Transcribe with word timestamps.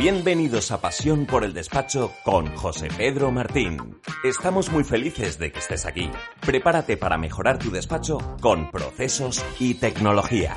Bienvenidos 0.00 0.72
a 0.72 0.80
Pasión 0.80 1.26
por 1.26 1.44
el 1.44 1.52
Despacho 1.52 2.14
con 2.24 2.46
José 2.56 2.88
Pedro 2.96 3.30
Martín. 3.30 4.00
Estamos 4.24 4.72
muy 4.72 4.82
felices 4.82 5.38
de 5.38 5.52
que 5.52 5.58
estés 5.58 5.84
aquí. 5.84 6.10
Prepárate 6.40 6.96
para 6.96 7.18
mejorar 7.18 7.58
tu 7.58 7.70
despacho 7.70 8.16
con 8.40 8.70
procesos 8.70 9.44
y 9.58 9.74
tecnología. 9.74 10.56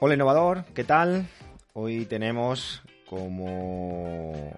Hola 0.00 0.14
innovador, 0.14 0.64
¿qué 0.74 0.82
tal? 0.82 1.28
Hoy 1.74 2.06
tenemos 2.06 2.82
como 3.08 4.52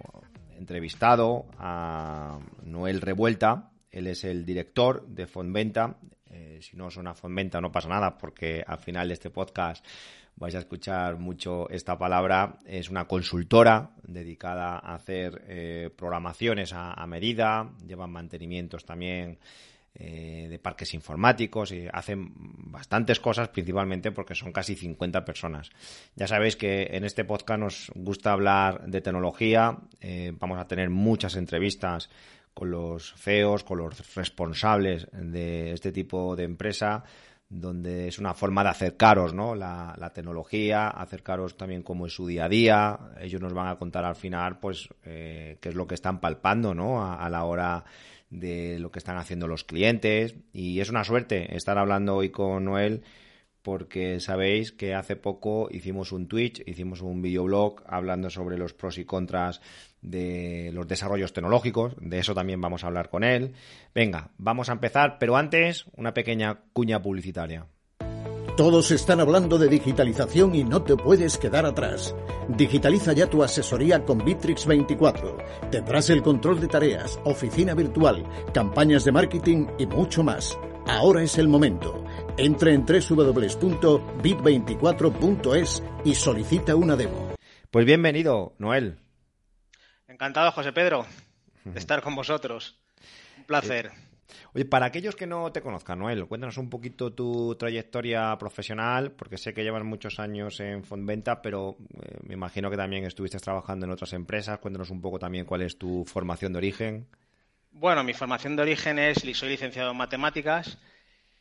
entrevistado 0.56 1.45
a 1.59 2.38
Noel 2.62 3.02
Revuelta. 3.02 3.73
Él 3.90 4.06
es 4.06 4.24
el 4.24 4.46
director 4.46 5.06
de 5.06 5.27
Fonventa. 5.27 5.98
Eh, 6.30 6.60
si 6.62 6.79
no 6.79 6.90
suena 6.90 7.12
Fonventa 7.12 7.60
no 7.60 7.70
pasa 7.70 7.90
nada 7.90 8.16
porque 8.16 8.65
al 8.66 8.79
final 8.79 9.09
de 9.09 9.15
este 9.15 9.29
podcast 9.29 9.84
vais 10.36 10.54
a 10.54 10.59
escuchar 10.59 11.18
mucho 11.18 11.68
esta 11.70 11.98
palabra. 11.98 12.59
Es 12.66 12.90
una 12.90 13.06
consultora 13.06 13.90
dedicada 14.02 14.78
a 14.78 14.95
hacer 14.95 15.45
eh, 15.46 15.90
programaciones 15.96 16.73
a, 16.73 17.06
medida, 17.06 17.70
llevan 17.87 18.10
mantenimientos 18.10 18.84
también 18.84 19.38
eh, 19.95 20.46
de 20.48 20.59
parques 20.59 20.95
informáticos 20.95 21.70
y 21.73 21.87
hacen 21.92 22.32
bastantes 22.34 23.20
cosas, 23.20 23.48
principalmente 23.51 24.10
porque 24.10 24.34
son 24.34 24.52
casi 24.52 24.74
50 24.74 25.24
personas. 25.24 25.70
Ya 26.16 26.26
sabéis 26.26 26.57
que 26.57 26.88
en 26.92 27.04
este 27.04 27.24
podcast 27.24 27.60
nos 27.60 27.92
gusta 27.95 28.32
hablar 28.32 28.87
de 28.87 29.01
tecnología, 29.01 29.79
eh, 30.01 30.32
vamos 30.38 30.59
a 30.59 30.66
tener 30.66 30.90
muchas 30.90 31.37
entrevistas 31.37 32.09
con 32.54 32.70
los 32.70 33.14
CEOs, 33.16 33.64
con 33.64 33.79
los 33.79 34.14
responsables 34.14 35.09
de 35.12 35.73
este 35.73 35.92
tipo 35.92 36.37
de 36.37 36.45
empresa 36.45 37.04
donde 37.52 38.08
es 38.08 38.18
una 38.18 38.32
forma 38.32 38.62
de 38.62 38.70
acercaros 38.70 39.34
¿no? 39.34 39.54
la, 39.54 40.10
tecnología, 40.14 40.88
acercaros 40.88 41.56
también 41.56 41.82
cómo 41.82 42.06
es 42.06 42.14
su 42.14 42.26
día 42.26 42.46
a 42.46 42.48
día. 42.48 42.98
Ellos 43.20 43.42
nos 43.42 43.52
van 43.52 43.68
a 43.68 43.76
contar 43.76 44.06
al 44.06 44.16
final 44.16 44.58
pues 44.58 44.88
eh, 45.04 45.58
qué 45.60 45.68
es 45.68 45.74
lo 45.74 45.86
que 45.86 45.95
están 45.95 46.18
palpando 46.18 46.74
¿no? 46.74 47.02
a, 47.04 47.23
a, 47.23 47.28
la 47.28 47.45
hora 47.45 47.84
de 48.30 48.78
lo 48.78 48.90
que 48.90 48.98
están 48.98 49.18
haciendo 49.18 49.46
los 49.46 49.64
clientes. 49.64 50.34
Y 50.54 50.80
es 50.80 50.88
una 50.88 51.04
suerte 51.04 51.54
estar 51.54 51.76
hablando 51.76 52.16
hoy 52.16 52.30
con 52.30 52.64
Noel 52.64 53.02
porque 53.60 54.18
sabéis 54.18 54.73
que 54.73 54.95
hace 54.95 55.14
poco 55.14 55.68
hicimos 55.70 56.10
un 56.10 56.28
Twitch, 56.28 56.62
hicimos 56.66 57.02
un 57.02 57.20
videoblog 57.20 57.82
hablando 57.86 58.30
sobre 58.30 58.56
los 58.56 58.73
pros 58.73 58.96
y 58.96 59.04
contras 59.04 59.60
de 60.02 60.70
los 60.72 60.86
desarrollos 60.86 61.32
tecnológicos, 61.32 61.95
de 62.00 62.18
eso 62.18 62.34
también 62.34 62.60
vamos 62.60 62.84
a 62.84 62.88
hablar 62.88 63.08
con 63.08 63.24
él. 63.24 63.54
Venga, 63.95 64.31
vamos 64.36 64.69
a 64.69 64.72
empezar, 64.72 65.16
pero 65.19 65.36
antes 65.36 65.86
una 65.97 66.12
pequeña 66.12 66.60
cuña 66.72 67.00
publicitaria. 67.00 67.66
Todos 68.56 68.91
están 68.91 69.20
hablando 69.20 69.56
de 69.56 69.69
digitalización 69.69 70.54
y 70.54 70.62
no 70.62 70.82
te 70.82 70.94
puedes 70.94 71.38
quedar 71.38 71.64
atrás. 71.64 72.14
Digitaliza 72.48 73.14
ya 73.14 73.26
tu 73.26 73.42
asesoría 73.42 74.04
con 74.04 74.22
Bitrix 74.22 74.66
24. 74.66 75.38
Tendrás 75.70 76.10
el 76.10 76.22
control 76.22 76.60
de 76.60 76.69
tareas, 76.69 77.19
oficina 77.25 77.75
virtual, 77.75 78.26
campañas 78.53 79.04
de 79.04 79.12
marketing 79.12 79.69
y 79.78 79.86
mucho 79.86 80.22
más. 80.22 80.58
Ahora 80.86 81.22
es 81.22 81.38
el 81.38 81.48
momento. 81.48 82.04
Entra 82.36 82.72
en 82.72 82.84
www.bit24.es 82.84 85.82
y 86.04 86.14
solicita 86.14 86.76
una 86.76 86.94
demo. 86.94 87.32
Pues 87.70 87.86
bienvenido, 87.86 88.52
Noel. 88.58 89.01
Encantado, 90.22 90.53
José 90.53 90.72
Pedro, 90.72 91.05
de 91.65 91.77
estar 91.81 92.00
con 92.00 92.15
vosotros. 92.15 92.78
Un 93.38 93.44
placer. 93.44 93.91
Oye, 94.55 94.65
para 94.65 94.87
aquellos 94.87 95.16
que 95.16 95.27
no 95.27 95.50
te 95.50 95.60
conozcan, 95.60 95.99
Noel, 95.99 96.28
cuéntanos 96.28 96.59
un 96.59 96.71
poquito 96.71 97.12
tu 97.12 97.56
trayectoria 97.56 98.38
profesional, 98.38 99.10
porque 99.10 99.37
sé 99.37 99.53
que 99.53 99.65
llevas 99.65 99.83
muchos 99.83 100.21
años 100.21 100.60
en 100.60 100.84
Fondventa, 100.84 101.43
pero 101.43 101.77
eh, 102.00 102.19
me 102.22 102.34
imagino 102.34 102.71
que 102.71 102.77
también 102.77 103.05
estuviste 103.05 103.41
trabajando 103.41 103.84
en 103.84 103.91
otras 103.91 104.12
empresas. 104.12 104.60
Cuéntanos 104.60 104.91
un 104.91 105.00
poco 105.00 105.19
también 105.19 105.44
cuál 105.44 105.62
es 105.62 105.77
tu 105.77 106.05
formación 106.05 106.53
de 106.53 106.59
origen. 106.59 107.09
Bueno, 107.72 108.04
mi 108.04 108.15
formación 108.15 108.54
de 108.54 108.62
origen 108.62 109.00
es, 109.00 109.25
soy 109.37 109.49
licenciado 109.49 109.91
en 109.91 109.97
matemáticas, 109.97 110.78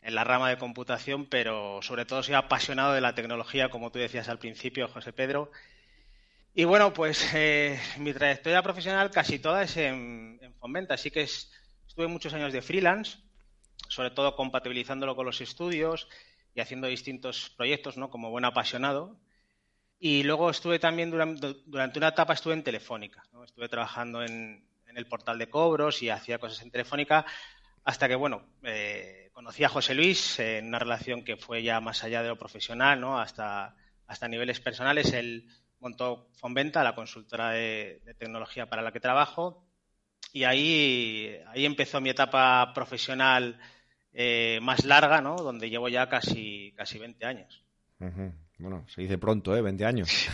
en 0.01 0.15
la 0.15 0.23
rama 0.23 0.49
de 0.49 0.57
computación, 0.57 1.27
pero 1.27 1.83
sobre 1.83 2.05
todo 2.05 2.23
soy 2.23 2.33
apasionado 2.33 2.93
de 2.93 3.01
la 3.01 3.13
tecnología, 3.13 3.69
como 3.69 3.91
tú 3.91 3.99
decías 3.99 4.27
al 4.27 4.39
principio, 4.39 4.87
José 4.87 5.13
Pedro. 5.13 5.51
Y 6.53 6.65
bueno, 6.65 6.91
pues 6.91 7.33
eh, 7.33 7.79
mi 7.97 8.11
trayectoria 8.11 8.61
profesional 8.61 9.09
casi 9.09 9.39
toda 9.39 9.63
es 9.63 9.77
en, 9.77 10.37
en 10.41 10.91
así 10.91 11.09
que 11.09 11.21
es, 11.21 11.49
estuve 11.87 12.07
muchos 12.07 12.33
años 12.33 12.51
de 12.51 12.61
freelance, 12.61 13.19
sobre 13.87 14.11
todo 14.11 14.35
compatibilizándolo 14.35 15.15
con 15.15 15.25
los 15.25 15.39
estudios 15.39 16.09
y 16.53 16.59
haciendo 16.59 16.87
distintos 16.87 17.51
proyectos, 17.55 17.95
¿no? 17.95 18.09
Como 18.09 18.31
buen 18.31 18.43
apasionado. 18.43 19.17
Y 19.97 20.23
luego 20.23 20.49
estuve 20.49 20.77
también 20.77 21.09
durante, 21.09 21.55
durante 21.65 21.99
una 21.99 22.09
etapa 22.09 22.33
estuve 22.33 22.53
en 22.53 22.63
Telefónica. 22.63 23.23
Estuve 23.45 23.69
trabajando 23.69 24.21
en, 24.21 24.67
en, 24.87 24.97
el 24.97 25.07
portal 25.07 25.37
de 25.37 25.49
cobros 25.49 26.03
y 26.03 26.09
hacía 26.09 26.37
cosas 26.37 26.61
en 26.63 26.71
Telefónica 26.71 27.25
hasta 27.85 28.09
que, 28.09 28.15
bueno, 28.15 28.45
eh, 28.63 29.29
conocí 29.31 29.63
a 29.63 29.69
José 29.69 29.93
Luis 29.93 30.37
en 30.39 30.67
una 30.67 30.79
relación 30.79 31.23
que 31.23 31.37
fue 31.37 31.63
ya 31.63 31.79
más 31.79 32.03
allá 32.03 32.21
de 32.21 32.29
lo 32.29 32.37
profesional, 32.37 32.99
¿no? 32.99 33.19
Hasta, 33.19 33.75
hasta 34.05 34.27
niveles 34.27 34.59
personales. 34.59 35.13
Él 35.13 35.47
montó 35.81 36.29
Fonventa, 36.35 36.83
la 36.83 36.95
consultora 36.95 37.51
de, 37.51 38.01
de, 38.05 38.13
tecnología 38.13 38.69
para 38.69 38.81
la 38.81 38.91
que 38.91 38.99
trabajo, 38.99 39.65
y 40.31 40.45
ahí, 40.45 41.37
ahí 41.47 41.65
empezó 41.65 41.99
mi 41.99 42.09
etapa 42.09 42.71
profesional 42.73 43.59
eh, 44.13 44.59
más 44.61 44.85
larga, 44.85 45.21
¿no? 45.21 45.35
Donde 45.35 45.69
llevo 45.69 45.89
ya 45.89 46.07
casi, 46.07 46.73
casi 46.77 46.99
20 46.99 47.25
años. 47.25 47.63
Uh 47.99 48.05
-huh. 48.05 48.33
Bueno, 48.57 48.85
se 48.87 49.01
dice 49.01 49.17
pronto, 49.17 49.55
¿eh? 49.55 49.61
20 49.61 49.85
años. 49.85 50.09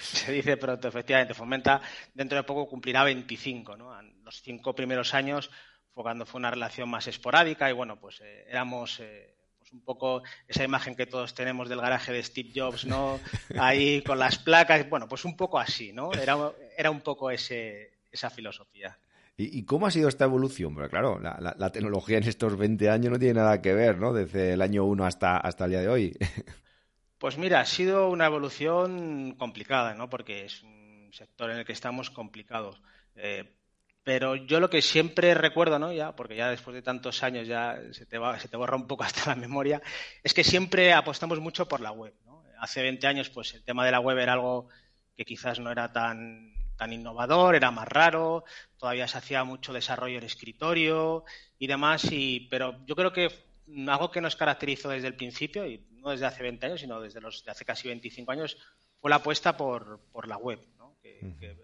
se 0.00 0.32
dice 0.32 0.56
pronto, 0.58 0.88
efectivamente. 0.88 1.32
Fomenta 1.32 1.80
dentro 2.12 2.36
de 2.36 2.44
poco 2.44 2.68
cumplirá 2.68 3.02
25, 3.02 3.76
¿no? 3.76 4.00
Los 4.22 4.42
cinco 4.42 4.74
primeros 4.74 5.14
años 5.14 5.50
fue 5.92 6.02
cuando 6.02 6.26
fue 6.26 6.38
una 6.38 6.50
relación 6.50 6.88
más 6.88 7.06
esporádica 7.06 7.70
y 7.70 7.72
bueno, 7.72 7.98
pues 7.98 8.20
eh, 8.20 8.44
éramos 8.48 9.00
eh, 9.00 9.33
un 9.74 9.82
poco 9.82 10.22
esa 10.48 10.64
imagen 10.64 10.94
que 10.94 11.06
todos 11.06 11.34
tenemos 11.34 11.68
del 11.68 11.80
garaje 11.80 12.12
de 12.12 12.22
Steve 12.22 12.50
Jobs, 12.54 12.86
¿no? 12.86 13.20
Ahí 13.58 14.02
con 14.02 14.18
las 14.18 14.38
placas, 14.38 14.88
bueno, 14.88 15.08
pues 15.08 15.24
un 15.24 15.36
poco 15.36 15.58
así, 15.58 15.92
¿no? 15.92 16.12
Era, 16.12 16.36
era 16.78 16.90
un 16.90 17.00
poco 17.00 17.30
ese, 17.30 17.92
esa 18.10 18.30
filosofía. 18.30 18.96
¿Y, 19.36 19.58
¿Y, 19.58 19.64
cómo 19.64 19.88
ha 19.88 19.90
sido 19.90 20.08
esta 20.08 20.24
evolución? 20.24 20.74
Porque 20.74 20.90
claro, 20.90 21.18
la, 21.18 21.36
la, 21.40 21.56
la, 21.58 21.72
tecnología 21.72 22.18
en 22.18 22.24
estos 22.24 22.56
20 22.56 22.88
años 22.88 23.12
no 23.12 23.18
tiene 23.18 23.34
nada 23.34 23.60
que 23.60 23.74
ver, 23.74 23.98
¿no? 23.98 24.12
Desde 24.12 24.52
el 24.52 24.62
año 24.62 24.84
1 24.84 25.04
hasta, 25.04 25.38
hasta 25.38 25.64
el 25.64 25.70
día 25.72 25.80
de 25.80 25.88
hoy. 25.88 26.16
Pues 27.16 27.38
mira, 27.38 27.60
ha 27.60 27.64
sido 27.64 28.10
una 28.10 28.26
evolución 28.26 29.32
complicada, 29.38 29.94
¿no? 29.94 30.10
Porque 30.10 30.44
es 30.44 30.62
un 30.62 31.08
sector 31.10 31.50
en 31.50 31.56
el 31.56 31.64
que 31.64 31.72
estamos 31.72 32.10
complicados. 32.10 32.82
Eh, 33.16 33.50
pero 34.04 34.36
yo 34.36 34.60
lo 34.60 34.68
que 34.68 34.82
siempre 34.82 35.32
recuerdo, 35.34 35.78
¿no? 35.78 35.90
Ya, 35.90 36.14
porque 36.14 36.36
ya 36.36 36.50
después 36.50 36.74
de 36.74 36.82
tantos 36.82 37.22
años 37.22 37.48
ya 37.48 37.80
se 37.92 38.04
te, 38.04 38.18
va, 38.18 38.38
se 38.38 38.48
te 38.48 38.56
borra 38.56 38.76
un 38.76 38.86
poco 38.86 39.02
hasta 39.04 39.30
la 39.30 39.36
memoria, 39.36 39.82
es 40.22 40.34
que 40.34 40.44
siempre 40.44 40.92
apostamos 40.92 41.40
mucho 41.40 41.66
por 41.66 41.80
la 41.80 41.90
web, 41.90 42.14
¿no? 42.26 42.44
Hace 42.60 42.82
20 42.82 43.06
años, 43.06 43.30
pues 43.30 43.54
el 43.54 43.64
tema 43.64 43.84
de 43.84 43.90
la 43.90 44.00
web 44.00 44.18
era 44.18 44.34
algo 44.34 44.68
que 45.16 45.24
quizás 45.24 45.58
no 45.58 45.70
era 45.70 45.92
tan, 45.92 46.52
tan 46.76 46.92
innovador, 46.92 47.54
era 47.54 47.70
más 47.70 47.88
raro, 47.88 48.44
todavía 48.76 49.08
se 49.08 49.18
hacía 49.18 49.42
mucho 49.44 49.72
desarrollo 49.72 50.18
en 50.18 50.24
escritorio 50.24 51.24
y 51.58 51.66
demás, 51.66 52.04
y, 52.10 52.46
pero 52.50 52.84
yo 52.86 52.94
creo 52.94 53.12
que 53.12 53.30
algo 53.88 54.10
que 54.10 54.20
nos 54.20 54.36
caracterizó 54.36 54.90
desde 54.90 55.08
el 55.08 55.16
principio, 55.16 55.66
y 55.66 55.82
no 55.92 56.10
desde 56.10 56.26
hace 56.26 56.42
20 56.42 56.66
años, 56.66 56.80
sino 56.80 57.00
desde 57.00 57.20
los 57.20 57.42
de 57.42 57.50
hace 57.50 57.64
casi 57.64 57.88
25 57.88 58.30
años, 58.32 58.58
fue 59.00 59.08
la 59.08 59.16
apuesta 59.16 59.56
por, 59.56 60.00
por 60.12 60.28
la 60.28 60.36
web, 60.36 60.60
¿no? 60.76 60.96
que, 61.02 61.54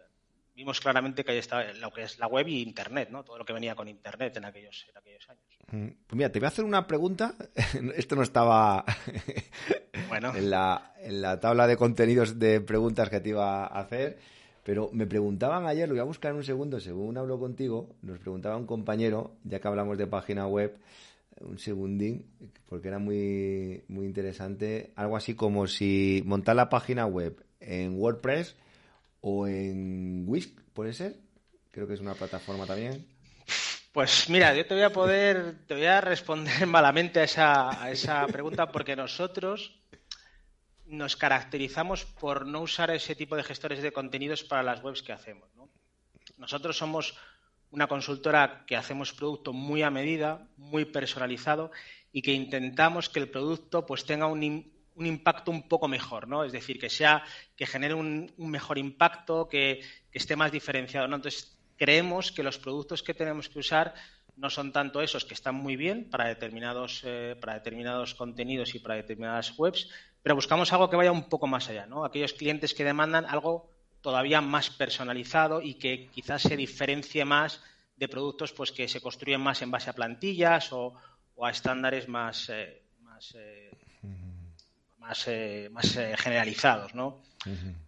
vimos 0.60 0.78
claramente 0.78 1.24
que 1.24 1.32
ahí 1.32 1.38
está 1.38 1.72
lo 1.72 1.90
que 1.90 2.02
es 2.02 2.18
la 2.18 2.26
web 2.26 2.46
y 2.46 2.60
Internet, 2.60 3.08
¿no? 3.10 3.24
todo 3.24 3.38
lo 3.38 3.46
que 3.46 3.54
venía 3.54 3.74
con 3.74 3.88
Internet 3.88 4.36
en 4.36 4.44
aquellos, 4.44 4.86
en 4.90 4.98
aquellos 4.98 5.26
años. 5.30 5.94
Pues 6.06 6.16
mira, 6.16 6.30
te 6.30 6.38
voy 6.38 6.44
a 6.44 6.48
hacer 6.48 6.66
una 6.66 6.86
pregunta. 6.86 7.34
Esto 7.96 8.14
no 8.14 8.22
estaba 8.22 8.84
bueno. 10.10 10.36
en, 10.36 10.50
la, 10.50 10.92
en 10.98 11.22
la 11.22 11.40
tabla 11.40 11.66
de 11.66 11.78
contenidos 11.78 12.38
de 12.38 12.60
preguntas 12.60 13.08
que 13.08 13.20
te 13.20 13.30
iba 13.30 13.64
a 13.64 13.80
hacer. 13.80 14.18
Pero 14.62 14.90
me 14.92 15.06
preguntaban 15.06 15.66
ayer, 15.66 15.88
lo 15.88 15.94
voy 15.94 16.02
a 16.02 16.04
buscar 16.04 16.32
en 16.32 16.36
un 16.36 16.44
segundo, 16.44 16.78
según 16.78 17.16
hablo 17.16 17.38
contigo, 17.38 17.96
nos 18.02 18.18
preguntaba 18.18 18.58
un 18.58 18.66
compañero, 18.66 19.36
ya 19.44 19.60
que 19.60 19.66
hablamos 19.66 19.96
de 19.96 20.06
página 20.06 20.46
web, 20.46 20.76
un 21.40 21.58
segundín, 21.58 22.26
porque 22.68 22.88
era 22.88 22.98
muy, 22.98 23.82
muy 23.88 24.04
interesante, 24.04 24.92
algo 24.94 25.16
así 25.16 25.34
como 25.34 25.66
si 25.66 26.22
montar 26.26 26.56
la 26.56 26.68
página 26.68 27.06
web 27.06 27.42
en 27.60 27.98
WordPress 27.98 28.54
o 29.20 29.46
en 29.46 30.24
Whisk, 30.26 30.60
¿puede 30.72 30.92
ser? 30.92 31.16
Creo 31.70 31.86
que 31.86 31.94
es 31.94 32.00
una 32.00 32.14
plataforma 32.14 32.66
también. 32.66 33.06
Pues 33.92 34.28
mira, 34.28 34.54
yo 34.54 34.66
te 34.66 34.74
voy 34.74 34.84
a 34.84 34.92
poder, 34.92 35.66
te 35.66 35.74
voy 35.74 35.86
a 35.86 36.00
responder 36.00 36.66
malamente 36.66 37.20
a 37.20 37.24
esa, 37.24 37.82
a 37.82 37.90
esa 37.90 38.26
pregunta 38.26 38.70
porque 38.70 38.96
nosotros 38.96 39.80
nos 40.86 41.16
caracterizamos 41.16 42.04
por 42.04 42.46
no 42.46 42.60
usar 42.62 42.90
ese 42.90 43.14
tipo 43.14 43.36
de 43.36 43.44
gestores 43.44 43.82
de 43.82 43.92
contenidos 43.92 44.42
para 44.42 44.62
las 44.62 44.82
webs 44.82 45.02
que 45.02 45.12
hacemos. 45.12 45.48
Nosotros 46.36 46.76
somos 46.76 47.16
una 47.70 47.86
consultora 47.86 48.64
que 48.66 48.76
hacemos 48.76 49.12
producto 49.12 49.52
muy 49.52 49.82
a 49.82 49.90
medida, 49.90 50.48
muy 50.56 50.84
personalizado 50.84 51.70
y 52.12 52.22
que 52.22 52.32
intentamos 52.32 53.08
que 53.08 53.20
el 53.20 53.30
producto 53.30 53.86
pues 53.86 54.04
tenga 54.04 54.26
un, 54.26 54.72
un 55.00 55.06
impacto 55.06 55.50
un 55.50 55.66
poco 55.66 55.88
mejor, 55.88 56.28
¿no? 56.28 56.44
Es 56.44 56.52
decir, 56.52 56.78
que 56.78 56.90
sea, 56.90 57.24
que 57.56 57.66
genere 57.66 57.94
un, 57.94 58.32
mejor 58.36 58.78
impacto, 58.78 59.48
que, 59.48 59.80
esté 60.12 60.36
más 60.36 60.52
diferenciado, 60.52 61.08
¿no? 61.08 61.16
Entonces, 61.16 61.58
creemos 61.76 62.30
que 62.30 62.42
los 62.42 62.58
productos 62.58 63.02
que 63.02 63.14
tenemos 63.14 63.48
que 63.48 63.58
usar 63.58 63.94
no 64.36 64.50
son 64.50 64.72
tanto 64.72 65.00
esos 65.00 65.24
que 65.24 65.34
están 65.34 65.54
muy 65.54 65.76
bien 65.76 66.08
para 66.10 66.28
determinados, 66.28 67.02
eh, 67.04 67.36
para 67.40 67.54
determinados 67.54 68.14
contenidos 68.14 68.74
y 68.74 68.78
para 68.78 68.96
determinadas 68.96 69.58
webs, 69.58 69.88
pero 70.22 70.34
buscamos 70.34 70.72
algo 70.72 70.90
que 70.90 70.96
vaya 70.96 71.12
un 71.12 71.28
poco 71.28 71.46
más 71.46 71.68
allá, 71.68 71.86
¿no? 71.86 72.04
Aquellos 72.04 72.34
clientes 72.34 72.74
que 72.74 72.84
demandan 72.84 73.24
algo 73.24 73.70
todavía 74.02 74.40
más 74.40 74.70
personalizado 74.70 75.62
y 75.62 75.74
que 75.74 76.08
quizás 76.08 76.42
se 76.42 76.56
diferencie 76.56 77.24
más 77.24 77.62
de 77.96 78.08
productos 78.08 78.52
pues 78.52 78.72
que 78.72 78.88
se 78.88 79.00
construyen 79.00 79.40
más 79.40 79.62
en 79.62 79.70
base 79.70 79.90
a 79.90 79.94
plantillas 79.94 80.72
o, 80.72 80.94
a 81.42 81.50
estándares 81.50 82.08
más, 82.08 82.50
eh, 82.50 82.82
más 83.00 83.34
eh, 83.38 83.70
más, 85.00 85.26
eh, 85.26 85.68
más 85.72 85.96
eh, 85.96 86.14
generalizados, 86.16 86.94
¿no? 86.94 87.22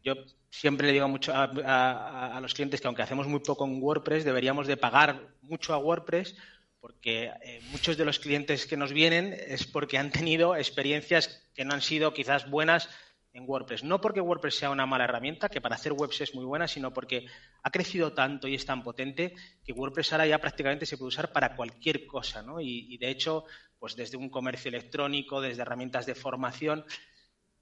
Yo 0.02 0.14
siempre 0.50 0.86
le 0.86 0.94
digo 0.94 1.08
mucho 1.08 1.32
a, 1.34 2.38
los 2.40 2.54
clientes 2.54 2.80
que 2.80 2.86
aunque 2.86 3.02
hacemos 3.02 3.28
muy 3.28 3.40
poco 3.40 3.66
en 3.66 3.82
WordPress, 3.82 4.24
deberíamos 4.24 4.66
de 4.66 4.78
pagar 4.78 5.28
mucho 5.42 5.74
a 5.74 5.78
WordPress 5.78 6.34
porque 6.80 7.30
eh, 7.44 7.60
muchos 7.70 7.96
de 7.96 8.04
los 8.04 8.18
clientes 8.18 8.66
que 8.66 8.76
nos 8.76 8.92
vienen 8.92 9.36
es 9.46 9.66
porque 9.66 9.98
han 9.98 10.10
tenido 10.10 10.56
experiencias 10.56 11.46
que 11.54 11.64
no 11.64 11.74
han 11.74 11.82
sido 11.82 12.12
quizás 12.12 12.50
buenas 12.50 12.88
en 13.32 13.44
WordPress. 13.48 13.82
No 13.84 14.00
porque 14.00 14.20
WordPress 14.20 14.56
sea 14.56 14.70
una 14.70 14.86
mala 14.86 15.04
herramienta, 15.04 15.48
que 15.48 15.60
para 15.60 15.76
hacer 15.76 15.92
webs 15.92 16.20
es 16.20 16.34
muy 16.34 16.44
buena, 16.44 16.68
sino 16.68 16.92
porque 16.92 17.26
ha 17.62 17.70
crecido 17.70 18.12
tanto 18.12 18.48
y 18.48 18.54
es 18.54 18.66
tan 18.66 18.82
potente 18.82 19.34
que 19.64 19.72
WordPress 19.72 20.12
ahora 20.12 20.26
ya 20.26 20.38
prácticamente 20.38 20.86
se 20.86 20.98
puede 20.98 21.08
usar 21.08 21.32
para 21.32 21.56
cualquier 21.56 22.06
cosa, 22.06 22.42
¿no? 22.42 22.60
Y, 22.60 22.96
de 22.98 23.10
hecho, 23.10 23.44
pues 23.78 23.96
desde 23.96 24.16
un 24.16 24.28
comercio 24.28 24.68
electrónico, 24.68 25.40
desde 25.40 25.62
herramientas 25.62 26.06
de 26.06 26.14
formación, 26.14 26.84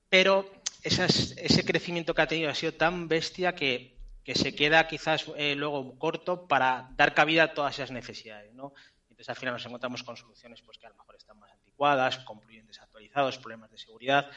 pero 0.08 0.50
ese 0.82 1.64
crecimiento 1.64 2.14
que 2.14 2.22
ha 2.22 2.26
tenido 2.26 2.50
ha 2.50 2.54
sido 2.54 2.72
tan 2.72 3.08
bestia 3.08 3.54
que, 3.54 3.98
se 4.32 4.54
queda 4.54 4.86
quizás 4.86 5.26
eh, 5.36 5.56
luego 5.56 5.98
corto 5.98 6.46
para 6.46 6.88
dar 6.94 7.14
cabida 7.14 7.42
a 7.42 7.52
todas 7.52 7.74
esas 7.74 7.90
necesidades, 7.90 8.54
¿no? 8.54 8.72
Entonces 9.08 9.28
al 9.28 9.34
final 9.34 9.54
nos 9.54 9.66
encontramos 9.66 10.04
con 10.04 10.16
soluciones 10.16 10.62
pues, 10.62 10.78
que 10.78 10.86
a 10.86 10.90
lo 10.90 10.94
mejor 10.94 11.16
están 11.16 11.36
más 11.36 11.50
anticuadas, 11.50 12.18
con 12.18 12.38
clientes 12.38 12.76
desactualizados, 12.76 13.38
problemas 13.38 13.72
de 13.72 13.78
seguridad 13.78 14.30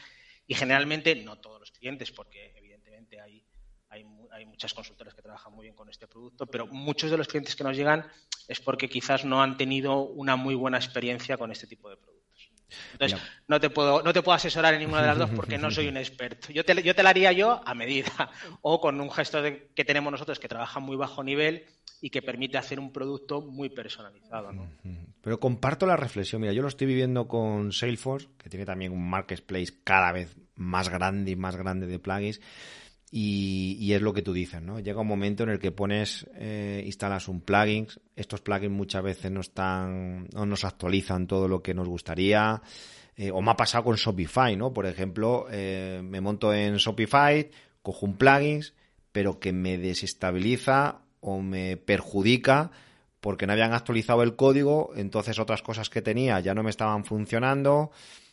y 0.46 0.54
generalmente 0.54 1.14
no 1.16 1.36
todos 1.36 1.60
los 1.60 1.70
clientes, 1.70 2.10
porque 2.10 2.52
evidentemente 2.56 3.20
hay, 3.20 3.44
hay, 3.88 4.04
hay 4.30 4.46
muchas 4.46 4.74
consultoras 4.74 5.14
que 5.14 5.22
trabajan 5.22 5.52
muy 5.52 5.64
bien 5.64 5.74
con 5.74 5.88
este 5.88 6.06
producto, 6.06 6.46
pero 6.46 6.66
muchos 6.66 7.10
de 7.10 7.16
los 7.16 7.28
clientes 7.28 7.56
que 7.56 7.64
nos 7.64 7.76
llegan 7.76 8.06
es 8.48 8.60
porque 8.60 8.88
quizás 8.88 9.24
no 9.24 9.42
han 9.42 9.56
tenido 9.56 10.00
una 10.00 10.36
muy 10.36 10.54
buena 10.54 10.76
experiencia 10.76 11.36
con 11.36 11.50
este 11.50 11.66
tipo 11.66 11.88
de 11.88 11.96
productos. 11.96 12.23
Entonces, 12.92 13.20
no 13.46 13.60
te, 13.60 13.70
puedo, 13.70 14.02
no 14.02 14.12
te 14.12 14.22
puedo 14.22 14.36
asesorar 14.36 14.74
en 14.74 14.80
ninguna 14.80 15.02
de 15.02 15.08
las 15.08 15.18
dos 15.18 15.30
porque 15.30 15.58
no 15.58 15.70
soy 15.70 15.88
un 15.88 15.96
experto. 15.98 16.52
Yo 16.52 16.64
te, 16.64 16.82
yo 16.82 16.94
te 16.94 17.02
la 17.02 17.10
haría 17.10 17.32
yo 17.32 17.60
a 17.64 17.74
medida 17.74 18.30
o 18.62 18.80
con 18.80 19.00
un 19.00 19.10
gesto 19.10 19.42
que 19.74 19.84
tenemos 19.84 20.10
nosotros 20.10 20.38
que 20.38 20.48
trabaja 20.48 20.80
muy 20.80 20.96
bajo 20.96 21.22
nivel 21.22 21.66
y 22.00 22.10
que 22.10 22.20
permite 22.20 22.58
hacer 22.58 22.78
un 22.78 22.92
producto 22.92 23.40
muy 23.40 23.70
personalizado. 23.70 24.52
Pero 25.22 25.40
comparto 25.40 25.86
la 25.86 25.96
reflexión. 25.96 26.42
Mira, 26.42 26.52
yo 26.52 26.60
lo 26.60 26.68
estoy 26.68 26.86
viviendo 26.86 27.26
con 27.26 27.72
Salesforce, 27.72 28.28
que 28.36 28.50
tiene 28.50 28.66
también 28.66 28.92
un 28.92 29.08
marketplace 29.08 29.72
cada 29.82 30.12
vez 30.12 30.36
más 30.54 30.90
grande 30.90 31.30
y 31.30 31.36
más 31.36 31.56
grande 31.56 31.86
de 31.86 31.98
plugins. 31.98 32.40
Y, 33.16 33.92
es 33.92 34.02
lo 34.02 34.12
que 34.12 34.22
tú 34.22 34.32
dices, 34.32 34.60
¿no? 34.60 34.80
Llega 34.80 35.02
un 35.02 35.06
momento 35.06 35.44
en 35.44 35.50
el 35.50 35.60
que 35.60 35.70
pones, 35.70 36.26
eh, 36.34 36.82
instalas 36.84 37.28
un 37.28 37.42
plugin, 37.42 37.86
estos 38.16 38.40
plugins 38.40 38.72
muchas 38.72 39.04
veces 39.04 39.30
no 39.30 39.40
están, 39.40 40.26
no 40.34 40.44
nos 40.46 40.64
actualizan 40.64 41.28
todo 41.28 41.46
lo 41.46 41.62
que 41.62 41.74
nos 41.74 41.86
gustaría, 41.86 42.60
eh, 43.14 43.30
o 43.30 43.40
me 43.40 43.52
ha 43.52 43.56
pasado 43.56 43.84
con 43.84 43.94
Shopify, 43.94 44.56
¿no? 44.56 44.72
Por 44.72 44.86
ejemplo, 44.86 45.46
eh, 45.48 46.00
me 46.02 46.20
monto 46.20 46.52
en 46.52 46.74
Shopify, 46.74 47.48
cojo 47.82 48.04
un 48.04 48.16
plugin, 48.16 48.64
pero 49.12 49.38
que 49.38 49.52
me 49.52 49.78
desestabiliza 49.78 51.02
o 51.20 51.40
me 51.40 51.76
perjudica 51.76 52.72
porque 53.20 53.46
no 53.46 53.52
habían 53.52 53.74
actualizado 53.74 54.24
el 54.24 54.34
código, 54.34 54.90
entonces 54.96 55.38
otras 55.38 55.62
cosas 55.62 55.88
que 55.88 56.02
tenía 56.02 56.40
ya 56.40 56.52
no 56.52 56.64
me 56.64 56.70
estaban 56.70 57.04
funcionando, 57.04 57.92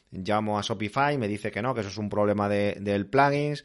llamo 0.10 0.58
a 0.58 0.64
Shopify, 0.64 1.20
me 1.20 1.28
dice 1.28 1.52
que 1.52 1.62
no, 1.62 1.76
que 1.76 1.82
eso 1.82 1.92
es 1.92 2.00
un 2.00 2.10
problema 2.10 2.50
de, 2.50 2.78
del 2.82 3.06
plugin 3.06 3.58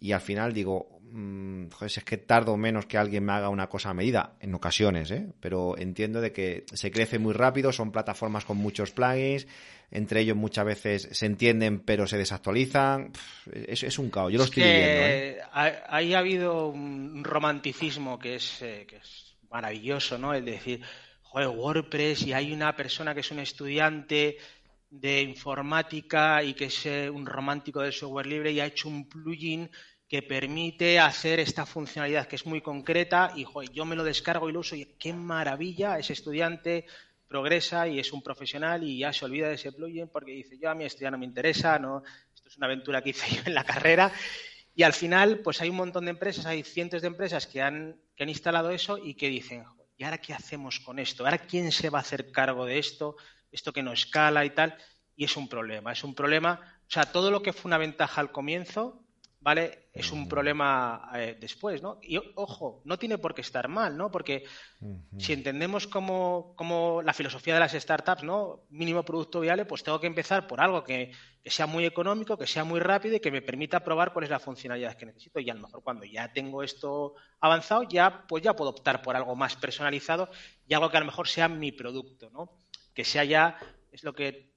y 0.00 0.12
al 0.12 0.20
final 0.20 0.52
digo, 0.52 1.00
mmm, 1.10 1.68
joder, 1.70 1.92
es 1.96 2.04
que 2.04 2.18
tardo 2.18 2.56
menos 2.56 2.86
que 2.86 2.98
alguien 2.98 3.24
me 3.24 3.32
haga 3.32 3.48
una 3.48 3.68
cosa 3.68 3.90
a 3.90 3.94
medida, 3.94 4.36
en 4.40 4.54
ocasiones, 4.54 5.10
¿eh? 5.10 5.28
pero 5.40 5.76
entiendo 5.78 6.20
de 6.20 6.32
que 6.32 6.64
se 6.72 6.90
crece 6.90 7.18
muy 7.18 7.34
rápido, 7.34 7.72
son 7.72 7.90
plataformas 7.90 8.44
con 8.44 8.56
muchos 8.56 8.92
plugins, 8.92 9.46
entre 9.90 10.20
ellos 10.20 10.36
muchas 10.36 10.64
veces 10.64 11.08
se 11.12 11.26
entienden 11.26 11.80
pero 11.80 12.06
se 12.06 12.18
desactualizan, 12.18 13.12
es, 13.52 13.82
es 13.82 13.98
un 13.98 14.10
caos, 14.10 14.32
yo 14.32 14.38
lo 14.38 14.44
estoy 14.44 14.62
viviendo. 14.62 15.00
¿eh? 15.02 15.38
Ahí 15.52 16.14
ha 16.14 16.18
habido 16.18 16.68
un 16.68 17.24
romanticismo 17.24 18.18
que 18.18 18.36
es, 18.36 18.62
eh, 18.62 18.86
que 18.88 18.96
es 18.96 19.36
maravilloso, 19.50 20.18
¿no? 20.18 20.34
El 20.34 20.44
de 20.44 20.52
decir, 20.52 20.80
joder, 21.22 21.48
WordPress 21.48 22.22
y 22.26 22.32
hay 22.32 22.52
una 22.52 22.76
persona 22.76 23.14
que 23.14 23.20
es 23.20 23.30
un 23.30 23.38
estudiante 23.38 24.36
de 24.90 25.22
informática 25.22 26.42
y 26.42 26.54
que 26.54 26.66
es 26.66 26.86
eh, 26.86 27.10
un 27.10 27.26
romántico 27.26 27.80
del 27.80 27.92
software 27.92 28.26
libre 28.26 28.52
y 28.52 28.60
ha 28.60 28.66
hecho 28.66 28.88
un 28.88 29.08
plugin 29.08 29.70
que 30.08 30.22
permite 30.22 30.98
hacer 30.98 31.38
esta 31.38 31.66
funcionalidad 31.66 32.26
que 32.26 32.36
es 32.36 32.46
muy 32.46 32.60
concreta 32.60 33.32
y 33.36 33.46
yo 33.72 33.84
me 33.84 33.96
lo 33.96 34.04
descargo 34.04 34.48
y 34.48 34.52
lo 34.52 34.60
uso 34.60 34.74
y 34.74 34.86
qué 34.98 35.12
maravilla, 35.12 35.98
ese 35.98 36.14
estudiante 36.14 36.86
progresa 37.26 37.86
y 37.86 37.98
es 37.98 38.12
un 38.12 38.22
profesional 38.22 38.82
y 38.82 38.98
ya 38.98 39.12
se 39.12 39.24
olvida 39.24 39.48
de 39.48 39.56
ese 39.56 39.72
plugin 39.72 40.08
porque 40.08 40.32
dice, 40.32 40.58
yo 40.58 40.70
a 40.70 40.74
mí 40.74 40.84
esto 40.84 41.02
ya 41.02 41.10
no 41.10 41.18
me 41.18 41.26
interesa, 41.26 41.78
no, 41.78 42.02
esto 42.34 42.48
es 42.48 42.56
una 42.56 42.66
aventura 42.66 43.02
que 43.02 43.10
hice 43.10 43.36
yo 43.36 43.42
en 43.44 43.54
la 43.54 43.64
carrera 43.64 44.10
y 44.74 44.82
al 44.82 44.94
final 44.94 45.40
pues 45.40 45.60
hay 45.60 45.68
un 45.68 45.76
montón 45.76 46.06
de 46.06 46.12
empresas, 46.12 46.46
hay 46.46 46.62
cientos 46.62 47.02
de 47.02 47.08
empresas 47.08 47.46
que 47.46 47.60
han, 47.60 48.00
que 48.16 48.22
han 48.22 48.30
instalado 48.30 48.70
eso 48.70 48.96
y 48.96 49.14
que 49.14 49.28
dicen, 49.28 49.64
¿y 49.98 50.04
ahora 50.04 50.18
qué 50.18 50.32
hacemos 50.32 50.80
con 50.80 50.98
esto? 50.98 51.24
¿Ahora 51.24 51.38
quién 51.38 51.70
se 51.70 51.90
va 51.90 51.98
a 51.98 52.02
hacer 52.02 52.30
cargo 52.30 52.64
de 52.64 52.78
esto? 52.78 53.16
esto 53.52 53.72
que 53.72 53.82
no 53.82 53.92
escala 53.92 54.44
y 54.44 54.50
tal, 54.50 54.76
y 55.16 55.24
es 55.24 55.36
un 55.36 55.48
problema, 55.48 55.92
es 55.92 56.04
un 56.04 56.14
problema, 56.14 56.60
o 56.86 56.90
sea, 56.90 57.06
todo 57.06 57.30
lo 57.30 57.42
que 57.42 57.52
fue 57.52 57.68
una 57.68 57.78
ventaja 57.78 58.20
al 58.20 58.32
comienzo, 58.32 59.04
¿vale? 59.48 59.88
Es 59.94 60.12
un 60.12 60.28
problema 60.28 61.10
eh, 61.14 61.34
después, 61.40 61.80
¿no? 61.80 61.98
Y 62.02 62.20
ojo, 62.34 62.82
no 62.84 62.98
tiene 62.98 63.16
por 63.16 63.34
qué 63.34 63.40
estar 63.40 63.66
mal, 63.66 63.96
¿no? 63.96 64.10
Porque 64.10 64.44
si 65.18 65.32
entendemos 65.32 65.86
como, 65.86 67.00
la 67.02 67.14
filosofía 67.14 67.54
de 67.54 67.60
las 67.60 67.72
startups, 67.72 68.24
¿no? 68.24 68.66
Mínimo 68.68 69.02
producto 69.04 69.40
viable, 69.40 69.64
pues 69.64 69.82
tengo 69.82 69.98
que 69.98 70.06
empezar 70.06 70.46
por 70.46 70.60
algo 70.60 70.84
que, 70.84 71.12
que, 71.42 71.50
sea 71.50 71.66
muy 71.66 71.86
económico, 71.86 72.36
que 72.36 72.46
sea 72.46 72.62
muy 72.62 72.78
rápido 72.78 73.16
y 73.16 73.20
que 73.20 73.30
me 73.30 73.40
permita 73.40 73.80
probar 73.80 74.12
cuál 74.12 74.24
es 74.24 74.30
la 74.30 74.38
funcionalidad 74.38 74.98
que 74.98 75.06
necesito. 75.06 75.40
Y 75.40 75.48
a 75.48 75.54
lo 75.54 75.62
mejor 75.62 75.82
cuando 75.82 76.04
ya 76.04 76.30
tengo 76.30 76.62
esto 76.62 77.14
avanzado, 77.40 77.84
ya, 77.84 78.26
pues 78.28 78.42
ya 78.42 78.54
puedo 78.54 78.72
optar 78.72 79.00
por 79.00 79.16
algo 79.16 79.34
más 79.34 79.56
personalizado 79.56 80.28
y 80.66 80.74
algo 80.74 80.90
que 80.90 80.98
a 80.98 81.00
lo 81.00 81.06
mejor 81.06 81.26
sea 81.26 81.48
mi 81.48 81.72
producto, 81.72 82.28
¿no? 82.28 82.58
que 82.92 83.04
sea 83.04 83.24
ya, 83.24 83.56
es 83.92 84.02
lo 84.02 84.12
que 84.12 84.47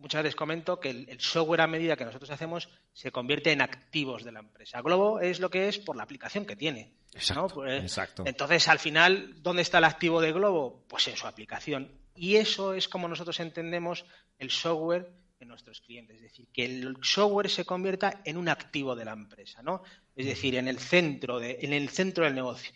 muchas 0.00 0.22
veces 0.22 0.34
comento, 0.34 0.80
que 0.80 0.90
el, 0.90 1.20
software 1.20 1.60
a 1.60 1.66
medida 1.66 1.96
que 1.96 2.04
nosotros 2.04 2.30
hacemos 2.30 2.68
se 2.92 3.12
convierte 3.12 3.52
en 3.52 3.60
activos 3.60 4.24
de 4.24 4.32
la 4.32 4.40
empresa. 4.40 4.82
Globo 4.82 5.20
es 5.20 5.40
lo 5.40 5.50
que 5.50 5.68
es 5.68 5.78
por 5.78 5.96
la 5.96 6.02
aplicación 6.02 6.44
que 6.44 6.56
tiene. 6.56 6.92
Pues, 7.12 7.82
exacto, 7.82 8.24
Entonces, 8.26 8.68
al 8.68 8.78
final, 8.78 9.42
¿dónde 9.42 9.62
está 9.62 9.78
el 9.78 9.84
activo 9.84 10.20
de 10.20 10.32
Globo? 10.32 10.84
Pues 10.88 11.06
en 11.08 11.16
su 11.16 11.26
aplicación. 11.26 11.90
Y 12.14 12.36
eso 12.36 12.74
es 12.74 12.88
como 12.88 13.08
nosotros 13.08 13.38
entendemos 13.40 14.04
el 14.38 14.50
software 14.50 15.10
en 15.38 15.48
nuestros 15.48 15.80
clientes. 15.80 16.16
Es 16.16 16.22
decir, 16.22 16.46
que 16.52 16.64
el 16.64 16.96
software 17.02 17.50
se 17.50 17.64
convierta 17.64 18.20
en 18.24 18.36
un 18.36 18.48
activo 18.48 18.94
de 18.94 19.04
la 19.04 19.12
empresa, 19.12 19.62
¿no? 19.62 19.82
Es 20.14 20.26
decir, 20.26 20.54
en 20.56 20.68
el 20.68 20.78
centro, 20.78 21.38
de, 21.38 21.58
en 21.62 21.72
el 21.72 21.88
centro 21.88 22.24
del 22.24 22.34
negocio. 22.34 22.72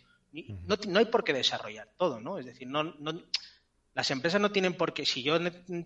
No, 0.66 0.76
no, 0.88 0.98
hay 0.98 1.04
por 1.04 1.22
qué 1.22 1.32
desarrollar 1.32 1.88
todo, 1.96 2.20
¿no? 2.20 2.38
Es 2.38 2.46
decir, 2.46 2.66
no, 2.66 2.82
no, 2.82 3.22
las 3.94 4.10
empresas 4.10 4.40
no 4.40 4.50
tienen 4.50 4.74
por 4.74 4.92
qué, 4.92 5.06
si 5.06 5.22
yo 5.22 5.38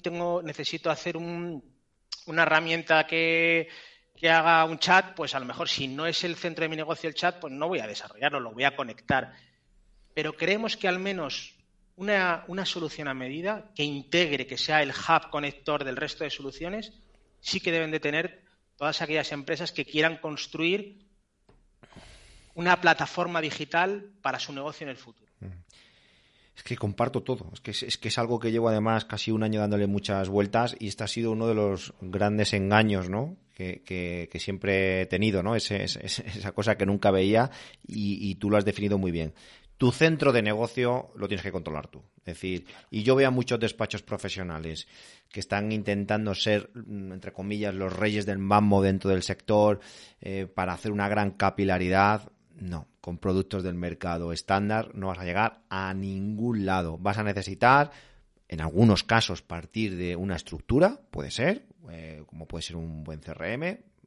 tengo, 0.02 0.42
necesito 0.42 0.90
hacer 0.90 1.16
una 1.16 1.62
herramienta 2.42 3.06
que, 3.06 3.68
haga 4.22 4.64
un 4.64 4.78
chat, 4.78 5.14
pues 5.14 5.34
a 5.34 5.40
lo 5.40 5.44
mejor 5.44 5.68
si 5.68 5.88
no 5.88 6.06
es 6.06 6.24
el 6.24 6.36
centro 6.36 6.62
de 6.62 6.70
mi 6.70 6.76
negocio 6.76 7.08
el 7.08 7.14
chat, 7.14 7.38
pues 7.38 7.52
no 7.52 7.68
voy 7.68 7.80
a 7.80 7.86
desarrollarlo, 7.86 8.40
lo 8.40 8.52
voy 8.52 8.64
a 8.64 8.74
conectar. 8.74 9.34
Pero 10.14 10.32
creemos 10.32 10.76
que 10.76 10.88
al 10.88 10.98
menos 10.98 11.54
una, 11.96 12.44
una 12.48 12.64
solución 12.64 13.08
a 13.08 13.14
medida 13.14 13.70
que 13.74 13.84
integre, 13.84 14.46
que 14.46 14.56
sea 14.56 14.82
el 14.82 14.90
hub 14.90 15.30
conector 15.30 15.84
del 15.84 15.96
resto 15.96 16.24
de 16.24 16.30
soluciones, 16.30 16.92
sí 17.40 17.60
que 17.60 17.70
deben 17.70 17.90
de 17.90 18.00
tener 18.00 18.42
todas 18.76 19.02
aquellas 19.02 19.30
empresas 19.32 19.70
que 19.70 19.84
quieran 19.84 20.16
construir 20.16 21.06
una 22.54 22.80
plataforma 22.80 23.40
digital 23.40 24.12
para 24.22 24.40
su 24.40 24.52
negocio 24.52 24.84
en 24.84 24.90
el 24.90 24.96
futuro. 24.96 25.30
Es 26.58 26.64
que 26.64 26.76
comparto 26.76 27.22
todo. 27.22 27.50
Es 27.54 27.60
que 27.60 27.70
es, 27.70 27.98
que 27.98 28.08
es 28.08 28.18
algo 28.18 28.40
que 28.40 28.50
llevo 28.50 28.68
además 28.68 29.04
casi 29.04 29.30
un 29.30 29.44
año 29.44 29.60
dándole 29.60 29.86
muchas 29.86 30.28
vueltas 30.28 30.74
y 30.80 30.88
este 30.88 31.04
ha 31.04 31.06
sido 31.06 31.30
uno 31.30 31.46
de 31.46 31.54
los 31.54 31.94
grandes 32.00 32.52
engaños, 32.52 33.08
¿no? 33.08 33.36
Que, 33.54 34.28
siempre 34.40 35.02
he 35.02 35.06
tenido, 35.06 35.42
¿no? 35.42 35.56
esa 35.56 36.52
cosa 36.52 36.76
que 36.76 36.86
nunca 36.86 37.10
veía 37.10 37.50
y, 37.86 38.34
tú 38.36 38.50
lo 38.50 38.56
has 38.56 38.64
definido 38.64 38.98
muy 38.98 39.10
bien 39.10 39.34
tu 39.78 39.92
centro 39.92 40.32
de 40.32 40.42
negocio 40.42 41.12
lo 41.14 41.28
tienes 41.28 41.44
que 41.44 41.52
controlar 41.52 41.86
tú. 41.86 42.02
Es 42.18 42.34
decir, 42.34 42.66
y 42.90 43.04
yo 43.04 43.14
veo 43.14 43.28
a 43.28 43.30
muchos 43.30 43.60
despachos 43.60 44.02
profesionales 44.02 44.88
que 45.30 45.38
están 45.38 45.70
intentando 45.70 46.34
ser, 46.34 46.70
mm, 46.74 47.12
entre 47.12 47.32
comillas, 47.32 47.74
los 47.74 47.92
reyes 47.92 48.26
del 48.26 48.38
mambo 48.38 48.82
dentro 48.82 49.10
del 49.10 49.22
sector 49.22 49.78
eh, 50.20 50.46
para 50.52 50.72
hacer 50.72 50.90
una 50.90 51.08
gran 51.08 51.30
capilaridad. 51.30 52.30
No, 52.60 52.88
con 53.00 53.18
productos 53.18 53.62
del 53.62 53.74
mercado 53.74 54.32
estándar 54.32 54.94
no 54.94 55.08
vas 55.08 55.18
a 55.18 55.24
llegar 55.24 55.62
a 55.68 55.94
ningún 55.94 56.66
lado. 56.66 56.98
Vas 56.98 57.18
a 57.18 57.22
necesitar, 57.22 57.92
en 58.48 58.60
algunos 58.60 59.04
casos, 59.04 59.42
partir 59.42 59.96
de 59.96 60.16
una 60.16 60.36
estructura, 60.36 61.00
puede 61.10 61.30
ser, 61.30 61.66
eh, 61.90 62.24
como 62.26 62.46
puede 62.46 62.62
ser 62.62 62.76
un 62.76 63.04
buen 63.04 63.20
CRM, 63.20 63.60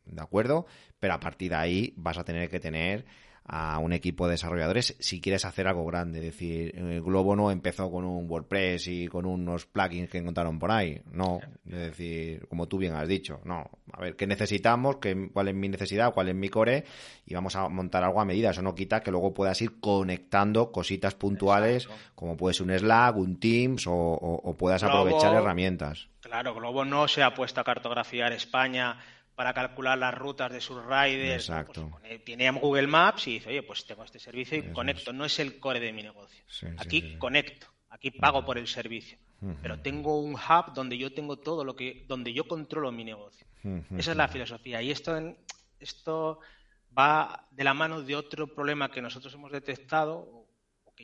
¿de 0.05 0.22
acuerdo? 0.22 0.65
Pero 1.00 1.13
a 1.13 1.20
partir 1.20 1.51
de 1.51 1.55
ahí 1.55 1.93
vas 1.96 2.17
a 2.17 2.25
tener 2.25 2.50
que 2.50 2.60
tener 2.60 3.05
a 3.45 3.79
un 3.79 3.91
equipo 3.91 4.27
de 4.27 4.33
desarrolladores 4.33 4.95
si 5.00 5.19
quieres 5.19 5.45
hacer 5.45 5.67
algo 5.67 5.86
grande. 5.86 6.19
Es 6.19 6.25
decir, 6.25 6.74
el 6.77 7.01
Globo 7.01 7.36
no 7.36 7.51
empezó 7.51 7.91
con 7.91 8.05
un 8.05 8.29
WordPress 8.29 8.88
y 8.88 9.07
con 9.07 9.25
unos 9.25 9.65
plugins 9.65 10.10
que 10.10 10.19
encontraron 10.19 10.60
por 10.60 10.71
ahí. 10.71 11.01
No, 11.12 11.39
es 11.65 11.77
decir, 11.77 12.48
como 12.48 12.67
tú 12.67 12.77
bien 12.77 12.93
has 12.93 13.07
dicho, 13.07 13.41
no. 13.43 13.69
A 13.93 14.01
ver, 14.01 14.15
¿qué 14.15 14.27
necesitamos? 14.27 14.98
¿Qué, 14.98 15.29
¿Cuál 15.33 15.50
es 15.50 15.55
mi 15.55 15.69
necesidad? 15.69 16.13
¿Cuál 16.13 16.29
es 16.29 16.36
mi 16.36 16.50
core? 16.50 16.86
Y 17.25 17.33
vamos 17.33 17.55
a 17.55 17.67
montar 17.67 18.03
algo 18.03 18.21
a 18.21 18.25
medida. 18.25 18.51
Eso 18.51 18.62
no 18.62 18.75
quita 18.75 19.01
que 19.01 19.12
luego 19.12 19.33
puedas 19.33 19.62
ir 19.62 19.79
conectando 19.79 20.71
cositas 20.71 21.15
puntuales, 21.15 21.89
como 22.15 22.38
puede 22.38 22.53
ser 22.53 22.67
un 22.67 22.77
Slack, 22.77 23.17
un 23.17 23.39
Teams 23.39 23.86
o, 23.88 24.55
puedas 24.57 24.83
aprovechar 24.83 25.33
herramientas. 25.33 26.07
Claro, 26.21 26.53
Globo 26.53 26.86
no 26.86 27.07
se 27.07 27.24
ha 27.24 27.33
puesto 27.33 27.60
a 27.60 27.63
cartografiar 27.63 28.31
España 28.31 28.98
para 29.41 29.55
calcular 29.55 29.98
las 29.98 30.13
rutas 30.13 30.51
de 30.51 30.62
sus 30.62 30.86
riders. 30.86 31.50
Exacto. 31.50 31.89
Pues, 31.89 32.24
tiene 32.24 32.51
Google 32.51 32.86
Maps 32.86 33.25
y 33.25 33.33
dice, 33.33 33.50
oye, 33.50 33.63
pues 33.63 33.83
tengo 33.88 34.03
este 34.03 34.19
servicio 34.19 34.55
y 34.55 34.71
conecto. 34.71 35.12
No 35.13 35.25
es 35.25 35.39
el 35.39 35.60
core 35.60 35.79
de 35.79 35.91
mi 35.91 36.03
negocio. 36.03 36.43
aquí 36.77 37.17
conecto, 37.17 37.65
aquí 37.89 38.12
pago 38.12 38.45
por 38.45 38.60
el 38.60 38.67
servicio. 38.67 39.17
Pero 39.63 39.79
tengo 39.79 40.21
un 40.21 40.36
hub 40.36 40.74
donde 40.75 40.95
yo 40.95 41.12
tengo 41.12 41.39
todo 41.39 41.63
lo 41.63 41.75
que, 41.75 42.05
donde 42.07 42.33
yo 42.33 42.48
controlo 42.48 42.91
mi 42.91 43.03
negocio. 43.03 43.48
Esa 43.98 44.12
es 44.12 44.17
la 44.17 44.27
filosofía. 44.27 44.79
Y 44.83 44.91
esto, 44.91 45.17
esto 45.79 46.39
va 46.95 47.48
de 47.50 47.63
la 47.63 47.74
mano 47.74 48.03
de 48.03 48.15
otro 48.15 48.45
problema 48.45 48.91
que 48.91 49.01
nosotros 49.01 49.33
hemos 49.33 49.51
detectado, 49.51 50.40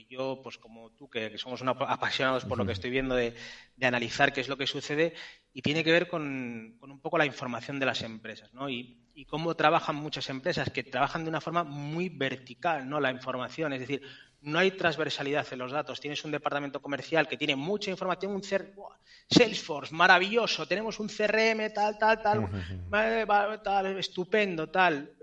yo, 0.06 0.42
pues 0.44 0.58
como 0.58 0.92
tú, 0.92 1.10
que, 1.10 1.38
somos 1.38 1.62
apasionados 1.63 2.46
por 2.46 2.58
lo 2.58 2.66
que 2.66 2.74
estoy 2.74 2.89
viendo 2.89 3.16
de, 3.16 3.34
analizar 3.82 4.34
qué 4.34 4.42
es 4.42 4.48
lo 4.48 4.58
que 4.58 4.68
sucede, 4.68 5.13
y 5.54 5.62
tiene 5.62 5.84
que 5.84 5.92
ver 5.92 6.08
con, 6.08 6.77
un 6.82 7.00
poco 7.01 7.18
la 7.18 7.25
información 7.25 7.80
de 7.80 7.86
las 7.86 8.01
empresas, 8.01 8.54
¿no? 8.54 8.70
Y, 8.70 9.04
cómo 9.27 9.56
trabajan 9.56 9.96
muchas 9.96 10.30
empresas, 10.30 10.70
que 10.70 10.84
trabajan 10.84 11.24
de 11.24 11.30
una 11.30 11.42
forma 11.42 11.63
muy 11.63 12.08
vertical, 12.10 12.88
¿no? 12.88 13.00
La 13.00 13.10
información, 13.10 13.74
es 13.74 13.80
decir, 13.80 14.04
no 14.42 14.60
hay 14.60 14.70
transversalidad 14.70 15.48
en 15.51 15.58
los 15.58 15.72
datos. 15.72 16.00
Tienes 16.00 16.24
un 16.24 16.32
departamento 16.32 16.80
comercial 16.82 17.27
que 17.27 17.36
tiene 17.36 17.56
mucha 17.56 17.89
información, 17.89 18.34
un 18.34 18.44
Salesforce, 18.44 19.94
maravilloso, 19.94 20.68
tenemos 20.68 21.00
un 21.00 21.08
CRM, 21.08 21.74
tal, 21.74 21.98
tal, 21.98 22.22
tal, 22.22 23.62
tal 23.63 23.98
estupendo, 23.98 24.70
tal, 24.70 25.18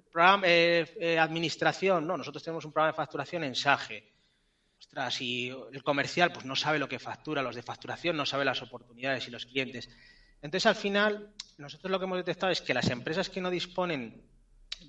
eh, 0.44 0.94
eh, 1.00 1.18
administración, 1.18 2.06
no, 2.06 2.16
nosotros 2.16 2.42
tenemos 2.42 2.64
un 2.64 2.72
programa 2.72 2.92
de 2.92 2.96
facturación 2.96 3.44
en 3.44 3.54
SAGE 3.54 4.13
si 5.10 5.48
el 5.72 5.82
comercial 5.82 6.32
pues 6.32 6.44
no 6.44 6.56
sabe 6.56 6.78
lo 6.78 6.88
que 6.88 6.98
factura, 6.98 7.42
los 7.42 7.56
de 7.56 7.62
facturación 7.62 8.16
no 8.16 8.26
saben 8.26 8.46
las 8.46 8.62
oportunidades 8.62 9.26
y 9.28 9.30
los 9.30 9.46
clientes. 9.46 9.88
Entonces, 10.40 10.66
al 10.66 10.76
final, 10.76 11.32
nosotros 11.56 11.90
lo 11.90 11.98
que 11.98 12.04
hemos 12.04 12.18
detectado 12.18 12.52
es 12.52 12.60
que 12.60 12.74
las 12.74 12.90
empresas 12.90 13.30
que 13.30 13.40
no 13.40 13.50
disponen 13.50 14.22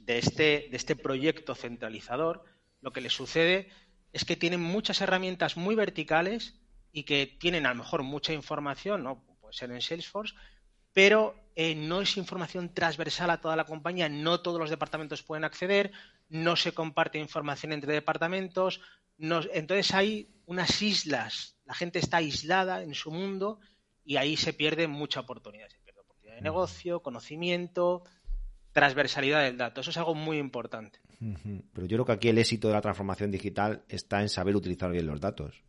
de 0.02 0.18
este, 0.18 0.68
de 0.70 0.78
este 0.78 0.96
proyecto 0.96 1.56
centralizador, 1.56 2.44
lo 2.82 2.92
que 2.92 3.02
les 3.02 3.14
sucede 3.14 3.70
es 4.14 4.26
que 4.26 4.36
tienen 4.36 4.62
muchas 4.62 5.02
herramientas 5.02 5.58
muy 5.58 5.76
verticales 5.76 6.56
y 6.92 7.04
que 7.04 7.26
tienen 7.26 7.66
a 7.66 7.70
lo 7.70 7.76
mejor 7.76 8.04
mucha 8.04 8.34
información, 8.34 9.04
¿no? 9.04 9.24
puede 9.42 9.54
ser 9.54 9.72
en 9.72 9.82
Salesforce, 9.82 10.36
pero 10.94 11.36
eh, 11.56 11.76
no 11.76 12.02
es 12.02 12.16
información 12.16 12.74
transversal 12.74 13.30
a 13.30 13.42
toda 13.42 13.56
la 13.56 13.66
compañía, 13.66 14.08
no 14.08 14.40
todos 14.40 14.60
los 14.60 14.70
departamentos 14.70 15.24
pueden 15.24 15.44
acceder, 15.44 15.92
no 16.30 16.56
se 16.56 16.74
comparte 16.74 17.20
información 17.20 17.74
entre 17.74 17.94
departamentos, 17.94 18.82
entonces 19.18 19.94
hay 19.94 20.30
unas 20.46 20.82
islas, 20.82 21.58
la 21.66 21.74
gente 21.74 22.00
está 22.00 22.18
aislada 22.18 22.84
en 22.84 22.94
su 22.94 23.12
mundo 23.12 23.60
y 24.04 24.18
ahí 24.18 24.38
se 24.38 24.54
pierde 24.54 24.88
mucha 24.88 25.20
oportunidad. 25.20 25.68
Se 25.70 25.80
pierde 25.80 26.02
oportunidad 26.02 26.36
de 26.36 26.42
negocio, 26.42 27.02
conocimiento, 27.02 28.04
transversalidad 28.72 29.44
del 29.44 29.58
dato. 29.58 29.82
Eso 29.82 29.90
es 29.90 29.98
algo 29.98 30.16
muy 30.16 30.38
importante. 30.38 31.00
Pero 31.74 31.88
yo 31.88 31.96
creo 31.98 32.06
que 32.06 32.12
aquí 32.12 32.30
el 32.30 32.38
éxito 32.38 32.68
de 32.68 32.74
la 32.74 32.82
transformación 32.82 33.32
digital 33.32 33.84
está 33.90 34.22
en 34.22 34.30
saber 34.30 34.56
utilizar 34.56 34.92
bien 34.92 35.08
los 35.08 35.20
datos. 35.20 35.64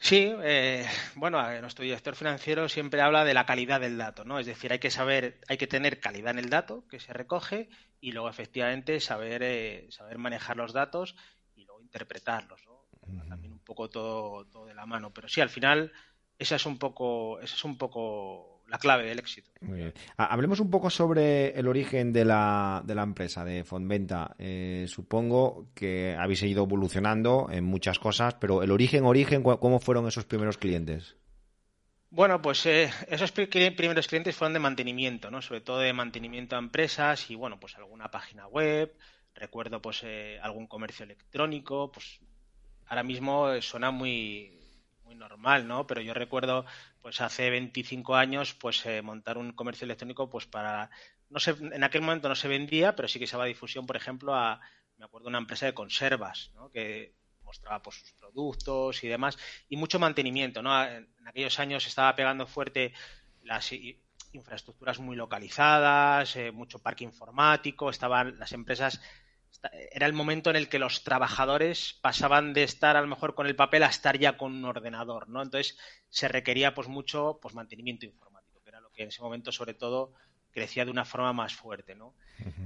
Sí, 0.00 0.32
eh, 0.42 0.86
bueno, 1.16 1.42
nuestro 1.60 1.82
director 1.82 2.14
financiero 2.14 2.68
siempre 2.68 3.00
habla 3.00 3.24
de 3.24 3.34
la 3.34 3.46
calidad 3.46 3.80
del 3.80 3.98
dato, 3.98 4.24
¿no? 4.24 4.38
Es 4.38 4.46
decir, 4.46 4.72
hay 4.72 4.78
que 4.78 4.90
saber, 4.90 5.40
hay 5.48 5.56
que 5.56 5.66
tener 5.66 5.98
calidad 5.98 6.30
en 6.30 6.38
el 6.38 6.50
dato 6.50 6.86
que 6.88 7.00
se 7.00 7.12
recoge 7.12 7.68
y 8.00 8.12
luego 8.12 8.28
efectivamente 8.28 9.00
saber, 9.00 9.42
eh, 9.42 9.88
saber 9.90 10.18
manejar 10.18 10.56
los 10.56 10.72
datos 10.72 11.16
interpretarlos, 11.88 12.60
También 13.28 13.52
un 13.52 13.60
poco 13.60 13.88
todo, 13.88 14.44
todo, 14.46 14.66
de 14.66 14.74
la 14.74 14.86
mano. 14.86 15.10
Pero 15.12 15.28
sí, 15.28 15.40
al 15.40 15.48
final, 15.48 15.90
esa 16.38 16.56
es 16.56 16.66
un 16.66 16.78
poco, 16.78 17.40
esa 17.40 17.54
es 17.54 17.64
un 17.64 17.76
poco 17.76 18.62
la 18.68 18.78
clave 18.78 19.06
del 19.06 19.18
éxito. 19.18 19.50
Hablemos 20.18 20.60
un 20.60 20.70
poco 20.70 20.90
sobre 20.90 21.58
el 21.58 21.66
origen 21.66 22.12
de 22.12 22.24
la, 22.26 22.82
de 22.84 22.94
la 22.94 23.02
empresa, 23.02 23.44
de 23.44 23.64
Fondventa. 23.64 24.36
Eh, 24.38 24.84
supongo 24.88 25.68
que 25.74 26.14
habéis 26.18 26.42
ido 26.42 26.64
evolucionando 26.64 27.48
en 27.50 27.64
muchas 27.64 27.98
cosas, 27.98 28.34
pero 28.34 28.62
el 28.62 28.70
origen, 28.70 29.04
origen, 29.04 29.42
¿cómo 29.42 29.80
fueron 29.80 30.06
esos 30.06 30.26
primeros 30.26 30.58
clientes? 30.58 31.16
Bueno, 32.10 32.40
pues 32.40 32.64
eh, 32.66 32.90
esos 33.08 33.32
primeros 33.32 34.06
clientes 34.06 34.34
fueron 34.34 34.54
de 34.54 34.60
mantenimiento, 34.60 35.30
¿no? 35.30 35.42
Sobre 35.42 35.60
todo 35.60 35.80
de 35.80 35.92
mantenimiento 35.92 36.56
a 36.56 36.58
empresas 36.58 37.30
y, 37.30 37.34
bueno, 37.34 37.60
pues 37.60 37.76
alguna 37.76 38.10
página 38.10 38.46
web, 38.46 38.94
Recuerdo 39.38 39.80
pues 39.80 40.02
eh, 40.02 40.40
algún 40.42 40.66
comercio 40.66 41.04
electrónico, 41.04 41.92
pues 41.92 42.18
ahora 42.86 43.04
mismo 43.04 43.52
eh, 43.52 43.62
suena 43.62 43.92
muy, 43.92 44.58
muy 45.04 45.14
normal, 45.14 45.68
¿no? 45.68 45.86
Pero 45.86 46.00
yo 46.00 46.12
recuerdo 46.12 46.66
pues 47.00 47.20
hace 47.20 47.48
25 47.48 48.16
años 48.16 48.54
pues 48.54 48.84
eh, 48.84 49.00
montar 49.00 49.38
un 49.38 49.52
comercio 49.52 49.84
electrónico 49.84 50.28
pues 50.28 50.46
para 50.46 50.90
no 51.30 51.38
sé, 51.38 51.54
en 51.60 51.84
aquel 51.84 52.00
momento 52.00 52.28
no 52.28 52.34
se 52.34 52.48
vendía, 52.48 52.96
pero 52.96 53.06
sí 53.06 53.20
que 53.20 53.28
se 53.28 53.36
daba 53.36 53.44
difusión, 53.44 53.86
por 53.86 53.96
ejemplo, 53.96 54.34
a 54.34 54.60
me 54.96 55.04
acuerdo 55.04 55.28
una 55.28 55.38
empresa 55.38 55.66
de 55.66 55.74
conservas, 55.74 56.50
¿no? 56.54 56.70
que 56.70 57.14
mostraba 57.44 57.80
pues 57.80 57.96
sus 57.96 58.12
productos 58.14 59.04
y 59.04 59.08
demás 59.08 59.38
y 59.68 59.76
mucho 59.76 60.00
mantenimiento, 60.00 60.62
¿no? 60.62 60.82
En, 60.84 61.08
aquellos 61.26 61.60
años 61.60 61.86
estaba 61.86 62.16
pegando 62.16 62.46
fuerte 62.46 62.92
las 63.42 63.70
infraestructuras 64.32 64.98
muy 64.98 65.14
localizadas, 65.14 66.36
mucho 66.52 66.80
parque 66.80 67.04
informático, 67.04 67.90
estaban 67.90 68.38
las 68.38 68.52
empresas 68.52 69.00
era 69.90 70.06
el 70.06 70.12
momento 70.12 70.50
en 70.50 70.56
el 70.56 70.68
que 70.68 70.78
los 70.78 71.02
trabajadores 71.02 71.98
pasaban 72.00 72.52
de 72.52 72.62
estar 72.62 72.96
a 72.96 73.00
lo 73.00 73.08
mejor 73.08 73.34
con 73.34 73.46
el 73.46 73.56
papel 73.56 73.82
a 73.82 73.88
estar 73.88 74.18
ya 74.18 74.36
con 74.36 74.54
un 74.54 74.64
ordenador, 74.64 75.28
¿no? 75.28 75.42
Entonces 75.42 75.76
se 76.08 76.28
requería 76.28 76.74
pues 76.74 76.88
mucho 76.88 77.38
pues 77.42 77.54
mantenimiento 77.54 78.06
informático, 78.06 78.60
que 78.62 78.70
era 78.70 78.80
lo 78.80 78.90
que 78.90 79.02
en 79.02 79.08
ese 79.08 79.22
momento 79.22 79.50
sobre 79.50 79.74
todo 79.74 80.12
crecía 80.52 80.84
de 80.84 80.90
una 80.90 81.04
forma 81.04 81.32
más 81.32 81.54
fuerte, 81.54 81.94
¿no? 81.94 82.14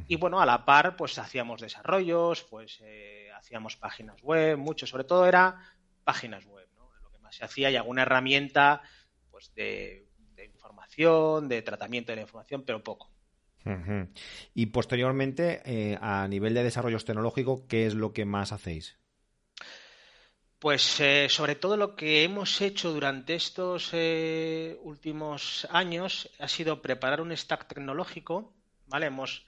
Y 0.06 0.16
bueno, 0.16 0.40
a 0.40 0.46
la 0.46 0.64
par 0.64 0.96
pues 0.96 1.18
hacíamos 1.18 1.60
desarrollos, 1.60 2.42
pues 2.44 2.78
eh, 2.82 3.30
hacíamos 3.36 3.76
páginas 3.76 4.20
web, 4.22 4.58
mucho, 4.58 4.86
sobre 4.86 5.04
todo 5.04 5.26
era 5.26 5.58
páginas 6.04 6.44
web, 6.44 6.68
¿no? 6.76 6.90
Lo 7.02 7.10
que 7.10 7.18
más 7.18 7.34
se 7.34 7.44
hacía 7.44 7.70
y 7.70 7.76
alguna 7.76 8.02
herramienta 8.02 8.82
pues 9.30 9.54
de 9.54 10.06
información, 10.44 11.48
de 11.48 11.62
tratamiento 11.62 12.12
de 12.12 12.16
la 12.16 12.22
información, 12.22 12.64
pero 12.64 12.82
poco. 12.82 13.10
Y 14.54 14.66
posteriormente, 14.66 15.62
eh, 15.64 15.98
a 16.00 16.26
nivel 16.28 16.54
de 16.54 16.64
desarrollo 16.64 16.98
tecnológico, 16.98 17.66
¿qué 17.66 17.86
es 17.86 17.94
lo 17.94 18.12
que 18.12 18.24
más 18.24 18.52
hacéis? 18.52 18.98
Pues 20.62 21.00
eh, 21.00 21.26
sobre 21.28 21.56
todo 21.56 21.76
lo 21.76 21.96
que 21.96 22.22
hemos 22.22 22.60
hecho 22.60 22.92
durante 22.92 23.34
estos 23.34 23.90
eh, 23.94 24.78
últimos 24.82 25.66
años 25.72 26.30
ha 26.38 26.46
sido 26.46 26.80
preparar 26.80 27.20
un 27.20 27.36
stack 27.36 27.66
tecnológico, 27.66 28.54
¿vale? 28.86 29.06
Hemos, 29.06 29.44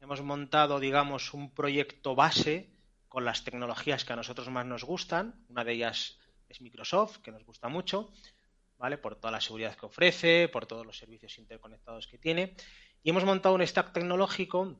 hemos 0.00 0.22
montado, 0.22 0.80
digamos, 0.80 1.34
un 1.34 1.52
proyecto 1.52 2.14
base 2.14 2.70
con 3.10 3.26
las 3.26 3.44
tecnologías 3.44 4.06
que 4.06 4.14
a 4.14 4.16
nosotros 4.16 4.48
más 4.48 4.64
nos 4.64 4.84
gustan. 4.84 5.44
Una 5.50 5.64
de 5.64 5.74
ellas 5.74 6.18
es 6.48 6.62
Microsoft, 6.62 7.18
que 7.18 7.30
nos 7.30 7.44
gusta 7.44 7.68
mucho, 7.68 8.10
¿vale? 8.78 8.96
Por 8.96 9.16
toda 9.16 9.32
la 9.32 9.42
seguridad 9.42 9.76
que 9.76 9.84
ofrece, 9.84 10.48
por 10.48 10.64
todos 10.64 10.86
los 10.86 10.96
servicios 10.96 11.36
interconectados 11.36 12.06
que 12.06 12.16
tiene. 12.16 12.56
Y 13.04 13.10
hemos 13.10 13.24
montado 13.24 13.54
un 13.54 13.64
stack 13.64 13.92
tecnológico 13.92 14.74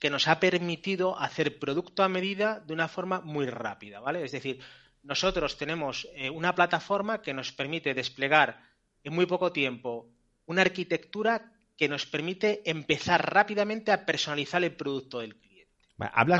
que 0.00 0.10
nos 0.10 0.26
ha 0.28 0.40
permitido 0.40 1.18
hacer 1.18 1.58
producto 1.58 2.02
a 2.02 2.08
medida 2.08 2.60
de 2.60 2.72
una 2.72 2.88
forma 2.88 3.20
muy 3.20 3.46
rápida, 3.46 4.00
¿vale? 4.00 4.24
Es 4.24 4.32
decir, 4.32 4.60
nosotros 5.02 5.58
tenemos 5.58 6.08
eh, 6.14 6.30
una 6.30 6.54
plataforma 6.54 7.20
que 7.20 7.34
nos 7.34 7.52
permite 7.52 7.94
desplegar 7.94 8.62
en 9.04 9.14
muy 9.14 9.26
poco 9.26 9.52
tiempo 9.52 10.08
una 10.46 10.62
arquitectura 10.62 11.52
que 11.76 11.88
nos 11.88 12.06
permite 12.06 12.62
empezar 12.68 13.32
rápidamente 13.32 13.92
a 13.92 14.06
personalizar 14.06 14.64
el 14.64 14.74
producto 14.74 15.20
del 15.20 15.36
cliente. 15.36 15.72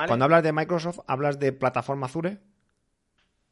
Cuando 0.07 0.25
hablas 0.25 0.43
de 0.43 0.53
Microsoft, 0.53 1.01
¿hablas 1.07 1.39
de 1.39 1.53
plataforma 1.53 2.07
Azure? 2.07 2.39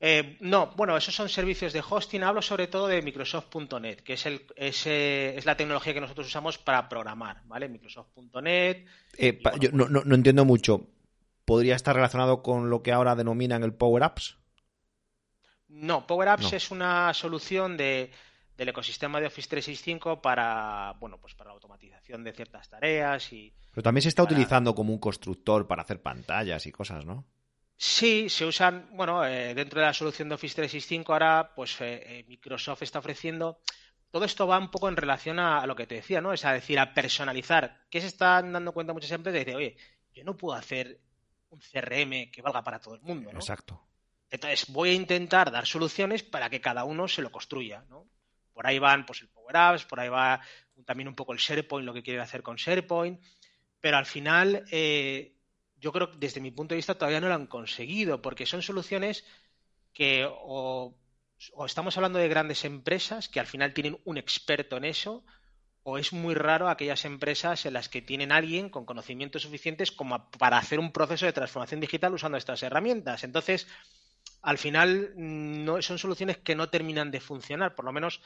Eh, 0.04 0.36
no, 0.40 0.72
bueno, 0.74 0.96
esos 0.96 1.14
son 1.14 1.28
servicios 1.28 1.72
de 1.72 1.80
hosting. 1.88 2.24
Hablo 2.24 2.42
sobre 2.42 2.66
todo 2.66 2.88
de 2.88 3.00
Microsoft.net, 3.02 4.00
que 4.00 4.14
es, 4.14 4.26
el, 4.26 4.44
eh, 4.56 5.34
es, 5.36 5.46
la 5.46 5.56
tecnología 5.56 5.94
que 5.94 6.00
nosotros 6.00 6.26
usamos 6.26 6.58
para 6.58 6.88
programar, 6.88 7.42
¿vale? 7.44 7.68
Microsoft.net. 7.68 8.84
Eh, 9.16 9.40
yo 9.60 9.70
no, 9.70 9.86
no, 9.88 10.14
entiendo 10.16 10.44
mucho. 10.44 10.88
¿Podría 11.44 11.76
estar 11.76 11.94
relacionado 11.94 12.42
con 12.42 12.68
lo 12.68 12.82
que 12.82 12.90
ahora 12.90 13.14
denominan 13.14 13.62
el 13.62 13.74
Power 13.74 14.02
Apps? 14.02 14.38
No, 15.68 16.04
Power 16.04 16.30
Apps 16.30 16.52
es 16.52 16.72
una 16.72 17.14
solución 17.14 17.76
de, 17.76 18.10
del 18.56 18.70
ecosistema 18.70 19.20
de 19.20 19.28
Office 19.28 19.48
365 19.48 20.20
para, 20.20 20.96
bueno, 20.98 21.18
pues 21.18 21.36
para 21.36 21.50
la 21.50 21.54
automatización 21.54 22.24
de 22.24 22.32
ciertas 22.32 22.68
tareas 22.68 23.32
y. 23.32 23.54
Pero 23.70 23.84
también 23.84 24.02
se 24.02 24.08
está 24.08 24.24
utilizando 24.24 24.74
como 24.74 24.92
un 24.92 24.98
constructor 24.98 25.68
para 25.68 25.82
hacer 25.82 26.02
pantallas 26.02 26.66
y 26.66 26.72
cosas, 26.72 27.06
¿no? 27.06 27.24
Sí, 27.84 28.28
se 28.28 28.46
usan, 28.46 28.90
bueno, 28.92 29.26
eh, 29.26 29.54
dentro 29.54 29.80
de 29.80 29.86
la 29.86 29.92
solución 29.92 30.28
de 30.28 30.36
Office 30.36 30.54
365 30.54 31.12
ahora, 31.12 31.52
pues 31.52 31.80
eh, 31.80 32.20
eh, 32.20 32.24
Microsoft 32.28 32.82
está 32.82 33.00
ofreciendo. 33.00 33.58
Todo 34.12 34.24
esto 34.24 34.46
va 34.46 34.56
un 34.56 34.70
poco 34.70 34.88
en 34.88 34.96
relación 34.96 35.40
a, 35.40 35.66
lo 35.66 35.74
que 35.74 35.88
te 35.88 35.96
decía, 35.96 36.20
¿no? 36.20 36.32
Es 36.32 36.42
decir, 36.42 36.78
a 36.78 36.94
personalizar. 36.94 37.82
¿Qué 37.90 38.00
se 38.00 38.06
están 38.06 38.52
dando 38.52 38.70
cuenta 38.70 38.92
muchas 38.92 39.10
empresas? 39.10 39.44
De 39.44 39.56
oye, 39.56 39.76
yo 40.14 40.22
no 40.22 40.36
puedo 40.36 40.56
hacer 40.56 41.00
un 41.50 41.58
CRM 41.58 42.30
que 42.30 42.40
valga 42.40 42.62
para 42.62 42.78
todo 42.78 42.94
el 42.94 43.00
mundo, 43.00 43.32
¿no? 43.32 43.40
Exacto. 43.40 43.82
Entonces 44.30 44.68
voy 44.68 44.90
a 44.90 44.94
intentar 44.94 45.50
dar 45.50 45.66
soluciones 45.66 46.22
para 46.22 46.48
que 46.50 46.60
cada 46.60 46.84
uno 46.84 47.08
se 47.08 47.20
lo 47.20 47.32
construya, 47.32 47.84
¿no? 47.88 48.06
Por 48.52 48.64
ahí 48.64 48.78
van, 48.78 49.04
pues 49.04 49.22
el 49.22 49.28
Power 49.28 49.56
Apps, 49.56 49.86
por 49.86 49.98
ahí 49.98 50.08
va 50.08 50.40
también 50.84 51.08
un 51.08 51.16
poco 51.16 51.32
el 51.32 51.40
SharePoint, 51.40 51.84
lo 51.84 51.92
que 51.92 52.04
quiere 52.04 52.20
hacer 52.20 52.44
con 52.44 52.54
SharePoint, 52.54 53.20
pero 53.80 53.96
al 53.96 54.06
final 54.06 54.66
yo 55.82 55.90
creo 55.92 56.12
que 56.12 56.18
desde 56.18 56.40
mi 56.40 56.52
punto 56.52 56.74
de 56.74 56.76
vista 56.76 56.94
todavía 56.94 57.20
no 57.20 57.28
lo 57.28 57.34
han 57.34 57.48
conseguido, 57.48 58.22
porque 58.22 58.46
son 58.46 58.62
soluciones 58.62 59.24
que 59.92 60.26
o, 60.30 60.94
estamos 61.66 61.96
hablando 61.96 62.20
de 62.20 62.28
grandes 62.28 62.64
empresas 62.64 63.28
que 63.28 63.40
al 63.40 63.48
final 63.48 63.74
tienen 63.74 63.98
un 64.04 64.16
experto 64.16 64.76
en 64.76 64.84
eso, 64.84 65.24
o 65.82 65.98
es 65.98 66.12
muy 66.12 66.34
raro 66.34 66.68
aquellas 66.68 67.04
empresas 67.04 67.66
en 67.66 67.72
las 67.72 67.88
que 67.88 68.00
tienen 68.00 68.30
alguien 68.30 68.70
con 68.70 68.86
conocimientos 68.86 69.42
suficientes 69.42 69.90
como 69.90 70.30
para 70.30 70.56
hacer 70.56 70.78
un 70.78 70.92
proceso 70.92 71.26
de 71.26 71.32
transformación 71.32 71.80
digital 71.80 72.14
usando 72.14 72.38
estas 72.38 72.62
herramientas. 72.62 73.24
Entonces, 73.24 73.66
al 74.40 74.58
final 74.58 75.14
no, 75.16 75.82
son 75.82 75.98
soluciones 75.98 76.38
que 76.38 76.54
no 76.54 76.68
terminan 76.68 77.10
de 77.10 77.20
funcionar, 77.20 77.74
por 77.74 77.84
lo 77.84 77.92
menos 77.92 78.20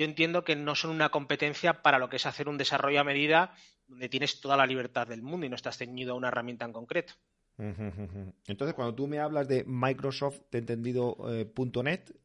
yo 0.00 0.06
entiendo 0.06 0.44
que 0.44 0.56
no 0.56 0.74
son 0.74 0.92
una 0.92 1.10
competencia 1.10 1.82
para 1.82 1.98
lo 1.98 2.08
que 2.08 2.16
es 2.16 2.24
hacer 2.24 2.48
un 2.48 2.56
desarrollo 2.56 3.02
a 3.02 3.04
medida 3.04 3.54
donde 3.86 4.08
tienes 4.08 4.40
toda 4.40 4.56
la 4.56 4.64
libertad 4.64 5.06
del 5.06 5.20
mundo 5.20 5.44
y 5.44 5.50
no 5.50 5.56
estás 5.56 5.76
ceñido 5.76 6.14
a 6.14 6.16
una 6.16 6.28
herramienta 6.28 6.64
en 6.64 6.72
concreto. 6.72 7.12
Entonces, 7.58 8.74
cuando 8.74 8.94
tú 8.94 9.06
me 9.06 9.18
hablas 9.18 9.46
de 9.46 9.62
Microsoft, 9.66 10.40
te 10.48 10.56
he 10.56 10.60
entendido 10.60 11.18
eh, 11.28 11.52
.NET. 11.84 12.16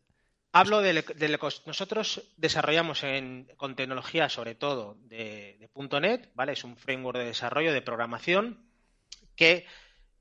Hablo 0.54 0.80
de, 0.80 1.04
nosotros 1.66 2.24
desarrollamos 2.38 3.04
con 3.58 3.76
tecnología 3.76 4.30
sobre 4.30 4.56
todo 4.56 4.96
de, 5.02 5.70
.NET, 6.00 6.32
¿vale? 6.34 6.54
Es 6.54 6.64
un 6.64 6.78
framework 6.78 7.18
de 7.18 7.26
desarrollo 7.26 7.74
de 7.74 7.82
programación 7.82 8.70
que 9.36 9.66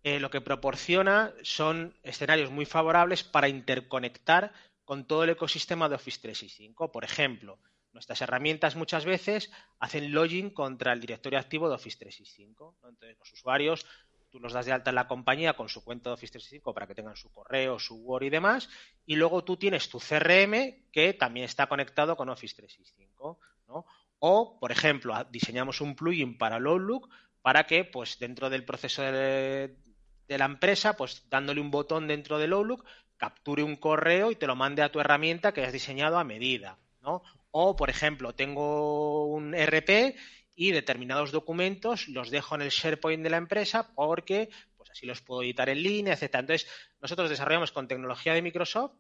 eh, 0.03 0.19
lo 0.19 0.29
que 0.29 0.41
proporciona 0.41 1.33
son 1.45 1.95
escenarios 2.03 2.51
muy 2.51 2.65
favorables 2.65 3.23
para 3.23 3.49
interconectar 3.49 4.53
con 4.85 5.07
todo 5.07 5.25
el 5.25 5.31
ecosistema 5.31 5.89
de 5.89 5.97
Office 5.97 6.21
365. 6.21 6.93
Por 6.93 7.05
ejemplo, 7.05 7.59
Nuestras 7.95 8.21
herramientas 8.23 8.75
muchas 8.75 9.05
veces 9.05 9.53
hacen 9.79 10.13
login 10.13 10.51
contra 10.51 10.93
el 10.93 11.01
directorio 11.01 11.39
activo 11.39 11.69
de 11.69 11.77
Office 11.77 11.97
365. 11.97 12.75
Entonces, 12.75 13.17
los 13.21 13.33
usuarios, 13.33 13.87
tú 14.31 14.41
los 14.41 14.53
das 14.53 14.67
de 14.67 14.73
alta 14.73 14.91
en 14.91 14.97
la 14.97 15.07
compañía 15.07 15.55
con 15.55 15.69
su 15.69 15.85
cuenta 15.85 16.11
de 16.11 16.15
Office 16.15 16.33
365 16.33 16.75
para 16.75 16.89
que 16.89 16.97
tengan 16.97 17.15
su 17.15 17.31
correo, 17.31 17.79
su 17.79 17.95
Word 17.95 18.25
y 18.25 18.31
demás. 18.31 18.69
Y 19.07 19.15
luego 19.15 19.45
tú 19.45 19.57
tienes 19.57 19.89
tu 19.89 20.01
CRM 20.01 20.91
que 20.91 21.15
también 21.15 21.45
está 21.45 21.69
conectado 21.69 22.17
con 22.17 22.29
Office 22.29 22.57
365. 22.57 23.39
O, 24.19 24.59
por 24.59 24.73
ejemplo, 24.73 25.15
diseñamos 25.31 25.81
un 25.81 25.95
plugin 25.95 26.37
para 26.37 26.57
Outlook 26.57 27.09
para 27.43 27.65
que, 27.65 27.85
pues, 27.85 28.19
dentro 28.19 28.51
del 28.51 28.65
proceso 28.65 29.03
de, 29.03 29.77
de 30.27 30.39
la 30.39 30.47
empresa, 30.47 30.97
pues 30.97 31.29
dándole 31.29 31.61
un 31.61 31.71
botón 31.71 32.09
dentro 32.09 32.39
del 32.39 32.55
Outlook, 32.55 32.85
capture 33.17 33.63
un 33.63 33.77
correo 33.77 34.31
y 34.31 34.37
te 34.37 34.47
lo 34.47 34.57
mande 34.57 34.83
a 34.83 34.91
tu 34.91 35.01
herramienta 35.01 35.53
que 35.53 35.65
has 35.65 35.73
diseñado 35.73 36.19
a 36.19 36.25
medida. 36.25 36.79
¿no? 37.01 37.23
O, 37.51 37.77
por 37.77 37.91
ejemplo, 37.91 38.35
tengo 38.35 39.27
un 39.27 39.55
RP 39.55 40.17
y 40.57 40.73
determinados 40.73 41.33
documentos 41.33 42.09
los 42.09 42.31
dejo 42.31 42.55
en 42.55 42.63
el 42.63 42.71
SharePoint 42.71 43.23
de 43.23 43.31
la 43.31 43.37
empresa 43.37 43.95
porque 43.95 44.49
pues 44.77 44.91
así 44.91 45.07
los 45.07 45.21
puedo 45.21 45.43
editar 45.43 45.69
en 45.69 45.83
línea, 45.83 46.15
etc. 46.15 46.35
Entonces, 46.35 46.69
nosotros 47.01 47.31
desarrollamos 47.31 47.73
con 47.73 47.89
tecnología 47.89 48.35
de 48.35 48.43
Microsoft 48.43 48.93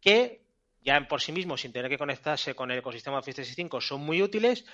que 0.00 0.44
ya 0.84 1.08
por 1.08 1.22
sí 1.22 1.32
mismos, 1.32 1.62
sin 1.62 1.72
tener 1.72 1.90
que 1.90 1.98
conectarse 1.98 2.54
con 2.54 2.70
el 2.70 2.78
ecosistema 2.78 3.18
Office 3.18 3.36
365, 3.36 3.80
son 3.80 4.02
muy 4.02 4.20
útiles, 4.20 4.66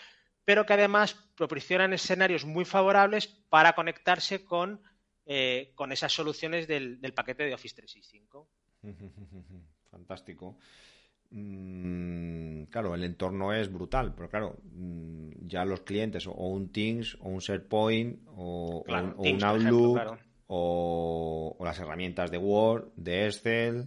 pero 0.44 0.66
que 0.66 0.72
además 0.72 1.14
proporcionan 1.36 1.92
escenarios 1.92 2.44
muy 2.44 2.64
favorables 2.64 3.28
para 3.48 3.74
conectarse 3.74 4.44
con, 4.44 4.82
eh, 5.26 5.70
con 5.76 5.92
esas 5.92 6.12
soluciones 6.12 6.66
del 6.66 7.12
paquete 7.14 7.44
de 7.44 7.54
Office 7.54 7.76
365. 7.76 8.48
Fantástico. 9.90 10.56
Mm, 11.30 12.64
claro, 12.64 12.94
el 12.94 13.04
entorno 13.04 13.52
es 13.52 13.72
brutal, 13.72 14.14
pero 14.14 14.28
claro, 14.28 14.56
mm, 14.72 15.46
ya 15.46 15.64
los 15.64 15.82
clientes 15.82 16.26
o 16.26 16.32
un 16.32 16.72
Teams 16.72 17.16
o 17.20 17.28
un 17.28 17.38
SharePoint 17.38 18.20
o, 18.26 18.84
un, 19.16 19.44
Outlook 19.44 20.18
o, 20.48 21.56
las 21.60 21.78
herramientas 21.78 22.32
de 22.32 22.38
Word, 22.38 22.92
de 22.96 23.26
Excel, 23.26 23.86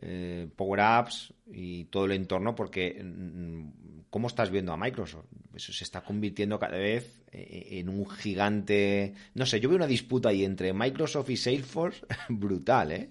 eh, 0.00 0.48
Power 0.54 0.80
Apps 0.80 1.34
y 1.46 1.86
todo 1.86 2.04
el 2.04 2.12
entorno, 2.12 2.54
porque 2.54 3.02
mm, 3.02 4.02
¿cómo 4.08 4.28
estás 4.28 4.50
viendo 4.50 4.72
a 4.72 4.76
Microsoft? 4.76 5.26
Eso 5.54 5.72
se 5.72 5.82
está 5.82 6.02
convirtiendo 6.02 6.60
cada 6.60 6.78
vez 6.78 7.24
eh, 7.32 7.70
en 7.72 7.88
un 7.88 8.08
gigante. 8.08 9.14
No 9.34 9.46
sé, 9.46 9.58
yo 9.58 9.68
veo 9.68 9.76
una 9.76 9.88
disputa 9.88 10.28
ahí 10.28 10.44
entre 10.44 10.72
Microsoft 10.72 11.30
y 11.30 11.36
Salesforce 11.36 12.06
brutal, 12.28 12.92
¿eh? 12.92 13.10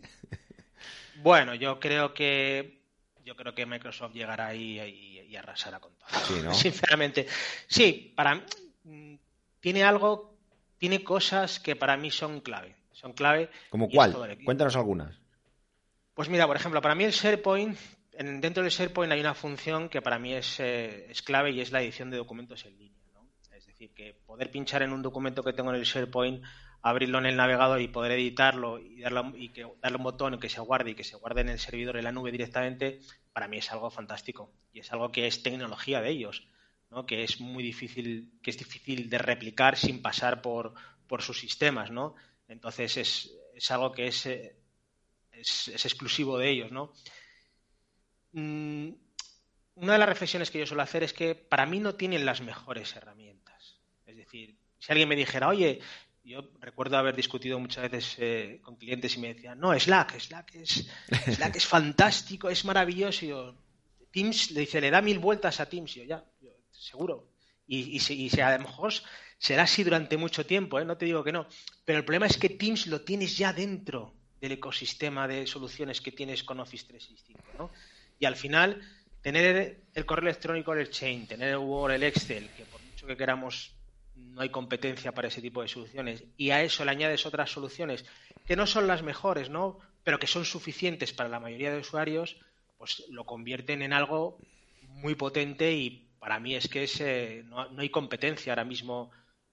Bueno, 1.22 1.56
yo 1.56 1.80
creo 1.80 2.14
que 2.14 2.78
yo 3.24 3.36
creo 3.36 3.54
que 3.54 3.66
Microsoft 3.66 4.14
llegará 4.14 4.48
ahí 4.48 4.80
y, 5.30 5.36
arrasará 5.36 5.80
con 5.80 5.92
todo. 5.94 6.54
Sinceramente. 6.54 7.28
Sí, 7.68 8.14
para 8.16 8.42
tiene 9.60 9.84
algo, 9.84 10.34
tiene 10.78 11.04
cosas 11.04 11.60
que 11.60 11.76
para 11.76 11.98
mí 11.98 12.10
son 12.10 12.40
clave. 12.40 12.76
Son 12.94 13.14
clave. 13.14 13.50
¿Como 13.70 13.90
cuál? 13.90 14.16
Cuéntanos 14.44 14.76
algunas. 14.76 15.16
Pues 16.14 16.30
mira, 16.30 16.48
por 16.48 16.56
ejemplo, 16.56 16.82
para 16.82 16.96
mí 16.96 17.04
el 17.04 17.12
SharePoint, 17.12 17.78
dentro 18.18 18.64
del 18.64 18.72
SharePoint 18.72 19.12
hay 19.12 19.20
una 19.20 19.36
función 19.36 19.90
que 19.90 20.02
para 20.02 20.18
mí 20.18 20.34
es, 20.34 20.60
eh, 20.60 21.06
es 21.12 21.22
clave 21.22 21.52
y 21.52 21.62
es 21.62 21.72
la 21.72 21.82
edición 21.82 22.10
de 22.10 22.18
documentos 22.18 22.66
en 22.66 22.78
línea. 22.78 23.04
¿no? 23.14 23.28
Es 23.56 23.68
decir, 23.68 23.94
que 23.94 24.16
poder 24.26 24.50
pinchar 24.50 24.82
en 24.82 24.94
un 24.94 25.02
documento 25.02 25.44
que 25.44 25.54
tengo 25.54 25.70
en 25.70 25.76
el 25.76 25.84
SharePoint 25.84 26.44
abrirlo 26.82 27.20
en 27.20 27.26
el 27.26 27.36
navegador 27.36 27.82
y 27.82 27.88
poder 27.88 28.14
editarlo 28.14 28.80
y 28.80 29.02
darle, 29.02 29.22
y 29.36 29.52
darle 29.82 29.98
un 29.98 30.04
botón 30.04 30.40
que 30.40 30.50
se 30.50 30.62
guarde 30.62 30.92
y 30.92 30.96
que 30.96 31.04
se 31.04 31.18
guarde 31.18 31.42
en 31.42 31.50
el 31.50 31.60
servidor 31.60 31.98
en 31.98 32.04
la 32.04 32.12
nube 32.12 32.32
directamente, 32.32 33.00
para 33.34 33.48
mí 33.48 33.58
es 33.58 33.72
algo 33.72 33.90
fantástico 33.90 34.52
y 34.74 34.80
es 34.80 34.92
algo 34.92 35.12
que 35.12 35.28
es 35.28 35.44
tecnología 35.44 36.02
de 36.02 36.10
ellos, 36.10 36.48
¿no? 36.90 37.06
que 37.06 37.24
es 37.24 37.40
muy 37.40 37.64
difícil, 37.64 38.32
que 38.42 38.52
es 38.52 38.58
difícil 38.58 39.10
de 39.10 39.18
replicar 39.18 39.78
sin 39.78 40.02
pasar 40.02 40.42
por, 40.42 40.74
por 41.08 41.22
sus 41.22 41.40
sistemas, 41.40 41.92
¿no? 41.92 42.16
Entonces 42.48 42.98
es, 42.98 43.32
es 43.56 43.72
algo 43.72 43.92
que 43.92 44.08
es, 44.08 44.26
es, 44.26 45.86
exclusivo 45.86 46.38
de 46.38 46.50
ellos, 46.50 46.72
¿no? 46.72 46.94
Mm, 48.34 48.92
una 49.76 49.94
de 49.94 50.00
las 50.00 50.10
reflexiones 50.10 50.50
que 50.50 50.60
yo 50.60 50.66
suelo 50.66 50.84
hacer 50.84 51.04
es 51.04 51.14
que 51.14 51.36
para 51.36 51.66
mí 51.66 51.80
no 51.80 51.96
tienen 51.96 52.26
las 52.26 52.42
mejores 52.42 52.96
herramientas. 52.96 53.80
Es 54.06 54.16
decir, 54.16 54.58
si 54.80 54.92
alguien 54.92 55.10
me 55.10 55.16
dijera, 55.16 55.50
oye, 55.50 55.80
yo 56.28 56.50
recuerdo 56.60 56.98
haber 56.98 57.16
discutido 57.16 57.58
muchas 57.58 57.90
veces 57.90 58.16
eh, 58.20 58.60
con 58.62 58.76
clientes 58.76 59.16
y 59.16 59.20
me 59.20 59.34
decían, 59.34 59.60
no, 59.60 59.78
Slack, 59.78 60.20
Slack 60.20 60.56
es, 60.56 60.90
Slack 61.36 61.56
es 61.56 61.66
fantástico, 61.66 62.50
es 62.50 62.66
maravilloso. 62.66 63.26
Yo, 63.26 63.56
Teams 64.12 64.52
le 64.52 64.62
dice, 64.62 64.82
le 64.82 64.92
da 64.92 65.02
mil 65.02 65.20
vueltas 65.20 65.60
a 65.60 65.68
Teams. 65.68 65.94
Yo, 65.94 66.04
ya, 66.04 66.24
seguro. 66.72 67.30
Y, 67.66 67.98
y, 67.98 68.42
a 68.42 68.58
lo 68.58 68.64
mejor 68.64 68.94
será 69.38 69.64
así 69.64 69.84
durante 69.84 70.18
mucho 70.18 70.46
tiempo, 70.46 70.80
¿eh? 70.80 70.86
no 70.86 70.98
te 70.98 71.06
digo 71.06 71.24
que 71.24 71.32
no. 71.32 71.48
Pero 71.86 72.00
el 72.00 72.06
problema 72.06 72.26
es 72.26 72.38
que 72.38 72.50
Teams 72.50 72.88
lo 72.88 73.02
tienes 73.02 73.38
ya 73.38 73.54
dentro 73.54 74.14
del 74.42 74.54
ecosistema 74.54 75.28
de 75.28 75.48
soluciones 75.48 76.02
que 76.02 76.12
tienes 76.12 76.44
con 76.44 76.60
Office 76.60 76.86
365. 76.88 77.42
¿no? 77.58 77.72
Y 78.20 78.26
al 78.26 78.36
final, 78.36 78.82
tener 79.22 79.82
el 79.94 80.06
correo 80.06 80.30
electrónico, 80.30 80.74
el 80.74 80.90
Chain, 80.90 81.26
tener 81.28 81.50
el 81.50 81.58
Word, 81.58 81.94
el 81.94 82.04
Excel, 82.04 82.50
que 82.50 82.66
por 82.66 82.82
mucho 82.82 83.08
que 83.08 83.18
queramos 83.18 83.77
no 84.18 84.42
hay 84.42 84.50
competencia 84.50 85.12
para 85.14 85.28
ese 85.28 85.42
tipo 85.42 85.62
de 85.62 85.68
soluciones 85.68 86.24
y 86.38 86.52
a 86.52 86.62
eso 86.62 86.86
le 86.86 86.92
añades 86.92 87.26
otras 87.26 87.52
soluciones 87.52 88.06
que 88.46 88.56
no 88.56 88.68
son 88.68 88.88
las 88.88 89.04
mejores, 89.04 89.50
¿no? 89.50 89.80
Pero 90.04 90.20
que 90.20 90.28
son 90.28 90.46
suficientes 90.46 91.14
para 91.14 91.30
la 91.30 91.40
mayoría 91.40 91.72
de 91.72 91.80
usuarios, 91.80 92.38
pues 92.78 93.04
lo 93.10 93.26
convierten 93.26 93.82
en 93.82 93.94
algo 93.94 94.38
muy 94.84 95.16
potente 95.16 95.74
y 95.74 96.08
para 96.20 96.40
mí 96.40 96.56
es 96.56 96.68
que 96.68 96.88
eh, 97.00 97.44
no, 97.46 97.68
hay 97.78 97.90
competencia 97.90 98.52
ahora 98.52 98.66
mismo. 98.66 99.12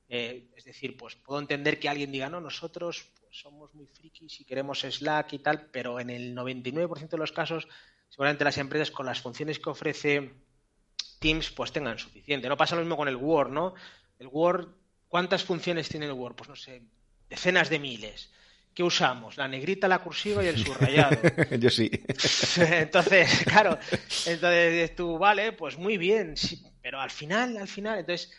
Eh, 0.08 0.50
es 0.54 0.64
decir, 0.64 0.96
pues 0.96 1.16
puedo 1.16 1.40
entender 1.40 1.78
que 1.78 1.88
alguien 1.88 2.12
diga, 2.12 2.28
no, 2.28 2.40
nosotros 2.40 3.10
pues, 3.20 3.38
somos 3.38 3.74
muy 3.74 3.86
frikis 3.86 4.40
y 4.40 4.44
queremos 4.44 4.80
Slack 4.80 5.32
y 5.32 5.38
tal, 5.38 5.68
pero 5.70 5.98
en 5.98 6.10
el 6.10 6.36
99% 6.36 7.08
de 7.08 7.18
los 7.18 7.32
casos, 7.32 7.66
seguramente 8.08 8.44
las 8.44 8.58
empresas 8.58 8.90
con 8.90 9.06
las 9.06 9.20
funciones 9.20 9.58
que 9.58 9.70
ofrece 9.70 10.34
Teams, 11.18 11.50
pues 11.50 11.72
tengan 11.72 11.98
suficiente. 11.98 12.48
No 12.48 12.56
pasa 12.56 12.76
lo 12.76 12.82
mismo 12.82 12.96
con 12.96 13.08
el 13.08 13.16
Word, 13.16 13.50
¿no? 13.50 13.74
El 14.24 14.30
Word, 14.32 14.68
¿cuántas 15.06 15.44
funciones 15.44 15.86
tiene 15.90 16.06
el 16.06 16.12
Word? 16.12 16.34
Pues 16.34 16.48
no 16.48 16.56
sé, 16.56 16.82
decenas 17.28 17.68
de 17.68 17.78
miles. 17.78 18.32
¿Qué 18.72 18.82
usamos? 18.82 19.36
La 19.36 19.46
negrita, 19.46 19.86
la 19.86 19.98
cursiva 19.98 20.42
y 20.42 20.46
el 20.46 20.56
subrayado. 20.56 21.16
Yo 21.60 21.68
sí. 21.68 21.90
entonces, 22.56 23.44
claro, 23.44 23.78
entonces 24.24 24.96
tú, 24.96 25.18
vale, 25.18 25.52
pues 25.52 25.76
muy 25.76 25.98
bien, 25.98 26.38
sí, 26.38 26.58
pero 26.80 27.00
al 27.00 27.10
final, 27.10 27.58
al 27.58 27.68
final, 27.68 27.98
entonces, 27.98 28.32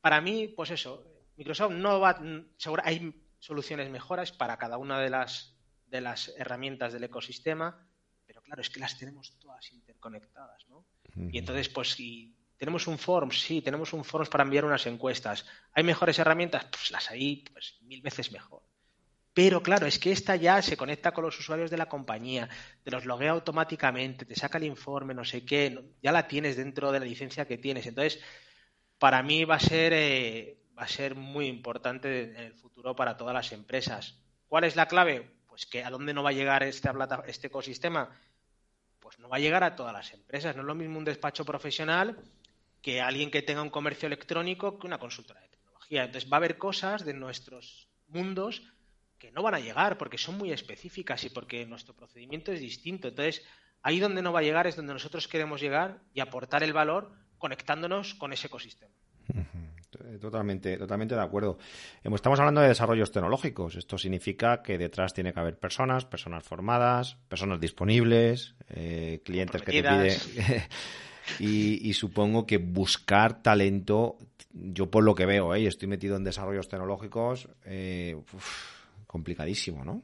para 0.00 0.20
mí, 0.20 0.48
pues 0.48 0.72
eso, 0.72 1.06
Microsoft 1.36 1.72
no 1.72 2.00
va, 2.00 2.20
seguro, 2.56 2.82
hay 2.84 3.14
soluciones 3.38 3.88
mejoras 3.90 4.32
para 4.32 4.58
cada 4.58 4.76
una 4.76 5.00
de 5.00 5.10
las, 5.10 5.54
de 5.86 6.00
las 6.00 6.34
herramientas 6.36 6.92
del 6.92 7.04
ecosistema, 7.04 7.86
pero 8.26 8.42
claro, 8.42 8.60
es 8.60 8.70
que 8.70 8.80
las 8.80 8.98
tenemos 8.98 9.38
todas 9.38 9.72
interconectadas, 9.72 10.66
¿no? 10.68 10.84
Y 11.30 11.38
entonces, 11.38 11.68
pues 11.68 11.92
si 11.92 12.36
tenemos 12.58 12.88
un 12.88 12.98
forum, 12.98 13.30
sí, 13.30 13.62
tenemos 13.62 13.92
un 13.92 14.04
forum 14.04 14.26
para 14.26 14.42
enviar 14.42 14.64
unas 14.64 14.84
encuestas. 14.86 15.46
¿Hay 15.72 15.84
mejores 15.84 16.18
herramientas? 16.18 16.66
Pues 16.66 16.90
las 16.90 17.10
hay 17.10 17.44
pues, 17.52 17.76
mil 17.82 18.02
veces 18.02 18.32
mejor. 18.32 18.62
Pero 19.32 19.62
claro, 19.62 19.86
es 19.86 20.00
que 20.00 20.10
esta 20.10 20.34
ya 20.34 20.60
se 20.60 20.76
conecta 20.76 21.12
con 21.12 21.22
los 21.22 21.38
usuarios 21.38 21.70
de 21.70 21.76
la 21.76 21.86
compañía, 21.86 22.48
te 22.82 22.90
los 22.90 23.04
loguea 23.04 23.30
automáticamente, 23.30 24.24
te 24.24 24.34
saca 24.34 24.58
el 24.58 24.64
informe, 24.64 25.14
no 25.14 25.24
sé 25.24 25.44
qué, 25.44 25.94
ya 26.02 26.10
la 26.10 26.26
tienes 26.26 26.56
dentro 26.56 26.90
de 26.90 26.98
la 26.98 27.06
licencia 27.06 27.46
que 27.46 27.56
tienes. 27.56 27.86
Entonces, 27.86 28.20
para 28.98 29.22
mí 29.22 29.44
va 29.44 29.54
a 29.54 29.60
ser, 29.60 29.92
eh, 29.94 30.58
va 30.76 30.82
a 30.82 30.88
ser 30.88 31.14
muy 31.14 31.46
importante 31.46 32.24
en 32.24 32.36
el 32.36 32.54
futuro 32.54 32.96
para 32.96 33.16
todas 33.16 33.34
las 33.34 33.52
empresas. 33.52 34.18
¿Cuál 34.48 34.64
es 34.64 34.74
la 34.74 34.88
clave? 34.88 35.30
Pues 35.46 35.66
que 35.66 35.84
a 35.84 35.90
dónde 35.90 36.12
no 36.12 36.24
va 36.24 36.30
a 36.30 36.32
llegar 36.32 36.64
este, 36.64 36.90
este 37.26 37.46
ecosistema. 37.46 38.10
Pues 38.98 39.20
no 39.20 39.28
va 39.28 39.36
a 39.36 39.40
llegar 39.40 39.62
a 39.62 39.76
todas 39.76 39.92
las 39.92 40.12
empresas. 40.12 40.56
No 40.56 40.62
es 40.62 40.66
lo 40.66 40.74
mismo 40.74 40.98
un 40.98 41.04
despacho 41.04 41.44
profesional 41.44 42.18
que 42.82 43.00
alguien 43.00 43.30
que 43.30 43.42
tenga 43.42 43.62
un 43.62 43.70
comercio 43.70 44.06
electrónico 44.06 44.78
que 44.78 44.86
una 44.86 44.98
consultora 44.98 45.40
de 45.40 45.48
tecnología. 45.48 46.04
Entonces 46.04 46.30
va 46.30 46.36
a 46.36 46.38
haber 46.38 46.58
cosas 46.58 47.04
de 47.04 47.14
nuestros 47.14 47.88
mundos 48.06 48.62
que 49.18 49.32
no 49.32 49.42
van 49.42 49.54
a 49.54 49.60
llegar 49.60 49.98
porque 49.98 50.18
son 50.18 50.38
muy 50.38 50.52
específicas 50.52 51.24
y 51.24 51.30
porque 51.30 51.66
nuestro 51.66 51.94
procedimiento 51.94 52.52
es 52.52 52.60
distinto. 52.60 53.08
Entonces, 53.08 53.44
ahí 53.82 53.98
donde 53.98 54.22
no 54.22 54.32
va 54.32 54.40
a 54.40 54.42
llegar 54.42 54.66
es 54.66 54.76
donde 54.76 54.92
nosotros 54.92 55.26
queremos 55.28 55.60
llegar 55.60 56.00
y 56.14 56.20
aportar 56.20 56.62
el 56.62 56.72
valor 56.72 57.12
conectándonos 57.38 58.14
con 58.14 58.32
ese 58.32 58.46
ecosistema. 58.46 58.94
Totalmente, 60.20 60.76
totalmente 60.76 61.14
de 61.14 61.20
acuerdo. 61.20 61.58
Estamos 62.02 62.38
hablando 62.38 62.60
de 62.60 62.68
desarrollos 62.68 63.10
tecnológicos. 63.10 63.74
Esto 63.74 63.96
significa 63.96 64.62
que 64.62 64.76
detrás 64.76 65.14
tiene 65.14 65.32
que 65.32 65.40
haber 65.40 65.58
personas, 65.58 66.04
personas 66.04 66.44
formadas, 66.44 67.16
personas 67.28 67.58
disponibles, 67.58 68.54
eh, 68.68 69.22
clientes 69.24 69.62
que 69.62 69.72
te 69.72 69.82
piden. 69.82 70.16
y, 71.38 71.92
supongo 71.94 72.46
que 72.46 72.58
buscar 72.58 73.42
talento, 73.42 74.18
yo 74.52 74.90
por 74.90 75.04
lo 75.04 75.14
que 75.14 75.26
veo, 75.26 75.54
¿eh? 75.54 75.66
estoy 75.66 75.88
metido 75.88 76.16
en 76.16 76.24
desarrollos 76.24 76.68
tecnológicos, 76.68 77.48
eh, 77.64 78.16
complicadísimo, 79.06 79.84
¿no? 79.84 80.02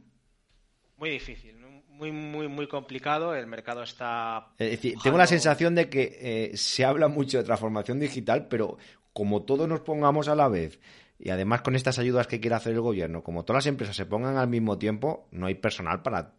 Muy 0.96 1.10
difícil, 1.10 1.56
muy, 1.88 2.12
muy, 2.12 2.48
muy 2.48 2.66
complicado. 2.66 3.34
El 3.34 3.46
mercado 3.46 3.82
está. 3.82 4.48
Es 4.58 4.70
decir, 4.70 4.94
tengo 5.02 5.18
la 5.18 5.26
sensación 5.26 5.74
de 5.74 5.88
que 5.88 6.18
eh, 6.20 6.56
se 6.56 6.84
habla 6.84 7.08
mucho 7.08 7.38
de 7.38 7.44
transformación 7.44 8.00
digital, 8.00 8.48
pero 8.48 8.78
como 9.12 9.42
todos 9.42 9.68
nos 9.68 9.80
pongamos 9.80 10.28
a 10.28 10.34
la 10.34 10.48
vez 10.48 10.80
y 11.18 11.30
además 11.30 11.62
con 11.62 11.76
estas 11.76 11.98
ayudas 11.98 12.26
que 12.26 12.40
quiere 12.40 12.56
hacer 12.56 12.72
el 12.72 12.80
gobierno, 12.80 13.22
como 13.22 13.44
todas 13.44 13.64
las 13.64 13.70
empresas 13.70 13.96
se 13.96 14.06
pongan 14.06 14.36
al 14.36 14.48
mismo 14.48 14.78
tiempo, 14.78 15.28
no 15.30 15.46
hay 15.46 15.54
personal 15.54 16.02
para 16.02 16.34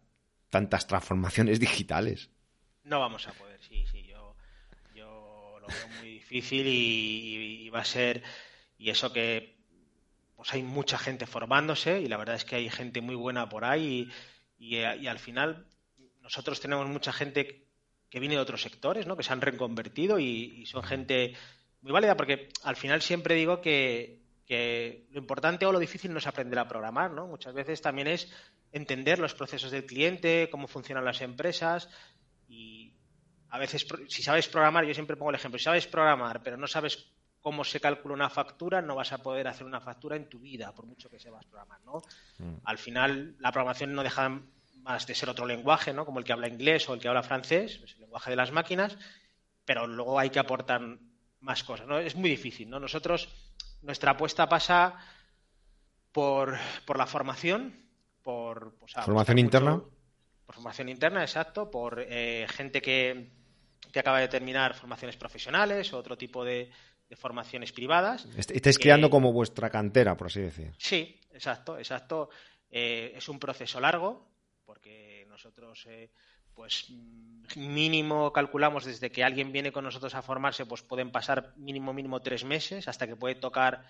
tantas 0.50 0.86
transformaciones 0.86 1.58
digitales. 1.60 2.30
No 2.84 3.00
vamos 3.00 3.26
a 3.26 3.32
poder, 3.32 3.60
sí, 3.62 3.84
sí. 3.90 4.05
Lo 5.66 5.74
veo 5.74 5.98
muy 6.00 6.10
difícil 6.10 6.66
y 6.66 7.68
va 7.70 7.80
a 7.80 7.84
ser. 7.84 8.22
Y 8.78 8.90
eso 8.90 9.12
que 9.12 9.56
pues 10.36 10.52
hay 10.52 10.62
mucha 10.62 10.98
gente 10.98 11.26
formándose 11.26 12.00
y 12.00 12.06
la 12.06 12.18
verdad 12.18 12.36
es 12.36 12.44
que 12.44 12.56
hay 12.56 12.68
gente 12.68 13.00
muy 13.00 13.14
buena 13.14 13.48
por 13.48 13.64
ahí 13.64 14.10
y, 14.58 14.76
al 14.76 15.18
final 15.18 15.66
nosotros 16.22 16.60
tenemos 16.60 16.86
mucha 16.88 17.12
gente 17.12 17.64
que 18.10 18.20
viene 18.20 18.34
de 18.34 18.40
otros 18.40 18.62
sectores, 18.62 19.06
¿no? 19.06 19.16
que 19.16 19.22
se 19.22 19.32
han 19.32 19.40
reconvertido 19.40 20.18
y, 20.18 20.66
son 20.66 20.82
gente 20.82 21.34
muy 21.80 21.90
válida 21.90 22.16
porque 22.16 22.50
al 22.62 22.76
final 22.76 23.00
siempre 23.00 23.34
digo 23.34 23.60
que, 23.60 24.24
lo 25.10 25.18
importante 25.18 25.66
o 25.66 25.72
lo 25.72 25.78
difícil 25.78 26.12
no 26.12 26.18
es 26.18 26.26
aprender 26.26 26.58
a 26.60 26.68
programar, 26.68 27.10
¿no? 27.10 27.26
Muchas 27.26 27.52
veces 27.52 27.82
también 27.82 28.06
es 28.06 28.32
entender 28.70 29.18
los 29.18 29.34
procesos 29.34 29.72
del 29.72 29.86
cliente, 29.86 30.48
cómo 30.52 30.68
funcionan 30.68 31.04
las 31.04 31.20
empresas 31.20 31.88
y 32.48 32.85
a 33.56 33.58
veces 33.58 33.86
si 34.08 34.22
sabes 34.22 34.48
programar, 34.48 34.84
yo 34.84 34.92
siempre 34.92 35.16
pongo 35.16 35.30
el 35.30 35.36
ejemplo, 35.36 35.58
si 35.58 35.64
sabes 35.64 35.86
programar 35.86 36.42
pero 36.42 36.58
no 36.58 36.66
sabes 36.66 37.06
cómo 37.40 37.64
se 37.64 37.80
calcula 37.80 38.14
una 38.14 38.28
factura, 38.28 38.82
no 38.82 38.96
vas 38.96 39.12
a 39.12 39.18
poder 39.18 39.48
hacer 39.48 39.66
una 39.66 39.80
factura 39.80 40.16
en 40.16 40.28
tu 40.28 40.38
vida, 40.40 40.74
por 40.74 40.84
mucho 40.84 41.08
que 41.08 41.18
sepas 41.18 41.46
programar, 41.46 41.80
¿no? 41.84 42.02
Mm. 42.38 42.56
Al 42.64 42.76
final, 42.76 43.36
la 43.38 43.52
programación 43.52 43.94
no 43.94 44.02
deja 44.02 44.42
más 44.82 45.06
de 45.06 45.14
ser 45.14 45.30
otro 45.30 45.46
lenguaje, 45.46 45.92
¿no? 45.92 46.04
Como 46.04 46.18
el 46.18 46.24
que 46.24 46.32
habla 46.32 46.48
inglés 46.48 46.88
o 46.88 46.94
el 46.94 47.00
que 47.00 47.08
habla 47.08 47.22
francés, 47.22 47.80
es 47.84 47.94
el 47.94 48.00
lenguaje 48.00 48.30
de 48.30 48.36
las 48.36 48.50
máquinas, 48.50 48.98
pero 49.64 49.86
luego 49.86 50.18
hay 50.18 50.30
que 50.30 50.40
aportar 50.40 50.98
más 51.40 51.62
cosas, 51.62 51.86
¿no? 51.86 51.98
Es 51.98 52.16
muy 52.16 52.28
difícil, 52.28 52.68
¿no? 52.68 52.80
Nosotros, 52.80 53.28
nuestra 53.80 54.10
apuesta 54.10 54.48
pasa 54.48 54.96
por, 56.10 56.58
la 56.96 57.06
formación, 57.06 57.74
por... 58.22 58.76
¿Formación 59.04 59.38
interna? 59.38 59.82
por 60.46 60.54
formación 60.54 60.88
interna, 60.88 61.22
exacto, 61.22 61.70
por 61.70 62.04
eh, 62.08 62.46
gente 62.48 62.80
que, 62.80 63.35
que 63.96 64.00
acaba 64.00 64.20
de 64.20 64.28
terminar 64.28 64.74
formaciones 64.74 65.16
profesionales 65.16 65.90
o 65.94 65.96
otro 65.96 66.18
tipo 66.18 66.44
de, 66.44 66.68
de 67.08 67.16
formaciones 67.16 67.72
privadas. 67.72 68.28
Estáis 68.36 68.78
creando 68.78 69.08
como 69.08 69.32
vuestra 69.32 69.70
cantera, 69.70 70.14
por 70.18 70.26
así 70.26 70.42
decir. 70.42 70.74
Sí, 70.76 71.18
exacto, 71.32 71.78
exacto. 71.78 72.28
Eh, 72.70 73.14
es 73.16 73.26
un 73.30 73.38
proceso 73.38 73.80
largo, 73.80 74.28
porque 74.66 75.24
nosotros, 75.30 75.86
eh, 75.88 76.10
pues 76.52 76.92
mínimo 77.56 78.34
calculamos 78.34 78.84
desde 78.84 79.10
que 79.10 79.24
alguien 79.24 79.50
viene 79.50 79.72
con 79.72 79.84
nosotros 79.84 80.14
a 80.14 80.20
formarse, 80.20 80.66
pues 80.66 80.82
pueden 80.82 81.10
pasar 81.10 81.54
mínimo, 81.56 81.94
mínimo 81.94 82.20
tres 82.20 82.44
meses 82.44 82.88
hasta 82.88 83.06
que 83.06 83.16
puede 83.16 83.36
tocar 83.36 83.82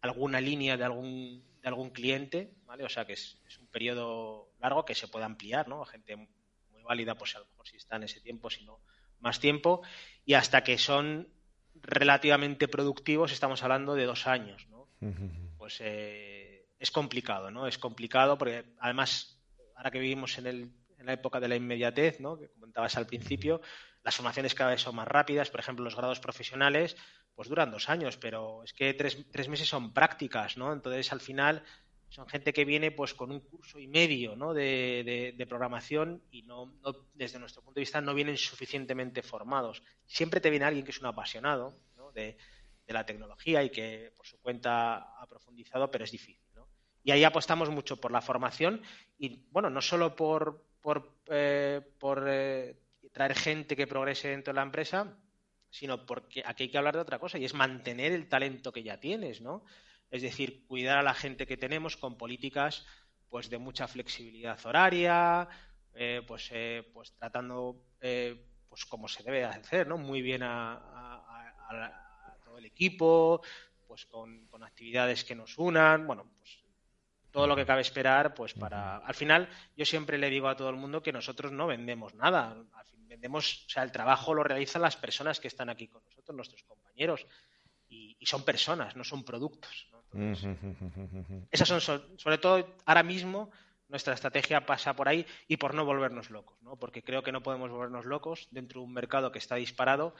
alguna 0.00 0.40
línea 0.40 0.78
de 0.78 0.84
algún, 0.84 1.44
de 1.60 1.68
algún 1.68 1.90
cliente, 1.90 2.54
¿vale? 2.64 2.84
O 2.84 2.88
sea 2.88 3.04
que 3.04 3.12
es, 3.12 3.36
es 3.46 3.58
un 3.58 3.66
periodo 3.66 4.54
largo 4.58 4.86
que 4.86 4.94
se 4.94 5.06
puede 5.06 5.26
ampliar, 5.26 5.68
¿no? 5.68 5.84
Gente 5.84 6.16
muy 6.16 6.82
válida, 6.82 7.14
pues 7.14 7.36
a 7.36 7.40
lo 7.40 7.44
mejor 7.44 7.68
si 7.68 7.76
está 7.76 7.96
en 7.96 8.04
ese 8.04 8.22
tiempo, 8.22 8.48
si 8.48 8.64
no 8.64 8.80
más 9.20 9.40
tiempo, 9.40 9.82
y 10.24 10.34
hasta 10.34 10.62
que 10.62 10.78
son 10.78 11.28
relativamente 11.82 12.68
productivos 12.68 13.32
estamos 13.32 13.62
hablando 13.62 13.94
de 13.94 14.04
dos 14.04 14.26
años, 14.26 14.66
¿no? 14.68 14.88
Pues 15.56 15.78
eh, 15.80 16.66
es 16.78 16.90
complicado, 16.90 17.50
¿no? 17.50 17.66
Es 17.66 17.78
complicado 17.78 18.36
porque 18.36 18.64
además, 18.78 19.38
ahora 19.76 19.90
que 19.90 19.98
vivimos 19.98 20.38
en, 20.38 20.46
el, 20.46 20.70
en 20.98 21.06
la 21.06 21.14
época 21.14 21.40
de 21.40 21.48
la 21.48 21.56
inmediatez, 21.56 22.20
¿no? 22.20 22.38
Que 22.38 22.48
comentabas 22.48 22.96
al 22.96 23.06
principio, 23.06 23.60
las 24.02 24.16
formaciones 24.16 24.54
cada 24.54 24.70
vez 24.70 24.80
son 24.80 24.96
más 24.96 25.08
rápidas, 25.08 25.50
por 25.50 25.60
ejemplo, 25.60 25.84
los 25.84 25.96
grados 25.96 26.20
profesionales, 26.20 26.96
pues 27.34 27.48
duran 27.48 27.70
dos 27.70 27.88
años, 27.88 28.16
pero 28.16 28.62
es 28.64 28.72
que 28.72 28.92
tres, 28.94 29.18
tres 29.30 29.48
meses 29.48 29.68
son 29.68 29.92
prácticas, 29.92 30.56
¿no? 30.56 30.72
Entonces, 30.72 31.12
al 31.12 31.20
final, 31.20 31.62
son 32.10 32.28
gente 32.28 32.52
que 32.52 32.64
viene 32.64 32.90
pues 32.90 33.14
con 33.14 33.30
un 33.30 33.38
curso 33.38 33.78
y 33.78 33.86
medio 33.86 34.34
¿no? 34.34 34.52
de, 34.52 35.46
programación 35.48 36.20
y 36.32 36.42
no, 36.42 36.74
desde 37.14 37.38
nuestro 37.38 37.62
punto 37.62 37.76
de 37.78 37.82
vista 37.82 38.00
no 38.00 38.14
vienen 38.14 38.36
suficientemente 38.36 39.22
formados. 39.22 39.82
Siempre 40.06 40.40
te 40.40 40.50
viene 40.50 40.64
alguien 40.64 40.84
que 40.84 40.90
es 40.90 41.00
un 41.00 41.06
apasionado 41.06 41.78
de, 42.12 42.36
la 42.88 43.06
tecnología 43.06 43.62
y 43.62 43.70
que 43.70 44.12
por 44.16 44.26
su 44.26 44.40
cuenta 44.40 44.96
ha 44.96 45.26
profundizado, 45.28 45.88
pero 45.92 46.02
es 46.02 46.10
difícil. 46.10 46.44
Y 47.04 47.12
ahí 47.12 47.22
apostamos 47.22 47.70
mucho 47.70 47.98
por 47.98 48.10
la 48.10 48.20
formación 48.20 48.82
y, 49.16 49.46
bueno, 49.52 49.70
no 49.70 49.80
solo 49.80 50.16
por, 50.16 50.66
por, 50.82 51.20
eh, 51.26 51.80
por 51.98 52.26
eh, 52.28 52.76
traer 53.12 53.36
gente 53.36 53.76
que 53.76 53.86
progrese 53.86 54.28
dentro 54.28 54.52
de 54.52 54.56
la 54.56 54.64
empresa, 54.64 55.16
sino 55.70 56.04
porque 56.04 56.42
aquí 56.44 56.64
hay 56.64 56.68
que 56.68 56.78
hablar 56.78 56.96
de 56.96 57.02
otra 57.02 57.20
cosa 57.20 57.38
y 57.38 57.44
es 57.44 57.54
mantener 57.54 58.10
el 58.10 58.28
talento 58.28 58.72
que 58.72 58.82
ya 58.82 58.98
tienes, 58.98 59.40
¿no? 59.40 59.64
Es 60.10 60.22
decir, 60.22 60.66
cuidar 60.66 60.98
a 60.98 61.02
la 61.02 61.14
gente 61.14 61.46
que 61.46 61.56
tenemos 61.56 61.96
con 61.96 62.16
políticas 62.16 62.84
pues 63.28 63.48
de 63.48 63.58
mucha 63.58 63.86
flexibilidad 63.86 64.58
horaria, 64.66 65.48
eh, 65.94 66.22
pues, 66.26 66.50
eh, 66.52 66.88
pues 66.92 67.12
tratando 67.12 67.80
eh, 68.00 68.44
pues 68.68 68.84
como 68.84 69.08
se 69.08 69.22
debe 69.22 69.44
hacer, 69.44 69.86
¿no? 69.86 69.98
Muy 69.98 70.22
bien 70.22 70.42
a, 70.42 71.26
todo 72.44 72.58
el 72.58 72.64
equipo, 72.64 73.42
pues 73.86 74.06
con, 74.06 74.48
actividades 74.62 75.24
que 75.24 75.34
nos 75.34 75.58
unan, 75.58 76.06
bueno, 76.06 76.30
pues 76.38 76.58
todo 77.30 77.46
lo 77.46 77.56
que 77.56 77.66
cabe 77.66 77.80
esperar, 77.82 78.34
pues 78.34 78.54
para... 78.54 78.98
Al 78.98 79.14
final, 79.14 79.48
yo 79.76 79.84
siempre 79.84 80.18
le 80.18 80.30
digo 80.30 80.48
a 80.48 80.56
todo 80.56 80.68
el 80.70 80.76
mundo 80.76 81.02
que 81.02 81.12
nosotros 81.12 81.52
no 81.52 81.66
vendemos 81.66 82.14
nada. 82.14 82.56
vendemos, 83.06 83.64
o 83.66 83.70
sea, 83.70 83.82
el 83.84 83.92
trabajo 83.92 84.34
lo 84.34 84.42
realizan 84.42 84.82
las 84.82 84.96
personas 84.96 85.38
que 85.38 85.48
están 85.48 85.70
aquí 85.70 85.88
con 85.88 86.04
nosotros, 86.04 86.36
nuestros 86.36 86.62
compañeros. 86.64 87.26
Y, 87.90 88.16
son 88.24 88.44
personas, 88.44 88.96
no 88.96 89.04
son 89.04 89.24
productos. 89.24 89.88
esas 91.50 91.68
son, 91.68 91.80
sobre 91.80 92.38
todo, 92.38 92.76
ahora 92.86 93.02
mismo 93.02 93.50
nuestra 93.88 94.14
estrategia 94.14 94.64
pasa 94.64 94.94
por 94.94 95.08
ahí 95.08 95.26
y 95.48 95.56
por 95.56 95.74
no 95.74 95.84
volvernos 95.84 96.30
locos, 96.30 96.56
¿no? 96.62 96.76
Porque 96.76 97.02
creo 97.02 97.22
que 97.22 97.32
no 97.32 97.42
podemos 97.42 97.70
volvernos 97.70 98.06
locos 98.06 98.48
dentro 98.52 98.80
de 98.80 98.86
un 98.86 98.92
mercado 98.92 99.32
que 99.32 99.40
está 99.40 99.56
disparado 99.56 100.14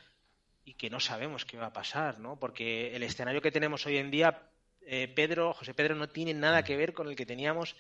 y 0.65 0.75
que 0.75 0.91
no 0.91 1.01
sabemos 1.01 1.45
qué 1.45 1.57
va 1.57 1.67
a 1.67 1.73
pasar, 1.73 2.19
¿no? 2.19 2.39
Porque 2.39 2.95
el 2.95 3.03
escenario 3.03 3.41
que 3.41 3.53
tenemos 3.53 3.87
hoy 3.87 3.97
en 3.99 4.11
día, 4.11 4.43
eh, 4.83 5.09
Pedro, 5.15 5.55
José 5.55 5.73
Pedro, 5.73 5.95
no 5.95 6.09
tiene 6.09 6.35
nada 6.35 6.65
que 6.65 6.77
ver 6.77 6.93
con 6.93 7.09
el 7.09 7.17
que 7.17 7.27
teníamos 7.27 7.77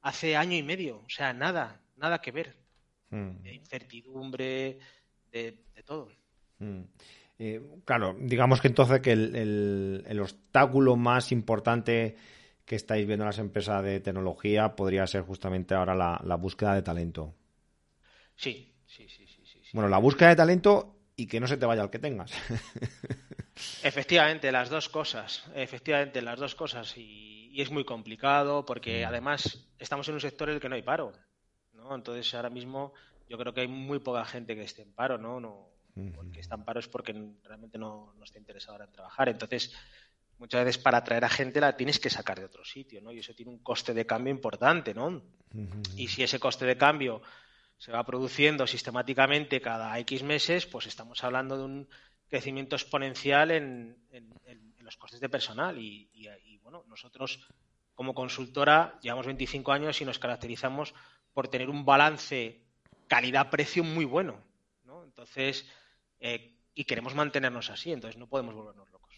hace 0.00 0.36
año 0.36 0.56
y 0.56 0.62
medio. 0.62 0.98
O 0.98 1.10
sea, 1.10 1.32
nada, 1.32 1.80
nada 1.96 2.20
que 2.20 2.32
ver. 2.32 2.56
Hmm. 3.10 3.42
De 3.42 3.54
incertidumbre, 3.54 4.78
de, 5.30 5.58
todo. 5.84 6.10
Hmm. 6.58 6.82
Eh, 7.46 7.60
claro, 7.84 8.16
digamos 8.18 8.62
que 8.62 8.68
entonces 8.68 9.00
que 9.00 9.12
el, 9.12 10.18
obstáculo 10.18 10.96
más 10.96 11.30
importante 11.30 12.16
que 12.64 12.74
estáis 12.74 13.06
viendo 13.06 13.24
en 13.24 13.28
las 13.28 13.38
empresas 13.38 13.84
de 13.84 14.00
tecnología 14.00 14.74
podría 14.74 15.06
ser 15.06 15.24
justamente 15.24 15.74
ahora 15.74 15.94
la, 15.94 16.18
la 16.24 16.36
búsqueda 16.36 16.74
de 16.74 16.80
talento. 16.80 17.34
Sí, 18.34 18.74
sí, 18.86 19.06
sí, 19.10 19.26
sí, 19.26 19.42
sí. 19.44 19.60
Bueno, 19.74 19.90
la 19.90 19.98
búsqueda 19.98 20.30
de 20.30 20.36
talento 20.36 20.96
y 21.16 21.26
que 21.26 21.38
no 21.38 21.46
se 21.46 21.58
te 21.58 21.66
vaya 21.66 21.82
el 21.82 21.90
que 21.90 21.98
tengas. 21.98 22.32
Efectivamente, 23.84 24.50
las 24.50 24.70
dos 24.70 24.88
cosas. 24.88 25.44
Efectivamente, 25.54 26.22
las 26.22 26.38
dos 26.38 26.54
cosas. 26.54 26.96
Y, 26.96 27.60
es 27.60 27.70
muy 27.70 27.84
complicado 27.84 28.64
porque 28.64 29.04
mm. 29.04 29.08
además 29.08 29.68
estamos 29.78 30.08
en 30.08 30.14
un 30.14 30.20
sector 30.20 30.48
en 30.48 30.54
el 30.54 30.60
que 30.62 30.70
no 30.70 30.76
hay 30.76 30.82
paro. 30.82 31.12
¿no? 31.74 31.94
Entonces, 31.94 32.32
ahora 32.34 32.48
mismo 32.48 32.94
yo 33.28 33.36
creo 33.36 33.52
que 33.52 33.60
hay 33.60 33.68
muy 33.68 33.98
poca 33.98 34.24
gente 34.24 34.56
que 34.56 34.62
esté 34.62 34.80
en 34.80 34.94
paro. 34.94 35.18
¿no? 35.18 35.40
no 35.40 35.73
porque 36.14 36.40
está 36.40 36.56
en 36.56 36.64
paro 36.64 36.80
es 36.80 36.88
porque 36.88 37.14
realmente 37.42 37.78
no, 37.78 38.14
no 38.16 38.24
está 38.24 38.38
interesado 38.38 38.82
en 38.82 38.90
trabajar. 38.90 39.28
Entonces, 39.28 39.72
muchas 40.38 40.64
veces 40.64 40.82
para 40.82 40.98
atraer 40.98 41.24
a 41.24 41.28
gente 41.28 41.60
la 41.60 41.76
tienes 41.76 41.98
que 41.98 42.10
sacar 42.10 42.38
de 42.38 42.46
otro 42.46 42.64
sitio, 42.64 43.00
¿no? 43.00 43.12
Y 43.12 43.20
eso 43.20 43.34
tiene 43.34 43.52
un 43.52 43.58
coste 43.58 43.94
de 43.94 44.06
cambio 44.06 44.32
importante, 44.32 44.94
¿no? 44.94 45.22
Y 45.96 46.08
si 46.08 46.22
ese 46.22 46.40
coste 46.40 46.66
de 46.66 46.76
cambio 46.76 47.22
se 47.78 47.92
va 47.92 48.04
produciendo 48.04 48.66
sistemáticamente 48.66 49.60
cada 49.60 49.96
X 50.00 50.22
meses, 50.22 50.66
pues 50.66 50.86
estamos 50.86 51.22
hablando 51.22 51.56
de 51.56 51.64
un 51.64 51.88
crecimiento 52.28 52.76
exponencial 52.76 53.50
en, 53.50 53.96
los 54.80 54.96
costes 54.96 55.20
de 55.20 55.28
personal. 55.28 55.78
Y, 55.78 56.58
bueno, 56.62 56.84
nosotros 56.88 57.46
como 57.94 58.14
consultora 58.14 58.98
llevamos 59.00 59.26
25 59.26 59.72
años 59.72 60.00
y 60.00 60.04
nos 60.04 60.18
caracterizamos 60.18 60.94
por 61.32 61.48
tener 61.48 61.70
un 61.70 61.84
balance 61.84 62.60
calidad-precio 63.06 63.84
muy 63.84 64.04
bueno. 64.04 64.42
¿no? 64.84 65.04
Entonces, 65.04 65.66
eh, 66.24 66.56
y 66.74 66.84
queremos 66.84 67.14
mantenernos 67.14 67.68
así, 67.68 67.92
entonces 67.92 68.18
no 68.18 68.26
podemos 68.26 68.54
volvernos 68.54 68.90
locos. 68.90 69.14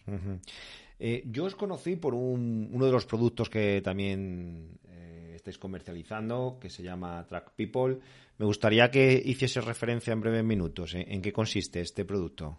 Eh, 0.99 1.23
yo 1.27 1.45
os 1.45 1.55
conocí 1.55 1.95
por 1.95 2.15
uno 2.15 2.85
de 2.85 2.91
los 2.91 3.07
productos 3.07 3.49
que 3.49 3.81
también 3.81 4.81
eh, 4.89 5.35
estáis 5.37 5.57
comercializando, 5.57 6.59
que 6.61 6.69
se 6.69 6.83
llama 6.83 7.25
Track 7.29 7.53
People. 7.53 8.01
Me 8.39 8.45
gustaría 8.45 8.91
que 8.91 9.23
hiciese 9.25 9.61
referencia 9.61 10.13
en 10.13 10.21
breves 10.21 10.43
minutos 10.43 10.95
en 10.95 11.23
qué 11.23 11.33
consiste 11.33 11.81
este 11.81 12.05
producto 12.05 12.59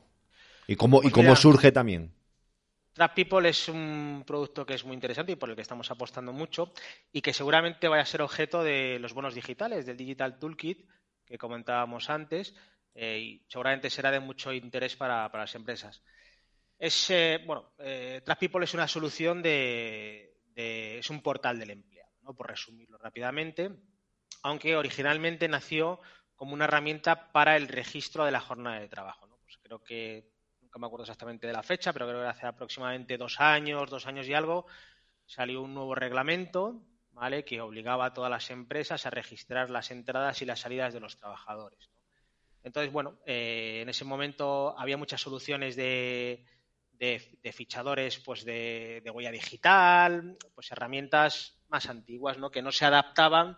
y 0.65 0.77
cómo, 0.77 0.99
y 0.99 1.01
pues 1.09 1.13
cómo 1.13 1.35
surge 1.35 1.73
también. 1.73 2.13
Track 2.93 3.15
People 3.15 3.49
es 3.49 3.67
un 3.67 4.23
producto 4.25 4.65
que 4.65 4.75
es 4.75 4.85
muy 4.85 4.93
interesante 4.93 5.33
y 5.33 5.35
por 5.35 5.49
el 5.49 5.55
que 5.55 5.61
estamos 5.61 5.91
apostando 5.91 6.31
mucho 6.31 6.71
y 7.11 7.21
que 7.21 7.33
seguramente 7.33 7.89
vaya 7.89 8.03
a 8.03 8.05
ser 8.05 8.21
objeto 8.21 8.63
de 8.63 8.97
los 8.99 9.13
bonos 9.13 9.35
digitales, 9.35 9.85
del 9.85 9.97
Digital 9.97 10.39
Toolkit 10.39 10.87
que 11.25 11.37
comentábamos 11.37 12.09
antes 12.09 12.55
eh, 12.97 13.19
y 13.19 13.45
seguramente 13.47 13.89
será 13.89 14.11
de 14.11 14.19
mucho 14.19 14.51
interés 14.51 14.95
para, 14.95 15.29
las 15.31 15.55
empresas. 15.55 16.03
Es, 16.77 17.09
eh, 17.09 17.39
bueno, 17.45 17.73
Track 17.77 18.39
People 18.39 18.65
es 18.65 18.73
una 18.73 18.87
solución 18.87 19.41
de, 19.41 20.35
es 20.55 21.09
un 21.09 21.21
portal 21.21 21.59
del 21.59 21.71
empleo, 21.71 22.07
¿no? 22.21 22.35
por 22.35 22.47
resumirlo 22.47 22.97
rápidamente 22.97 23.71
aunque 24.43 24.75
originalmente 24.75 25.47
nació 25.47 25.99
como 26.35 26.53
una 26.53 26.65
herramienta 26.65 27.31
para 27.31 27.55
el 27.55 27.67
registro 27.67 28.25
de 28.25 28.31
la 28.31 28.39
jornada 28.39 28.79
de 28.79 28.87
trabajo. 28.87 29.27
Pues 29.43 29.57
creo 29.61 29.83
que, 29.83 30.29
nunca 30.61 30.79
me 30.79 30.85
acuerdo 30.85 31.03
exactamente 31.03 31.47
de 31.47 31.53
la 31.53 31.63
fecha, 31.63 31.93
pero 31.93 32.07
creo 32.07 32.21
que 32.21 32.27
hace 32.27 32.45
aproximadamente 32.45 33.17
dos 33.17 33.39
años, 33.39 33.89
dos 33.89 34.05
años 34.05 34.27
y 34.27 34.33
algo, 34.33 34.65
salió 35.25 35.61
un 35.61 35.73
nuevo 35.73 35.95
reglamento 35.95 36.83
¿vale? 37.11 37.43
que 37.43 37.61
obligaba 37.61 38.05
a 38.05 38.13
todas 38.13 38.29
las 38.29 38.49
empresas 38.51 39.05
a 39.05 39.09
registrar 39.09 39.69
las 39.69 39.91
entradas 39.91 40.41
y 40.41 40.45
las 40.45 40.59
salidas 40.59 40.93
de 40.93 40.99
los 40.99 41.17
trabajadores. 41.17 41.89
Entonces, 42.67 42.91
bueno, 42.91 43.17
eh, 43.25 43.79
en 43.81 43.89
ese 43.89 44.03
momento 44.03 44.77
había 44.77 44.97
muchas 44.97 45.21
soluciones 45.21 45.77
de, 45.77 46.45
fichadores 47.53 48.19
pues 48.19 48.43
de, 48.43 49.01
huella 49.13 49.31
digital, 49.31 50.37
pues 50.53 50.71
herramientas 50.71 51.57
más 51.69 51.87
antiguas, 51.87 52.37
¿no? 52.37 52.51
que 52.51 52.61
no 52.61 52.73
se 52.73 52.85
adaptaban 52.85 53.57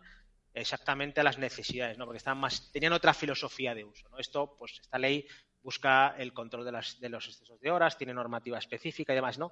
exactamente 0.53 1.21
a 1.21 1.23
las 1.23 1.37
necesidades, 1.37 1.97
¿no? 1.97 2.05
Porque 2.05 2.17
están 2.17 2.37
más, 2.37 2.71
tenían 2.71 2.93
otra 2.93 3.13
filosofía 3.13 3.75
de 3.75 3.83
uso, 3.83 4.09
¿no? 4.09 4.17
Esto, 4.17 4.55
pues, 4.57 4.79
esta 4.81 4.97
ley 4.97 5.27
busca 5.61 6.15
el 6.17 6.33
control 6.33 6.65
de, 6.65 6.71
las, 6.71 6.99
de 6.99 7.09
los 7.09 7.27
excesos 7.27 7.59
de 7.61 7.71
horas, 7.71 7.97
tiene 7.97 8.13
normativa 8.13 8.57
específica 8.57 9.13
y 9.13 9.15
demás, 9.15 9.37
¿no? 9.37 9.51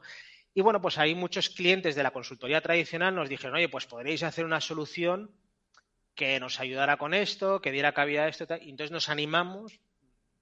Y 0.54 0.62
bueno, 0.62 0.82
pues 0.82 0.98
ahí 0.98 1.14
muchos 1.14 1.50
clientes 1.50 1.96
de 1.96 2.04
la 2.04 2.12
consultoría 2.12 2.62
tradicional 2.62 3.14
nos 3.14 3.30
dijeron, 3.30 3.56
oye, 3.56 3.70
pues 3.70 3.86
podréis 3.86 4.24
hacer 4.24 4.44
una 4.44 4.60
solución 4.60 5.32
que 6.18 6.38
nos 6.42 6.60
ayudara 6.60 6.98
con 6.98 7.14
esto, 7.14 7.62
que 7.62 7.72
diera 7.72 7.94
cabida 7.94 8.24
a 8.24 8.28
esto, 8.28 8.46
y 8.60 8.72
entonces 8.72 8.92
nos 8.92 9.08
animamos, 9.08 9.80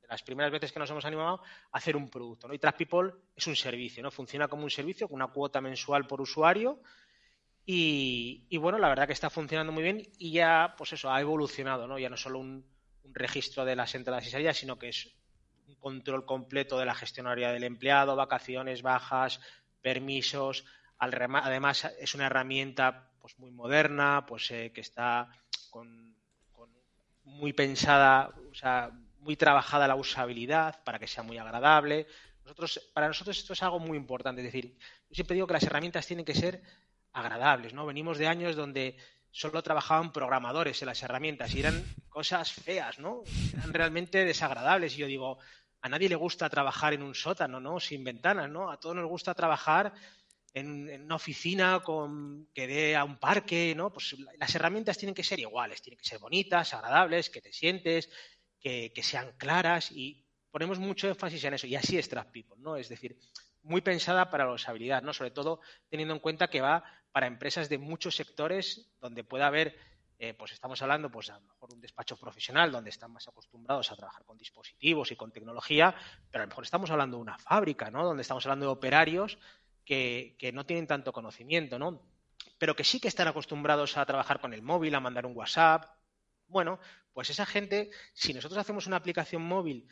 las 0.09 0.23
primeras 0.23 0.51
veces 0.51 0.71
que 0.71 0.79
nos 0.79 0.89
hemos 0.89 1.05
animado, 1.05 1.41
a 1.71 1.77
hacer 1.77 1.95
un 1.97 2.09
producto, 2.09 2.47
¿no? 2.47 2.53
Y 2.53 2.59
Track 2.59 2.87
es 3.35 3.45
un 3.45 3.55
servicio, 3.55 4.01
¿no? 4.01 4.09
Funciona 4.09 4.47
como 4.47 4.63
un 4.63 4.71
servicio 4.71 5.07
con 5.07 5.17
una 5.17 5.27
cuota 5.27 5.61
mensual 5.61 6.07
por 6.07 6.21
usuario, 6.21 6.81
y, 7.67 8.57
bueno, 8.57 8.77
la 8.77 8.89
verdad 8.89 9.07
que 9.07 9.13
está 9.13 9.31
funcionando 9.31 9.71
muy 9.71 9.81
bien 9.81 10.03
y 10.19 10.31
ya, 10.31 10.75
pues 10.77 10.93
eso, 10.93 11.11
ha 11.11 11.19
evolucionado, 11.19 11.87
¿no? 11.87 11.97
Ya 11.97 12.09
no 12.09 12.17
solo 12.17 12.39
un, 12.39 12.65
registro 13.11 13.65
de 13.65 13.75
las 13.75 13.95
entradas 13.95 14.25
y 14.27 14.29
salidas, 14.29 14.57
sino 14.57 14.77
que 14.77 14.89
es 14.89 15.15
un 15.67 15.75
control 15.75 16.25
completo 16.25 16.77
de 16.77 16.85
la 16.85 16.95
gestionaria 16.95 17.51
del 17.51 17.63
empleado, 17.63 18.15
vacaciones, 18.15 18.81
bajas, 18.81 19.39
permisos. 19.81 20.65
Además, 20.97 21.85
es 21.99 22.13
una 22.13 22.27
herramienta 22.27 23.11
pues 23.25 23.39
muy 23.39 23.49
moderna, 23.49 24.23
pues 24.27 24.51
eh, 24.51 24.71
que 24.71 24.81
está 24.81 25.27
con, 25.71 26.15
muy 27.23 27.53
pensada, 27.53 28.29
o 28.51 28.53
sea, 28.53 28.91
muy 29.17 29.35
trabajada 29.35 29.87
la 29.87 29.95
usabilidad 29.95 30.83
para 30.83 30.99
que 30.99 31.07
sea 31.07 31.23
muy 31.23 31.39
agradable. 31.39 32.05
Nosotros, 32.43 32.91
para 32.93 33.07
nosotros 33.07 33.35
esto 33.35 33.53
es 33.53 33.63
algo 33.63 33.79
muy 33.79 33.97
importante. 33.97 34.41
Es 34.41 34.53
decir, 34.53 34.77
yo 35.09 35.15
siempre 35.15 35.33
digo 35.33 35.47
que 35.47 35.53
las 35.53 35.63
herramientas 35.63 36.05
tienen 36.05 36.23
que 36.23 36.35
ser 36.35 36.61
agradables, 37.13 37.73
¿no? 37.73 37.87
Venimos 37.87 38.19
de 38.19 38.27
años 38.27 38.55
donde 38.55 38.95
solo 39.31 39.63
trabajaban 39.63 40.13
programadores 40.13 40.79
en 40.83 40.85
las 40.85 41.01
herramientas 41.01 41.51
y 41.55 41.61
eran 41.61 41.83
cosas 42.09 42.51
feas, 42.51 42.99
¿no? 42.99 43.23
Eran 43.57 43.73
realmente 43.73 44.23
desagradables. 44.23 44.93
Y 44.93 44.97
yo 44.97 45.07
digo, 45.07 45.39
a 45.81 45.89
nadie 45.89 46.09
le 46.09 46.15
gusta 46.15 46.47
trabajar 46.47 46.93
en 46.93 47.01
un 47.01 47.15
sótano, 47.15 47.59
¿no? 47.59 47.79
Sin 47.79 48.03
ventanas, 48.03 48.51
¿no? 48.51 48.69
A 48.69 48.79
todos 48.79 48.95
nos 48.95 49.07
gusta 49.07 49.33
trabajar 49.33 49.93
en, 50.55 51.03
una 51.03 51.15
oficina 51.15 51.81
con, 51.83 52.47
que 52.53 52.65
dé 52.65 52.95
a 52.95 53.03
un 53.03 53.17
parque, 53.17 53.73
¿no? 53.75 53.91
Pues 53.91 54.15
las 54.39 54.55
herramientas 54.55 54.97
tienen 54.97 55.13
que 55.13 55.23
ser 55.23 55.39
iguales, 55.39 55.81
tienen 55.81 55.99
que 55.99 56.05
ser 56.05 56.17
bonitas, 56.17 56.73
agradables, 56.73 57.29
que 57.29 57.41
te 57.41 57.51
sientes, 57.51 58.09
que, 58.59 58.93
que 58.93 59.03
sean 59.03 59.33
claras 59.37 59.91
y 59.91 60.25
ponemos 60.49 60.79
mucho 60.79 61.09
énfasis 61.09 61.43
en 61.43 61.55
eso. 61.55 61.67
Y 61.67 61.75
así 61.75 61.97
es 61.97 62.07
Trap 62.07 62.31
People, 62.31 62.55
¿no? 62.59 62.77
Es 62.77 62.87
decir, 62.87 63.17
muy 63.63 63.81
pensada 63.81 64.29
para 64.29 64.45
la 64.45 64.53
usabilidad, 64.53 65.03
¿no? 65.03 65.13
Sobre 65.13 65.31
todo 65.31 65.59
teniendo 65.89 66.13
en 66.13 66.21
cuenta 66.21 66.47
que 66.47 66.61
va 66.61 66.83
para 67.11 67.27
empresas 67.27 67.67
de 67.67 67.77
muchos 67.77 68.15
sectores 68.15 68.95
donde 69.01 69.25
pueda 69.25 69.47
haber, 69.47 69.75
eh, 70.19 70.33
pues 70.33 70.53
estamos 70.53 70.81
hablando, 70.81 71.11
pues 71.11 71.29
a 71.31 71.39
lo 71.39 71.41
mejor 71.41 71.73
un 71.73 71.81
despacho 71.81 72.15
profesional 72.15 72.71
donde 72.71 72.91
están 72.91 73.11
más 73.11 73.27
acostumbrados 73.27 73.91
a 73.91 73.97
trabajar 73.97 74.23
con 74.23 74.37
dispositivos 74.37 75.11
y 75.11 75.17
con 75.17 75.33
tecnología, 75.33 75.93
pero 76.31 76.43
a 76.43 76.45
lo 76.45 76.49
mejor 76.49 76.63
estamos 76.63 76.89
hablando 76.91 77.17
de 77.17 77.23
una 77.23 77.37
fábrica, 77.37 77.91
¿no? 77.91 78.05
Donde 78.05 78.21
estamos 78.21 78.45
hablando 78.45 78.67
de 78.67 78.71
operarios 78.71 79.37
que, 79.85 80.35
que 80.39 80.51
no 80.51 80.65
tienen 80.65 80.87
tanto 80.87 81.13
conocimiento, 81.13 81.79
¿no? 81.79 82.01
Pero 82.57 82.75
que 82.75 82.83
sí 82.83 82.99
que 82.99 83.07
están 83.07 83.27
acostumbrados 83.27 83.97
a 83.97 84.05
trabajar 84.05 84.39
con 84.39 84.53
el 84.53 84.61
móvil, 84.61 84.95
a 84.95 84.99
mandar 84.99 85.25
un 85.25 85.35
WhatsApp. 85.35 85.85
Bueno, 86.47 86.79
pues 87.13 87.29
esa 87.29 87.45
gente, 87.45 87.91
si 88.13 88.33
nosotros 88.33 88.57
hacemos 88.57 88.87
una 88.87 88.97
aplicación 88.97 89.41
móvil 89.41 89.87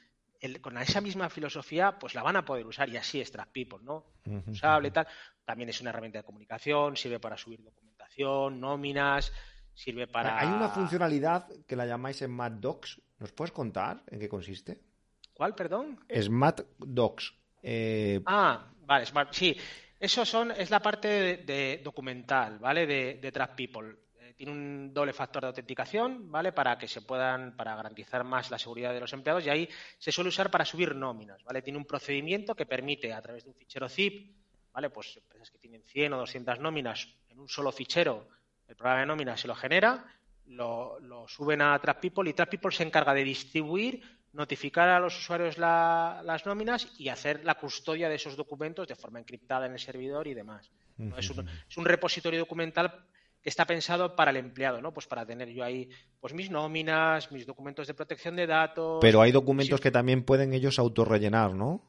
con 0.62 0.78
esa 0.78 1.00
misma 1.00 1.30
filosofía, 1.30 1.98
pues 1.98 2.16
la 2.16 2.24
van 2.24 2.36
a 2.36 2.44
poder 2.44 2.66
usar 2.66 2.90
y 2.90 2.98
así 2.98 3.22
es 3.22 3.32
People, 3.32 3.80
¿no? 3.82 4.06
Usable, 4.48 4.92
tal. 4.92 5.08
También 5.46 5.70
es 5.70 5.80
una 5.80 5.92
herramienta 5.92 6.20
de 6.20 6.26
comunicación, 6.26 6.98
sirve 6.98 7.20
para 7.20 7.38
subir 7.38 7.64
documentación, 7.64 8.60
nóminas, 8.60 9.32
sirve 9.74 10.08
para. 10.08 10.40
Hay 10.40 10.50
una 10.50 10.70
funcionalidad 10.70 11.48
que 11.66 11.76
la 11.76 11.86
llamáis 11.86 12.18
Smart 12.18 12.56
Docs. 12.56 13.02
¿Nos 13.20 13.32
puedes 13.32 13.54
contar 13.54 14.04
en 14.08 14.20
qué 14.20 14.28
consiste? 14.28 14.82
¿Cuál, 15.34 15.56
perdón? 15.56 16.00
Smart 16.22 16.62
Docs. 16.78 17.34
Eh, 17.62 18.22
ah, 18.26 18.70
vale, 18.82 19.06
Smart. 19.06 19.32
Sí. 19.32 19.58
Eso 20.04 20.26
son, 20.26 20.52
es 20.52 20.70
la 20.70 20.82
parte 20.82 21.38
de, 21.38 21.80
documental, 21.82 22.60
¿vale? 22.60 22.86
De, 22.86 23.20
de 23.22 23.32
Trap 23.32 23.56
People. 23.56 23.96
Eh, 24.20 24.34
tiene 24.36 24.52
un 24.52 24.94
doble 24.94 25.14
factor 25.14 25.44
de 25.44 25.48
autenticación, 25.48 26.30
¿vale? 26.30 26.52
Para 26.52 26.78
que 26.78 26.90
se 26.90 27.00
puedan, 27.00 27.56
para 27.56 27.74
garantizar 27.74 28.26
más 28.26 28.52
la 28.52 28.60
seguridad 28.60 28.94
de 28.94 29.00
los 29.00 29.14
empleados 29.14 29.46
y 29.46 29.50
ahí 29.50 29.70
se 29.98 30.12
suele 30.12 30.28
usar 30.28 30.52
para 30.52 30.66
subir 30.66 30.94
nóminas, 30.94 31.42
¿vale? 31.46 31.62
Tiene 31.62 31.80
un 31.80 31.86
procedimiento 31.86 32.54
que 32.54 32.66
permite 32.66 33.14
a 33.14 33.22
través 33.22 33.46
de 33.46 33.52
un 33.52 33.56
fichero 33.56 33.88
zip, 33.88 34.36
¿vale? 34.74 34.90
Pues 34.90 35.16
empresas 35.16 35.50
que 35.50 35.58
tienen 35.58 35.82
100 35.84 36.12
o 36.12 36.18
200 36.18 36.60
nóminas 36.60 37.08
en 37.30 37.40
un 37.40 37.48
solo 37.48 37.72
fichero, 37.72 38.28
el 38.68 38.76
programa 38.76 39.00
de 39.00 39.06
nóminas 39.06 39.40
se 39.40 39.48
lo 39.48 39.56
genera, 39.56 40.06
lo, 40.48 41.00
suben 41.30 41.62
a 41.62 41.80
Trap 41.80 42.02
People 42.02 42.30
y 42.30 42.34
Trap 42.34 42.50
People 42.50 42.72
se 42.72 42.84
encarga 42.84 43.14
de 43.14 43.24
distribuir 43.24 44.04
notificar 44.34 44.90
a 44.90 45.00
los 45.00 45.18
usuarios 45.18 45.58
las 45.58 46.46
nóminas 46.46 46.88
y 46.98 47.10
hacer 47.10 47.46
la 47.46 47.56
custodia 47.56 48.10
de 48.10 48.16
esos 48.16 48.36
documentos 48.36 48.88
de 48.88 48.96
forma 48.96 49.20
encriptada 49.20 49.68
en 49.68 49.74
el 49.74 49.80
servidor 49.80 50.28
y 50.28 50.34
demás. 50.34 50.72
es, 51.18 51.78
un, 51.78 51.86
repositorio 51.86 52.40
documental 52.40 53.06
que 53.42 53.50
está 53.50 53.66
pensado 53.66 54.16
para 54.16 54.32
el 54.32 54.38
empleado, 54.38 54.82
¿no? 54.82 54.94
Pues 54.94 55.06
para 55.06 55.26
tener 55.26 55.50
yo 55.50 55.64
ahí 55.64 55.90
pues 56.20 56.34
mis 56.34 56.50
nóminas, 56.50 57.32
mis 57.32 57.46
documentos 57.46 57.86
de 57.88 57.94
protección 57.94 58.36
de 58.36 58.48
datos. 58.48 59.00
Pero 59.02 59.22
hay 59.22 59.32
documentos 59.32 59.80
que 59.80 59.92
también 59.92 60.24
pueden 60.24 60.54
ellos 60.54 60.80
autorrellenar, 60.80 61.54
¿no? 61.54 61.84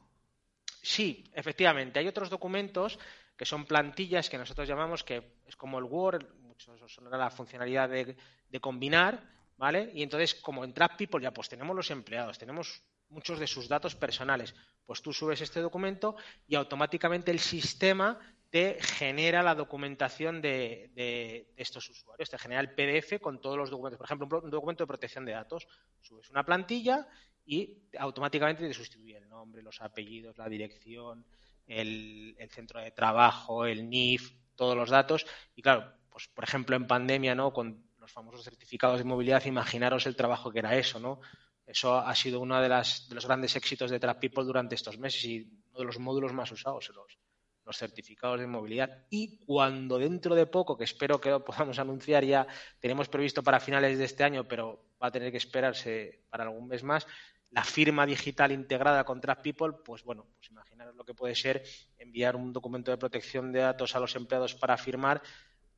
Sí, 0.81 1.23
efectivamente. 1.33 1.97
Hay 1.99 2.07
otros 2.07 2.29
documentos 2.29 2.99
que 3.35 3.45
son 3.45 3.65
plantillas 3.65 4.29
que 4.29 4.37
nosotros 4.37 4.67
llamamos 4.67 5.03
que 5.03 5.39
es 5.47 5.55
como 5.55 5.79
el 5.79 5.85
Word, 5.85 6.25
muchos 6.41 6.79
son 6.91 7.09
la 7.09 7.31
funcionalidad 7.31 7.89
de, 7.89 8.15
de 8.49 8.59
combinar, 8.59 9.34
¿vale? 9.57 9.91
Y 9.93 10.03
entonces, 10.03 10.35
como 10.35 10.63
en 10.63 10.73
Trap 10.73 10.97
People 10.97 11.21
ya 11.21 11.31
pues 11.31 11.49
tenemos 11.49 11.75
los 11.75 11.91
empleados, 11.91 12.37
tenemos 12.37 12.83
muchos 13.09 13.39
de 13.39 13.47
sus 13.47 13.67
datos 13.67 13.95
personales, 13.95 14.55
pues 14.85 15.01
tú 15.01 15.13
subes 15.13 15.41
este 15.41 15.61
documento 15.61 16.15
y 16.47 16.55
automáticamente 16.55 17.31
el 17.31 17.39
sistema 17.39 18.19
te 18.49 18.77
genera 18.81 19.43
la 19.43 19.55
documentación 19.55 20.41
de, 20.41 21.51
estos 21.57 21.89
usuarios, 21.89 22.29
te 22.29 22.37
genera 22.37 22.61
el 22.61 22.73
PDF 22.73 23.19
con 23.19 23.41
todos 23.41 23.57
los 23.57 23.69
documentos. 23.69 23.97
Por 23.97 24.05
ejemplo, 24.05 24.41
un, 24.41 24.49
documento 24.49 24.83
de 24.83 24.87
protección 24.87 25.25
de 25.25 25.33
datos, 25.33 25.67
subes 25.99 26.29
una 26.29 26.45
plantilla 26.45 27.07
y 27.45 27.77
automáticamente 27.97 28.67
te 28.67 28.73
sustituye 28.73 29.17
el 29.17 29.27
nombre, 29.27 29.61
los 29.61 29.81
apellidos, 29.81 30.37
la 30.37 30.47
dirección, 30.47 31.25
el, 31.67 32.35
el 32.39 32.49
centro 32.49 32.79
de 32.79 32.91
trabajo, 32.91 33.65
el 33.65 33.89
NIF, 33.89 34.31
todos 34.55 34.77
los 34.77 34.89
datos. 34.89 35.25
Y 35.55 35.61
claro, 35.61 35.91
pues 36.09 36.29
por 36.29 36.45
ejemplo 36.45 36.75
en 36.75 36.87
pandemia, 36.87 37.35
¿no? 37.35 37.51
Con 37.51 37.84
los 38.05 38.11
famosos 38.11 38.43
certificados 38.43 38.99
de 38.99 39.03
movilidad, 39.03 39.43
imaginaros 39.45 40.05
el 40.05 40.15
trabajo 40.15 40.51
que 40.51 40.59
era 40.59 40.77
eso, 40.77 40.99
¿no? 40.99 41.21
Eso 41.65 41.97
ha 41.97 42.13
sido 42.13 42.39
uno 42.39 42.61
de, 42.61 42.69
las, 42.69 43.09
de 43.09 43.15
los 43.15 43.25
grandes 43.25 43.55
éxitos 43.55 43.89
de 43.89 43.99
Trap 43.99 44.19
People 44.19 44.43
durante 44.43 44.75
estos 44.75 44.99
meses 44.99 45.25
y 45.25 45.41
uno 45.71 45.79
de 45.79 45.85
los 45.85 45.97
módulos 45.97 46.31
más 46.31 46.51
usados, 46.51 46.91
los, 46.93 47.17
los 47.65 47.75
certificados 47.75 48.39
de 48.39 48.45
movilidad. 48.45 49.07
Y 49.09 49.43
cuando 49.43 49.97
dentro 49.97 50.35
de 50.35 50.45
poco, 50.45 50.77
que 50.77 50.83
espero 50.83 51.19
que 51.19 51.31
lo 51.31 51.43
podamos 51.43 51.79
anunciar 51.79 52.23
ya, 52.23 52.45
tenemos 52.79 53.09
previsto 53.09 53.41
para 53.41 53.59
finales 53.59 53.97
de 53.97 54.05
este 54.05 54.23
año, 54.23 54.47
pero 54.47 54.85
va 55.01 55.07
a 55.07 55.11
tener 55.11 55.31
que 55.31 55.37
esperarse 55.37 56.25
para 56.29 56.43
algún 56.43 56.67
mes 56.67 56.83
más, 56.83 57.07
la 57.49 57.63
firma 57.63 58.05
digital 58.05 58.51
integrada 58.51 59.03
con 59.03 59.19
Trap 59.19 59.41
People, 59.41 59.73
pues 59.83 60.03
bueno, 60.03 60.27
pues 60.37 60.51
imaginaros 60.51 60.93
lo 60.93 61.05
que 61.05 61.15
puede 61.15 61.33
ser 61.33 61.63
enviar 61.97 62.35
un 62.35 62.53
documento 62.53 62.91
de 62.91 62.97
protección 62.97 63.51
de 63.51 63.61
datos 63.61 63.95
a 63.95 63.99
los 63.99 64.15
empleados 64.15 64.53
para 64.53 64.77
firmar 64.77 65.23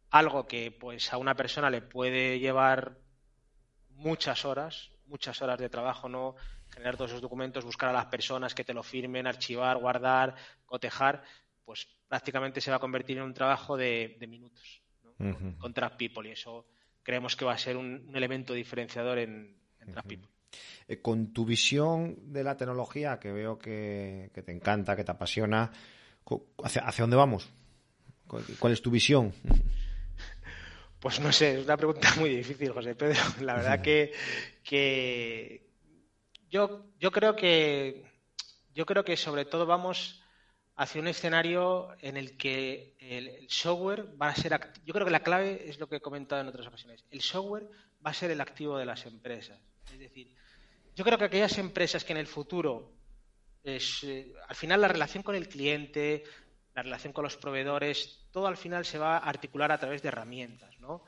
algo 0.09 0.47
que 0.47 0.71
pues 0.71 1.11
a 1.13 1.17
una 1.17 1.35
persona 1.35 1.69
le 1.69 1.81
puede 1.81 2.39
llevar 2.39 2.97
muchas 3.89 4.45
horas, 4.45 4.91
muchas 5.07 5.41
horas 5.41 5.59
de 5.59 5.69
trabajo, 5.69 6.07
¿no? 6.07 6.35
Generar 6.69 6.97
todos 6.97 7.11
esos 7.11 7.21
documentos, 7.21 7.65
buscar 7.65 7.89
a 7.89 7.93
las 7.93 8.05
personas 8.05 8.53
que 8.53 8.63
te 8.63 8.73
lo 8.73 8.83
firmen, 8.83 9.27
archivar, 9.27 9.77
guardar, 9.77 10.35
cotejar, 10.65 11.23
pues 11.65 11.87
prácticamente 12.07 12.61
se 12.61 12.71
va 12.71 12.77
a 12.77 12.79
convertir 12.79 13.17
en 13.17 13.23
un 13.23 13.33
trabajo 13.33 13.75
de, 13.75 14.17
minutos 14.27 14.81
con 15.59 15.73
Trap 15.73 15.97
People 15.97 16.29
y 16.29 16.33
eso 16.33 16.67
creemos 17.01 17.35
que 17.35 17.45
va 17.45 17.53
a 17.53 17.57
ser 17.57 17.75
un, 17.75 18.11
elemento 18.13 18.53
diferenciador 18.53 19.17
en, 19.17 19.57
Trap 19.91 20.05
People. 20.05 20.29
Eh, 20.87 21.01
con 21.01 21.33
tu 21.33 21.45
visión 21.45 22.31
de 22.31 22.43
la 22.43 22.55
tecnología, 22.55 23.19
que 23.19 23.31
veo 23.31 23.57
que, 23.57 24.31
te 24.33 24.51
encanta, 24.51 24.95
que 24.95 25.03
te 25.03 25.11
apasiona, 25.11 25.71
¿hacia, 26.63 26.83
¿hacia 26.83 27.03
dónde 27.03 27.17
vamos? 27.17 27.49
¿Cuál 28.27 28.73
es 28.73 28.81
tu 28.81 28.91
visión? 28.91 29.33
Pues 30.99 31.19
no 31.19 31.31
sé, 31.31 31.59
es 31.59 31.65
una 31.65 31.77
pregunta 31.77 32.13
muy 32.17 32.29
difícil, 32.29 32.71
José 32.71 32.95
Pedro. 32.95 33.19
La 33.41 33.55
verdad 33.55 33.81
que, 33.81 35.67
yo, 36.49 36.85
yo 36.99 37.11
creo 37.11 37.35
que 37.35 38.05
yo 38.73 38.85
creo 38.85 39.03
que 39.03 39.17
sobre 39.17 39.45
todo 39.45 39.65
vamos 39.65 40.21
hacia 40.75 41.01
un 41.01 41.07
escenario 41.07 41.89
en 42.01 42.15
el 42.17 42.37
que 42.37 42.95
el, 42.99 43.47
software 43.49 44.05
va 44.21 44.29
a 44.29 44.35
ser 44.35 44.59
yo 44.85 44.93
creo 44.93 45.05
que 45.05 45.11
la 45.11 45.23
clave 45.23 45.67
es 45.67 45.79
lo 45.79 45.87
que 45.87 45.95
he 45.95 46.01
comentado 46.01 46.41
en 46.41 46.47
otras 46.47 46.67
ocasiones 46.67 47.03
el 47.09 47.21
software 47.21 47.67
va 48.05 48.11
a 48.11 48.13
ser 48.13 48.29
el 48.29 48.39
activo 48.39 48.77
de 48.77 48.85
las 48.85 49.07
empresas 49.07 49.59
es 49.91 49.97
decir 49.97 50.31
yo 50.95 51.03
creo 51.03 51.17
que 51.17 51.25
aquellas 51.25 51.57
empresas 51.57 52.03
que 52.03 52.13
en 52.13 52.19
el 52.19 52.27
futuro 52.27 52.91
es, 53.63 54.03
eh, 54.03 54.31
al 54.47 54.55
final 54.55 54.81
la 54.81 54.87
relación 54.87 55.23
con 55.23 55.33
el 55.33 55.49
cliente 55.49 56.23
la 56.77 56.83
relación 56.83 57.11
con 57.11 57.23
los 57.23 57.37
proveedores, 57.37 58.19
todo 58.31 58.45
al 58.45 58.55
final 58.55 58.85
se 58.85 58.99
va 58.99 59.17
a 59.17 59.29
articular 59.29 59.71
a 59.71 59.79
través 59.79 60.03
de 60.03 60.09
herramientas, 60.09 60.79
¿no? 60.79 61.01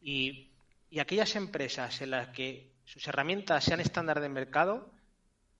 Y, 0.00 0.48
aquellas 0.98 1.36
empresas 1.36 2.00
en 2.00 2.10
las 2.10 2.28
que 2.28 2.72
sus 2.84 3.06
herramientas 3.06 3.62
sean 3.62 3.80
estándar 3.80 4.20
de 4.20 4.30
mercado, 4.30 4.90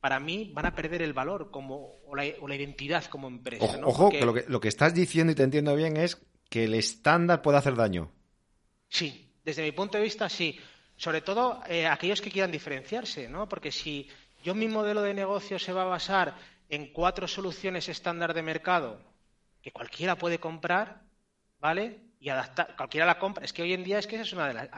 para 0.00 0.18
mí 0.18 0.50
van 0.54 0.64
a 0.64 0.74
perder 0.74 1.02
el 1.02 1.12
valor 1.12 1.50
como, 1.50 2.00
o, 2.06 2.16
la, 2.16 2.24
identidad 2.56 3.04
como 3.04 3.28
empresa. 3.28 3.78
Ojo, 3.84 4.08
que 4.08 4.24
lo, 4.24 4.32
que 4.32 4.44
lo 4.48 4.60
que 4.60 4.68
estás 4.68 4.94
diciendo 4.94 5.32
y 5.32 5.36
te 5.36 5.42
entiendo 5.42 5.76
bien 5.76 5.98
es 5.98 6.16
que 6.48 6.64
el 6.64 6.72
estándar 6.72 7.42
puede 7.42 7.58
hacer 7.58 7.76
daño. 7.76 8.10
Sí, 8.88 9.30
desde 9.44 9.62
mi 9.62 9.72
punto 9.72 9.98
de 9.98 10.04
vista 10.04 10.30
sí. 10.30 10.58
Sobre 10.96 11.20
todo 11.20 11.62
eh, 11.68 11.86
aquellos 11.86 12.22
que 12.22 12.30
quieran 12.30 12.50
diferenciarse, 12.50 13.28
¿no? 13.28 13.46
Porque 13.46 13.70
si 13.70 14.08
yo 14.42 14.54
mi 14.54 14.68
modelo 14.68 15.02
de 15.02 15.12
negocio 15.12 15.58
se 15.58 15.74
va 15.74 15.82
a 15.82 15.96
basar 15.96 16.34
en 16.70 16.92
cuatro 16.92 17.28
soluciones 17.28 17.88
estándar 17.90 18.32
de 18.32 18.42
mercado 18.42 19.10
que 19.62 19.72
cualquiera 19.72 20.16
puede 20.16 20.38
comprar, 20.38 21.02
¿vale? 21.58 22.00
Y 22.18 22.28
adaptar, 22.28 22.76
cualquiera 22.76 23.06
la 23.06 23.18
compra. 23.18 23.44
Es 23.44 23.52
que 23.52 23.62
hoy 23.62 23.72
en 23.72 23.84
día 23.84 23.98
es 23.98 24.06
que 24.06 24.16
esa 24.16 24.24
es 24.24 24.32
una 24.32 24.48
de 24.48 24.54
las... 24.54 24.68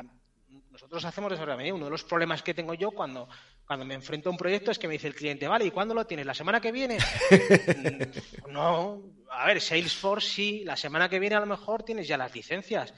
Nosotros 0.70 1.04
hacemos 1.04 1.30
desarrollo 1.30 1.74
Uno 1.74 1.84
de 1.86 1.90
los 1.90 2.04
problemas 2.04 2.42
que 2.42 2.54
tengo 2.54 2.74
yo 2.74 2.90
cuando, 2.90 3.28
cuando 3.66 3.84
me 3.84 3.94
enfrento 3.94 4.28
a 4.28 4.32
un 4.32 4.38
proyecto 4.38 4.70
es 4.70 4.78
que 4.78 4.86
me 4.86 4.94
dice 4.94 5.06
el 5.06 5.14
cliente, 5.14 5.46
vale, 5.46 5.66
¿y 5.66 5.70
cuándo 5.70 5.94
lo 5.94 6.06
tienes? 6.06 6.26
¿La 6.26 6.34
semana 6.34 6.60
que 6.60 6.72
viene? 6.72 6.98
Mm, 7.72 8.52
no, 8.52 9.02
a 9.30 9.46
ver, 9.46 9.60
Salesforce 9.60 10.28
sí, 10.28 10.64
la 10.64 10.76
semana 10.76 11.08
que 11.08 11.18
viene 11.18 11.36
a 11.36 11.40
lo 11.40 11.46
mejor 11.46 11.82
tienes 11.82 12.06
ya 12.06 12.16
las 12.18 12.34
licencias, 12.34 12.92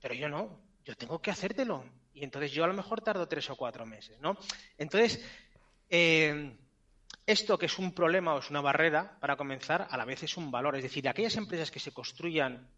pero 0.00 0.14
yo 0.14 0.28
no, 0.28 0.60
yo 0.84 0.94
tengo 0.96 1.20
que 1.20 1.30
hacértelo. 1.30 1.84
Y 2.14 2.24
entonces 2.24 2.52
yo 2.52 2.64
a 2.64 2.66
lo 2.66 2.74
mejor 2.74 3.00
tardo 3.00 3.26
tres 3.26 3.48
o 3.50 3.56
cuatro 3.56 3.86
meses, 3.86 4.18
¿no? 4.20 4.36
Entonces, 4.76 5.24
eh, 5.88 6.56
esto 7.26 7.58
que 7.58 7.66
es 7.66 7.78
un 7.78 7.92
problema 7.94 8.34
o 8.34 8.38
es 8.40 8.50
una 8.50 8.60
barrera, 8.60 9.18
para 9.20 9.36
comenzar, 9.36 9.86
a 9.90 9.96
la 9.96 10.04
vez 10.04 10.22
es 10.22 10.36
un 10.36 10.50
valor. 10.50 10.76
Es 10.76 10.82
decir, 10.82 11.08
aquellas 11.08 11.36
empresas 11.36 11.70
que 11.70 11.80
se 11.80 11.92
construyan 11.92 12.68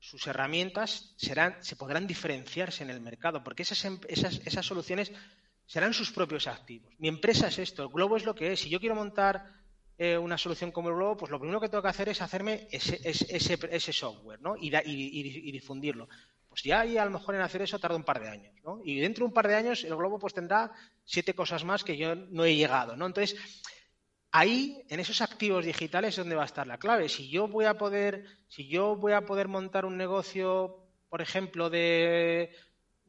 sus 0.00 0.26
herramientas 0.26 1.14
se 1.16 1.76
podrán 1.76 2.06
diferenciarse 2.06 2.82
en 2.82 2.90
el 2.90 3.00
mercado, 3.00 3.44
porque 3.44 3.62
esas, 3.62 3.84
em, 3.84 4.00
esas, 4.08 4.66
soluciones 4.66 5.12
serán 5.66 5.92
sus 5.92 6.10
propios 6.10 6.46
activos. 6.46 6.92
Mi 6.98 7.08
empresa 7.08 7.48
es 7.48 7.58
esto, 7.58 7.82
el 7.84 7.90
Globo 7.90 8.16
es 8.16 8.24
lo 8.24 8.34
que 8.34 8.52
es. 8.52 8.60
Si 8.60 8.70
yo 8.70 8.80
quiero 8.80 8.94
montar 8.94 9.44
eh, 9.98 10.16
una 10.16 10.38
solución 10.38 10.72
como 10.72 10.88
el 10.88 10.94
Globo, 10.94 11.18
pues 11.18 11.30
lo 11.30 11.38
primero 11.38 11.60
que 11.60 11.68
tengo 11.68 11.82
que 11.82 11.88
hacer 11.88 12.08
es 12.08 12.22
hacerme 12.22 12.66
ese, 12.70 13.92
software 13.92 14.40
¿no? 14.40 14.56
y, 14.56 14.74
y, 14.74 15.52
difundirlo. 15.52 16.08
Pues 16.48 16.62
ya 16.62 16.80
ahí 16.80 16.96
a 16.96 17.04
lo 17.04 17.12
mejor 17.12 17.34
en 17.34 17.42
hacer 17.42 17.62
eso 17.62 17.78
tarda 17.78 17.96
un 17.96 18.02
par 18.02 18.20
de 18.20 18.28
años. 18.30 18.54
¿no? 18.64 18.80
Y 18.82 18.98
dentro 18.98 19.24
de 19.24 19.28
un 19.28 19.34
par 19.34 19.46
de 19.46 19.54
años 19.54 19.84
el 19.84 19.94
Globo 19.94 20.18
pues 20.18 20.32
tendrá 20.32 20.72
siete 21.04 21.34
cosas 21.34 21.64
más 21.64 21.84
que 21.84 21.96
yo 21.96 22.14
no 22.14 22.44
he 22.44 22.56
llegado. 22.56 22.96
¿no? 22.96 23.06
Entonces, 23.06 23.36
ahí, 24.32 24.84
en 24.88 25.00
esos 25.00 25.20
activos 25.20 25.64
digitales, 25.64 26.10
es 26.10 26.16
donde 26.16 26.36
va 26.36 26.42
a 26.42 26.46
estar 26.46 26.66
la 26.66 26.78
clave. 26.78 27.08
Si 27.08 27.28
yo 27.28 27.48
voy 27.48 27.64
a 27.64 27.76
poder, 27.76 28.24
montar 29.48 29.84
un 29.84 29.96
negocio, 29.96 30.76
por 31.08 31.20
ejemplo, 31.20 31.70
de 31.70 32.54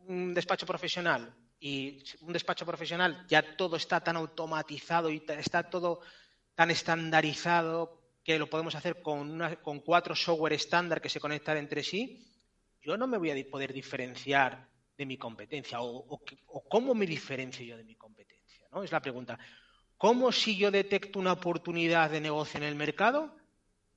un 0.07 0.33
despacho 0.33 0.65
profesional, 0.65 1.33
y 1.63 2.03
un 2.21 2.33
despacho 2.33 2.65
profesional 2.65 3.23
ya 3.27 3.55
todo 3.55 3.75
está 3.75 3.99
tan 3.99 4.17
automatizado 4.17 5.11
y 5.11 5.23
está 5.27 5.69
todo 5.69 6.01
tan 6.55 6.71
estandarizado 6.71 8.01
que 8.23 8.39
lo 8.39 8.49
podemos 8.49 8.73
hacer 8.73 9.01
con, 9.03 9.39
con 9.61 9.79
cuatro 9.81 10.15
software 10.15 10.53
estándar 10.53 10.99
que 11.01 11.09
se 11.09 11.19
conectan 11.19 11.57
entre 11.57 11.83
sí, 11.83 12.27
yo 12.81 12.97
no 12.97 13.05
me 13.05 13.19
voy 13.19 13.29
a 13.29 13.49
poder 13.49 13.73
diferenciar 13.73 14.67
de 14.97 15.05
mi 15.05 15.17
competencia 15.17 15.81
o, 15.81 16.19
o 16.47 16.63
cómo 16.67 16.95
me 16.95 17.05
diferencio 17.05 17.63
yo 17.63 17.77
de 17.77 17.83
mi 17.83 17.95
competencia, 17.95 18.67
¿no? 18.71 18.83
Es 18.83 18.91
la 18.91 18.99
pregunta. 18.99 19.37
¿Cómo 20.01 20.31
si 20.31 20.57
yo 20.57 20.71
detecto 20.71 21.19
una 21.19 21.33
oportunidad 21.33 22.09
de 22.09 22.19
negocio 22.19 22.57
en 22.57 22.63
el 22.63 22.73
mercado? 22.73 23.37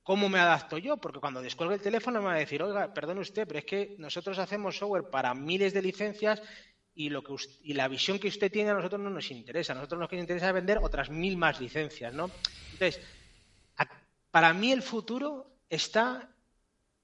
¿Cómo 0.03 0.29
me 0.29 0.37
adapto 0.37 0.77
yo? 0.77 0.97
Porque 0.97 1.19
cuando 1.19 1.41
descuelgue 1.41 1.73
el 1.73 1.81
teléfono 1.81 2.19
me 2.19 2.27
va 2.27 2.35
a 2.35 2.37
decir, 2.37 2.61
oiga, 2.61 2.93
perdone 2.93 3.21
usted, 3.21 3.47
pero 3.47 3.57
es 3.57 3.65
que 3.65 3.95
nosotros 3.97 4.37
hacemos 4.37 4.77
software 4.77 5.09
para 5.09 5.33
miles 5.33 5.73
de 5.73 5.81
licencias 5.81 6.43
y, 6.93 7.09
lo 7.09 7.23
que 7.23 7.33
y 7.63 7.73
la 7.73 7.87
visión 7.87 8.19
que 8.19 8.27
usted 8.27 8.51
tiene 8.51 8.69
a 8.69 8.75
nosotros 8.75 9.01
no 9.01 9.09
nos 9.09 9.31
interesa. 9.31 9.73
A 9.73 9.77
nosotros 9.77 9.99
nos 9.99 10.13
interesa 10.13 10.51
vender 10.51 10.77
otras 10.77 11.09
mil 11.09 11.37
más 11.37 11.59
licencias, 11.59 12.13
¿no? 12.13 12.29
Entonces, 12.73 13.01
para 14.29 14.53
mí 14.53 14.71
el 14.71 14.83
futuro 14.83 15.57
está 15.71 16.29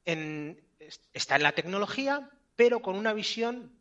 está 0.05 1.35
en 1.37 1.43
la 1.43 1.53
tecnología, 1.53 2.29
pero 2.55 2.83
con 2.83 2.95
una 2.95 3.13
visión 3.13 3.75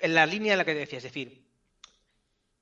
en 0.00 0.14
la 0.14 0.26
línea 0.26 0.52
de 0.52 0.58
la 0.58 0.66
que 0.66 0.74
decía, 0.74 0.98
es 0.98 1.04
decir, 1.04 1.45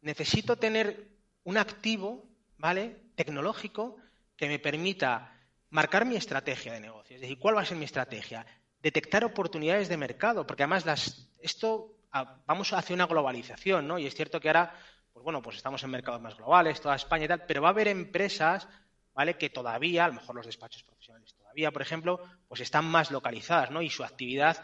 necesito 0.05 0.57
tener 0.57 1.09
un 1.44 1.57
activo, 1.57 2.24
¿vale? 2.59 2.96
Tecnológico 3.16 3.96
que 4.36 4.48
me 4.48 4.59
permita 4.59 5.32
marcar 5.70 6.05
mi 6.05 6.16
estrategia 6.16 6.74
de 6.74 6.80
negocio. 6.80 7.16
Es 7.16 7.22
decir, 7.22 7.38
¿cuál 7.38 7.57
va 7.57 7.62
a 7.62 7.64
ser 7.64 7.78
mi 7.78 7.86
estrategia? 7.86 8.46
Detectar 8.80 9.24
oportunidades 9.24 9.88
de 9.88 9.96
mercado, 9.96 10.46
porque 10.46 10.62
además 10.62 10.84
las, 10.84 11.30
esto 11.40 11.96
ah, 12.12 12.36
vamos 12.46 12.72
hacia 12.74 12.94
una 12.94 13.07
globalización, 13.07 13.88
¿no? 13.88 13.98
Y 13.98 14.07
es 14.07 14.14
cierto 14.14 14.40
que 14.40 14.48
ahora, 14.48 14.74
pues 15.12 15.24
bueno, 15.24 15.40
pues 15.40 15.57
estamos 15.57 15.82
en 15.82 15.90
mercados 15.90 16.20
más 16.20 16.36
globales, 16.36 16.80
toda 16.80 16.96
España 16.96 17.24
y 17.24 17.28
tal, 17.28 17.46
pero 17.46 17.62
va 17.62 17.68
a 17.68 17.72
haber 17.72 17.88
empresas, 17.88 18.68
¿vale? 19.14 19.38
Que 19.38 19.48
todavía, 19.48 20.05
a 20.05 20.09
lo 20.09 20.14
mejor 20.14 20.36
los 20.36 20.46
despachos 20.46 20.82
profesionales 20.82 21.34
todavía, 21.34 21.70
por 21.70 21.82
ejemplo, 21.82 22.20
pues 22.46 22.61
están 22.61 22.84
más 22.84 23.11
localizadas, 23.11 23.70
¿no? 23.70 23.80
Y 23.80 23.88
su 23.88 24.05
actividad 24.05 24.62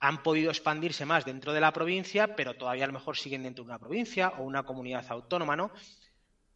han 0.00 0.22
podido 0.22 0.50
expandirse 0.50 1.04
más 1.04 1.26
dentro 1.26 1.52
de 1.52 1.60
la 1.60 1.72
provincia, 1.72 2.34
pero 2.34 2.54
todavía 2.54 2.84
a 2.84 2.86
lo 2.86 2.94
mejor 2.94 3.18
siguen 3.18 3.42
dentro 3.42 3.64
de 3.64 3.70
una 3.70 3.78
provincia 3.78 4.30
o 4.38 4.44
una 4.44 4.62
comunidad 4.62 5.04
autónoma, 5.10 5.56
¿no? 5.56 5.70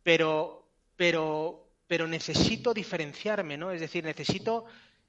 Pero, 0.03 0.67
pero, 0.97 1.69
pero 1.87 2.07
necesito 2.07 2.73
diferenciarme, 2.73 3.59
¿no? 3.59 3.71
Es 3.71 3.83
decir, 3.83 4.03
necesito, 4.03 4.65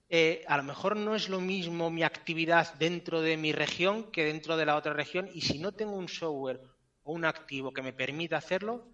eh, 0.10 0.44
a 0.48 0.58
lo 0.58 0.64
mejor 0.64 0.98
no 0.98 1.16
es 1.16 1.30
lo 1.30 1.40
mismo 1.40 1.90
mi 1.90 2.04
actividad 2.04 2.74
dentro 2.76 3.22
de 3.22 3.38
mi 3.38 3.54
región 3.54 4.12
que 4.12 4.26
dentro 4.26 4.58
de 4.58 4.66
la 4.66 4.76
otra 4.76 4.94
región, 4.94 5.30
y 5.34 5.42
si 5.42 5.58
no 5.58 5.72
tengo 5.72 5.96
un 5.96 6.10
software 6.10 6.62
o 7.04 7.14
un 7.14 7.24
activo 7.24 7.72
que 7.72 7.82
me 7.82 7.94
permita 7.94 8.36
hacerlo, 8.36 8.86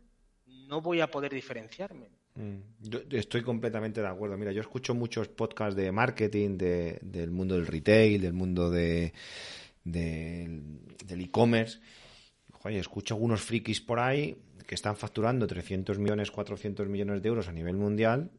no 0.46 0.82
voy 0.82 1.02
a 1.02 1.10
poder 1.10 1.34
diferenciarme. 1.34 2.21
Mm, 2.36 2.58
yo 2.82 3.00
estoy 3.12 3.42
completamente 3.42 4.02
de 4.02 4.08
acuerdo. 4.08 4.38
Mira, 4.38 4.52
yo 4.52 4.62
escucho 4.62 4.94
muchos 4.94 5.28
podcasts 5.28 5.76
de 5.76 5.92
marketing, 5.92 6.58
del 6.58 7.32
mundo 7.32 7.56
del 7.56 7.68
retail, 7.68 8.22
del 8.22 8.34
mundo 8.34 8.70
de, 8.70 9.14
del 9.84 11.22
e-commerce. 11.22 11.80
Oye, 12.64 12.80
escucho 12.80 13.16
algunos 13.16 13.42
frikis 13.42 13.82
por 13.82 14.00
ahí 14.00 14.38
que 14.68 14.76
están 14.76 14.96
facturando 14.96 15.48
300 15.48 15.98
millones, 16.00 16.32
400 16.32 16.88
millones 16.88 17.22
de 17.22 17.28
euros 17.28 17.48
a 17.48 17.52
nivel 17.52 17.76
mundial 17.76 18.32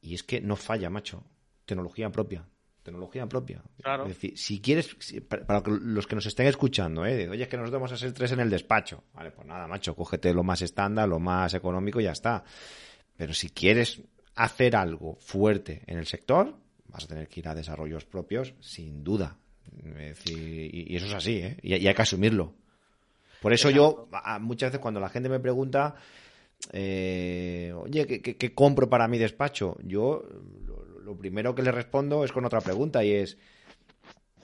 y 0.00 0.14
es 0.14 0.22
que 0.22 0.40
no 0.40 0.56
falla, 0.56 0.90
macho. 0.90 1.24
Tecnología 1.64 2.10
propia. 2.10 2.44
Tecnología 2.82 3.26
propia. 3.26 3.62
Claro. 3.82 4.04
Es 4.04 4.10
decir, 4.10 4.38
si 4.38 4.60
quieres, 4.60 4.96
para 5.28 5.62
los 5.66 6.06
que 6.06 6.14
nos 6.14 6.26
estén 6.26 6.46
escuchando, 6.46 7.04
¿eh? 7.04 7.28
oye, 7.28 7.42
es 7.42 7.48
que 7.48 7.56
nos 7.56 7.70
vamos 7.70 7.92
a 7.92 7.96
ser 7.96 8.12
tres 8.12 8.32
en 8.32 8.40
el 8.40 8.50
despacho. 8.50 9.04
Vale, 9.12 9.30
pues 9.30 9.46
nada, 9.46 9.66
macho, 9.66 9.94
cógete 9.94 10.32
lo 10.32 10.42
más 10.42 10.62
estándar, 10.62 11.08
lo 11.08 11.18
más 11.18 11.52
económico 11.54 12.00
y 12.00 12.04
ya 12.04 12.12
está. 12.12 12.44
Pero 13.18 13.34
si 13.34 13.50
quieres 13.50 14.00
hacer 14.36 14.76
algo 14.76 15.16
fuerte 15.16 15.82
en 15.88 15.98
el 15.98 16.06
sector, 16.06 16.56
vas 16.86 17.04
a 17.04 17.08
tener 17.08 17.28
que 17.28 17.40
ir 17.40 17.48
a 17.48 17.54
desarrollos 17.54 18.04
propios, 18.04 18.54
sin 18.60 19.02
duda. 19.02 19.36
y, 20.24 20.96
eso 20.96 21.06
es 21.06 21.14
así, 21.14 21.38
¿eh? 21.38 21.56
y, 21.60 21.74
hay 21.74 21.94
que 21.94 22.02
asumirlo. 22.02 22.54
Por 23.42 23.52
eso 23.52 23.70
yo, 23.70 24.08
muchas 24.40 24.70
veces 24.70 24.80
cuando 24.80 25.00
la 25.00 25.08
gente 25.08 25.28
me 25.28 25.40
pregunta, 25.40 25.96
eh, 26.72 27.72
oye, 27.76 28.06
¿qué, 28.06 28.54
compro 28.54 28.88
para 28.88 29.08
mi 29.08 29.18
despacho? 29.18 29.76
Yo 29.82 30.24
lo, 31.02 31.16
primero 31.18 31.56
que 31.56 31.62
le 31.62 31.72
respondo 31.72 32.24
es 32.24 32.30
con 32.30 32.44
otra 32.44 32.60
pregunta 32.60 33.04
y 33.04 33.12
es, 33.12 33.36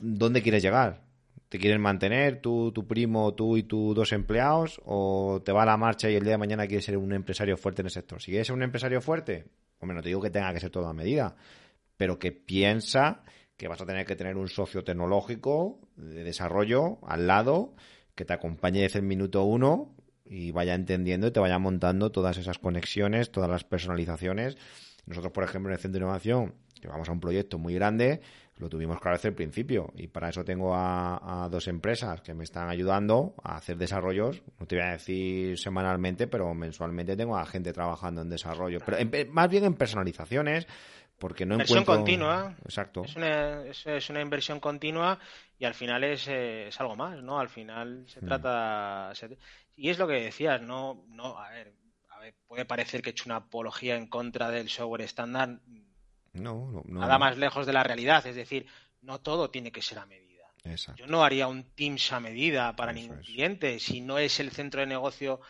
¿dónde 0.01 0.43
quieres 0.43 0.65
llegar? 0.65 1.04
¿Te 1.55 1.61
quieres 1.61 1.79
mantener 1.79 2.41
tú, 2.41 2.73
tu 2.73 2.85
primo, 2.85 3.33
tú 3.33 3.57
y 3.57 3.63
tus 3.63 3.95
dos 3.95 4.13
empleados? 4.13 4.81
¿O 4.87 5.41
te 5.45 5.53
va 5.53 5.63
a 5.63 5.67
la 5.67 5.77
marcha 5.77 6.11
y 6.11 6.17
el 6.17 6.25
día 6.25 6.33
de 6.33 6.39
mañana 6.39 6.67
quieres 6.67 6.85
ser 6.85 6.97
un 6.97 7.13
empresario 7.13 7.57
fuerte 7.57 7.83
en 7.83 7.87
el 7.87 7.93
sector? 7.93 8.21
Si 8.21 8.33
quieres 8.33 8.49
ser 8.49 8.57
un 8.57 8.65
empresario 8.65 9.01
fuerte, 9.01 9.47
hombre, 9.79 9.95
no 9.95 10.03
te 10.03 10.09
digo 10.09 10.21
que 10.21 10.31
tenga 10.31 10.53
que 10.53 10.59
ser 10.59 10.71
todo 10.71 10.89
a 10.89 10.93
medida, 10.93 11.37
pero 11.97 12.19
que 12.19 12.33
piensa 12.33 13.23
que 13.57 13.69
vas 13.69 13.81
a 13.81 13.87
tener 13.87 14.05
que 14.05 14.17
tener 14.17 14.37
un 14.37 14.49
socio 14.49 14.83
tecnológico 14.83 15.79
de 15.95 16.25
desarrollo 16.25 16.99
al 17.07 17.29
lado 17.29 17.77
que 18.17 18.25
te 18.25 18.33
acompañe 18.33 18.81
desde 18.81 18.99
el 18.99 19.05
minuto 19.05 19.45
uno 19.45 19.95
y 20.25 20.51
vaya 20.51 20.75
entendiendo 20.75 21.29
y 21.29 21.31
te 21.31 21.39
vaya 21.39 21.61
montando 21.61 22.11
todas 22.11 22.37
esas 22.37 22.59
conexiones, 22.59 23.31
todas 23.31 23.49
las 23.49 23.63
personalizaciones. 23.63 24.57
Nosotros, 25.07 25.33
por 25.33 25.45
ejemplo, 25.45 25.71
en 25.71 25.75
el 25.75 25.81
Centro 25.81 26.01
de 26.01 26.05
Innovación, 26.05 26.55
que 26.81 26.89
vamos 26.89 27.09
a 27.09 27.13
un 27.13 27.21
proyecto 27.21 27.61
muy 27.61 27.75
grande, 27.75 28.23
lo 28.59 28.69
tuvimos 28.69 29.01
claro 29.01 29.17
desde 29.17 29.31
el 29.31 29.35
principio 29.35 29.93
y 29.97 30.07
para 30.07 30.29
eso 30.29 30.45
tengo 30.45 30.75
a, 30.75 31.49
dos 31.51 31.67
empresas 31.69 32.21
que 32.21 32.35
me 32.35 32.45
están 32.45 32.69
ayudando 32.69 33.35
a 33.43 33.57
hacer 33.57 33.77
desarrollos, 33.77 34.43
no 34.59 34.67
te 34.67 34.77
voy 34.77 34.85
a 34.85 34.93
decir 34.93 35.59
semanalmente, 35.59 36.27
pero 36.27 36.55
mensualmente 36.55 37.17
tengo 37.17 37.37
a 37.37 37.45
gente 37.47 37.73
trabajando 37.73 38.23
en 38.23 38.31
desarrollo, 38.31 38.79
pero 38.85 38.99
más 39.31 39.49
bien 39.49 39.65
en 39.65 39.75
personalizaciones, 39.75 40.67
porque 41.19 41.47
no 41.47 41.55
inversión 41.55 41.81
encuentro... 41.81 42.05
continua. 42.05 42.55
Exacto. 42.65 43.05
Es 43.05 43.17
una, 43.17 43.63
es, 43.65 44.11
una, 44.11 44.21
inversión 44.21 44.61
continua 44.61 45.19
y 45.59 45.65
al 45.65 45.75
final 45.75 46.05
es, 46.05 46.27
eh, 46.29 46.69
es 46.69 46.81
algo 46.81 46.97
más, 46.97 47.23
¿no? 47.23 47.39
Al 47.39 47.49
final 47.49 48.05
se 48.09 48.21
mm. 48.21 48.27
trata... 48.27 49.13
Y 49.77 49.91
es 49.91 49.99
lo 49.99 50.07
que 50.07 50.15
decías, 50.15 50.61
no, 50.61 51.05
no 51.09 51.39
a 51.39 51.51
ver, 51.51 51.73
a 52.11 52.21
ver, 52.21 52.35
puede 52.47 52.65
parecer 52.65 53.03
que 53.03 53.11
he 53.11 53.13
hecho 53.13 53.25
una 53.27 53.37
apología 53.37 53.97
en 53.97 54.07
contra 54.07 54.51
del 54.51 54.69
software 54.69 55.03
estándar, 55.03 55.61
no, 56.35 56.83
Nada 56.87 57.19
más 57.19 57.39
lejos 57.39 57.67
de 57.67 57.73
la 57.73 57.83
realidad. 57.83 58.27
Es 58.27 58.37
decir, 58.37 58.67
no 59.01 59.21
todo 59.21 59.51
tiene 59.51 59.73
que 59.73 59.83
ser 59.83 59.99
a 59.99 60.07
medida. 60.07 60.25
Yo 60.97 61.07
no 61.07 61.23
haría 61.23 61.47
un 61.47 61.65
Teams 61.75 62.13
a 62.13 62.21
medida 62.21 62.75
para 62.75 62.93
ningún 62.93 63.19
cliente. 63.19 63.79
Si 63.79 64.01
no 64.01 64.19
es 64.19 64.41
el 64.41 64.51
centro 64.51 64.81
de 64.81 64.87
negocio 64.87 65.41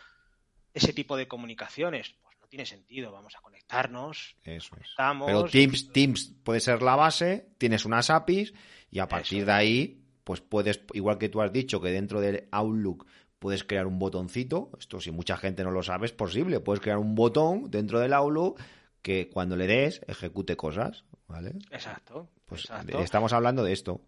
ese 0.73 0.91
tipo 0.91 1.15
de 1.15 1.27
comunicaciones, 1.27 2.15
pues 2.21 2.37
no 2.39 2.47
tiene 2.47 2.65
sentido. 2.65 3.13
Vamos 3.13 3.35
a 3.35 3.41
conectarnos. 3.41 4.35
Eso 4.43 4.75
es. 4.75 4.89
Pero 5.25 5.45
Teams, 5.45 5.91
Teams 5.93 6.33
puede 6.43 6.59
ser 6.59 6.81
la 6.81 6.97
base, 6.97 7.47
tienes 7.57 7.85
unas 7.85 8.09
APIs 8.09 8.53
y 8.91 8.99
a 8.99 9.07
partir 9.07 9.45
de 9.45 9.51
ahí, 9.53 10.01
pues 10.25 10.41
puedes, 10.41 10.81
igual 10.93 11.17
que 11.17 11.29
tú 11.29 11.41
has 11.41 11.53
dicho, 11.53 11.79
que 11.79 11.91
dentro 11.91 12.19
del 12.19 12.49
Outlook 12.51 13.07
puedes 13.39 13.63
crear 13.63 13.87
un 13.87 13.99
botoncito. 13.99 14.69
Esto, 14.77 14.99
si 14.99 15.11
mucha 15.11 15.37
gente 15.37 15.63
no 15.63 15.71
lo 15.71 15.81
sabe, 15.81 16.07
es 16.07 16.11
posible. 16.11 16.59
Puedes 16.59 16.81
crear 16.81 16.97
un 16.97 17.15
botón 17.15 17.71
dentro 17.71 17.99
del 17.99 18.11
Outlook 18.11 18.59
que 19.05 19.29
cuando 19.29 19.55
le 19.55 19.67
des 19.67 20.01
ejecute 20.07 20.57
cosas, 20.57 21.05
¿vale? 21.27 21.51
Exacto. 21.69 22.27
Pues 22.47 22.67
estamos 22.99 23.33
hablando 23.33 23.63
de 23.63 23.71
esto. 23.71 24.01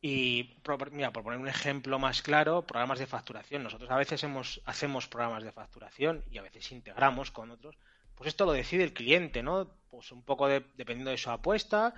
Y 0.00 0.54
mira, 0.92 1.12
por 1.12 1.24
poner 1.24 1.40
un 1.40 1.48
ejemplo 1.48 1.98
más 1.98 2.22
claro, 2.22 2.64
programas 2.64 3.00
de 3.00 3.08
facturación. 3.08 3.64
Nosotros 3.64 3.90
a 3.90 3.96
veces 3.96 4.22
hemos, 4.22 4.62
hacemos 4.64 5.08
programas 5.08 5.42
de 5.42 5.50
facturación 5.50 6.24
y 6.30 6.38
a 6.38 6.42
veces 6.42 6.70
integramos 6.70 7.32
con 7.32 7.50
otros. 7.50 7.76
Pues 8.14 8.28
esto 8.28 8.46
lo 8.46 8.52
decide 8.52 8.84
el 8.84 8.92
cliente, 8.92 9.42
¿no? 9.42 9.68
Pues 9.90 10.12
un 10.12 10.22
poco 10.22 10.46
dependiendo 10.46 11.10
de 11.10 11.18
su 11.18 11.28
apuesta. 11.28 11.94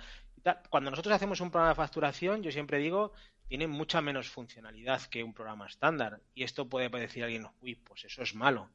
Cuando 0.71 0.89
nosotros 0.89 1.13
hacemos 1.13 1.41
un 1.41 1.51
programa 1.51 1.69
de 1.69 1.75
facturación, 1.75 2.41
yo 2.41 2.51
siempre 2.51 2.79
digo, 2.79 3.13
tiene 3.47 3.67
mucha 3.67 4.01
menos 4.01 4.27
funcionalidad 4.27 5.03
que 5.03 5.23
un 5.23 5.35
programa 5.35 5.67
estándar. 5.67 6.19
Y 6.33 6.41
esto 6.41 6.67
puede 6.67 6.89
decir 6.89 7.23
alguien, 7.23 7.45
uy, 7.61 7.75
pues 7.75 8.05
eso 8.05 8.23
es 8.23 8.33
malo. 8.33 8.71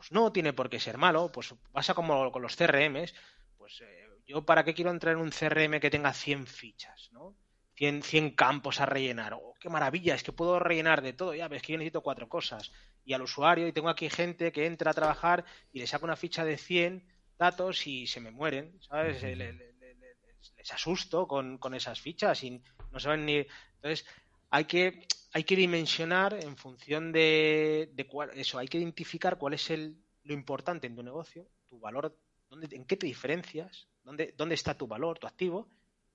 Pues 0.00 0.12
no 0.12 0.32
tiene 0.32 0.54
por 0.54 0.70
qué 0.70 0.80
ser 0.80 0.96
malo, 0.96 1.30
pues 1.30 1.54
pasa 1.72 1.92
como 1.92 2.32
con 2.32 2.40
los 2.40 2.56
CRMs, 2.56 3.14
pues 3.58 3.82
eh, 3.82 4.08
yo 4.26 4.46
para 4.46 4.64
qué 4.64 4.72
quiero 4.72 4.90
entrar 4.90 5.14
en 5.14 5.20
un 5.20 5.30
CRM 5.30 5.78
que 5.78 5.90
tenga 5.90 6.14
100 6.14 6.46
fichas, 6.46 7.10
¿no? 7.12 7.36
100, 7.74 8.02
100 8.02 8.30
campos 8.30 8.80
a 8.80 8.86
rellenar. 8.86 9.34
Oh, 9.34 9.52
qué 9.60 9.68
maravilla, 9.68 10.14
es 10.14 10.22
que 10.22 10.32
puedo 10.32 10.58
rellenar 10.58 11.02
de 11.02 11.12
todo. 11.12 11.34
Ya 11.34 11.48
ves 11.48 11.60
que 11.60 11.72
yo 11.72 11.78
necesito 11.78 12.00
cuatro 12.00 12.30
cosas. 12.30 12.72
Y 13.04 13.12
al 13.12 13.20
usuario, 13.20 13.68
y 13.68 13.74
tengo 13.74 13.90
aquí 13.90 14.08
gente 14.08 14.52
que 14.52 14.64
entra 14.64 14.92
a 14.92 14.94
trabajar 14.94 15.44
y 15.70 15.80
le 15.80 15.86
saco 15.86 16.06
una 16.06 16.16
ficha 16.16 16.46
de 16.46 16.56
100 16.56 17.06
datos 17.38 17.86
y 17.86 18.06
se 18.06 18.20
me 18.20 18.30
mueren, 18.30 18.80
¿sabes? 18.80 19.22
les 19.22 20.72
asusto 20.72 21.28
con, 21.28 21.58
con, 21.58 21.74
esas 21.74 22.00
fichas 22.00 22.42
y 22.42 22.62
no 22.90 23.00
saben 23.00 23.26
ni. 23.26 23.46
Entonces, 23.74 24.06
hay 24.48 24.64
que 24.64 25.06
hay 25.32 25.44
que 25.44 25.56
dimensionar 25.56 26.34
en 26.34 26.56
función 26.56 27.12
de, 27.12 28.06
cuál, 28.08 28.30
eso, 28.34 28.58
hay 28.58 28.68
que 28.68 28.78
identificar 28.78 29.38
cuál 29.38 29.54
es 29.54 29.70
el, 29.70 29.96
lo 30.24 30.34
importante 30.34 30.86
en 30.86 30.96
tu 30.96 31.02
negocio, 31.02 31.48
tu 31.68 31.78
valor, 31.78 32.16
dónde, 32.48 32.74
en 32.74 32.84
qué 32.84 32.96
te 32.96 33.06
diferencias, 33.06 33.88
dónde, 34.02 34.34
dónde 34.36 34.54
está 34.54 34.76
tu 34.76 34.86
valor, 34.86 35.18
tu 35.18 35.26
activo, 35.26 35.68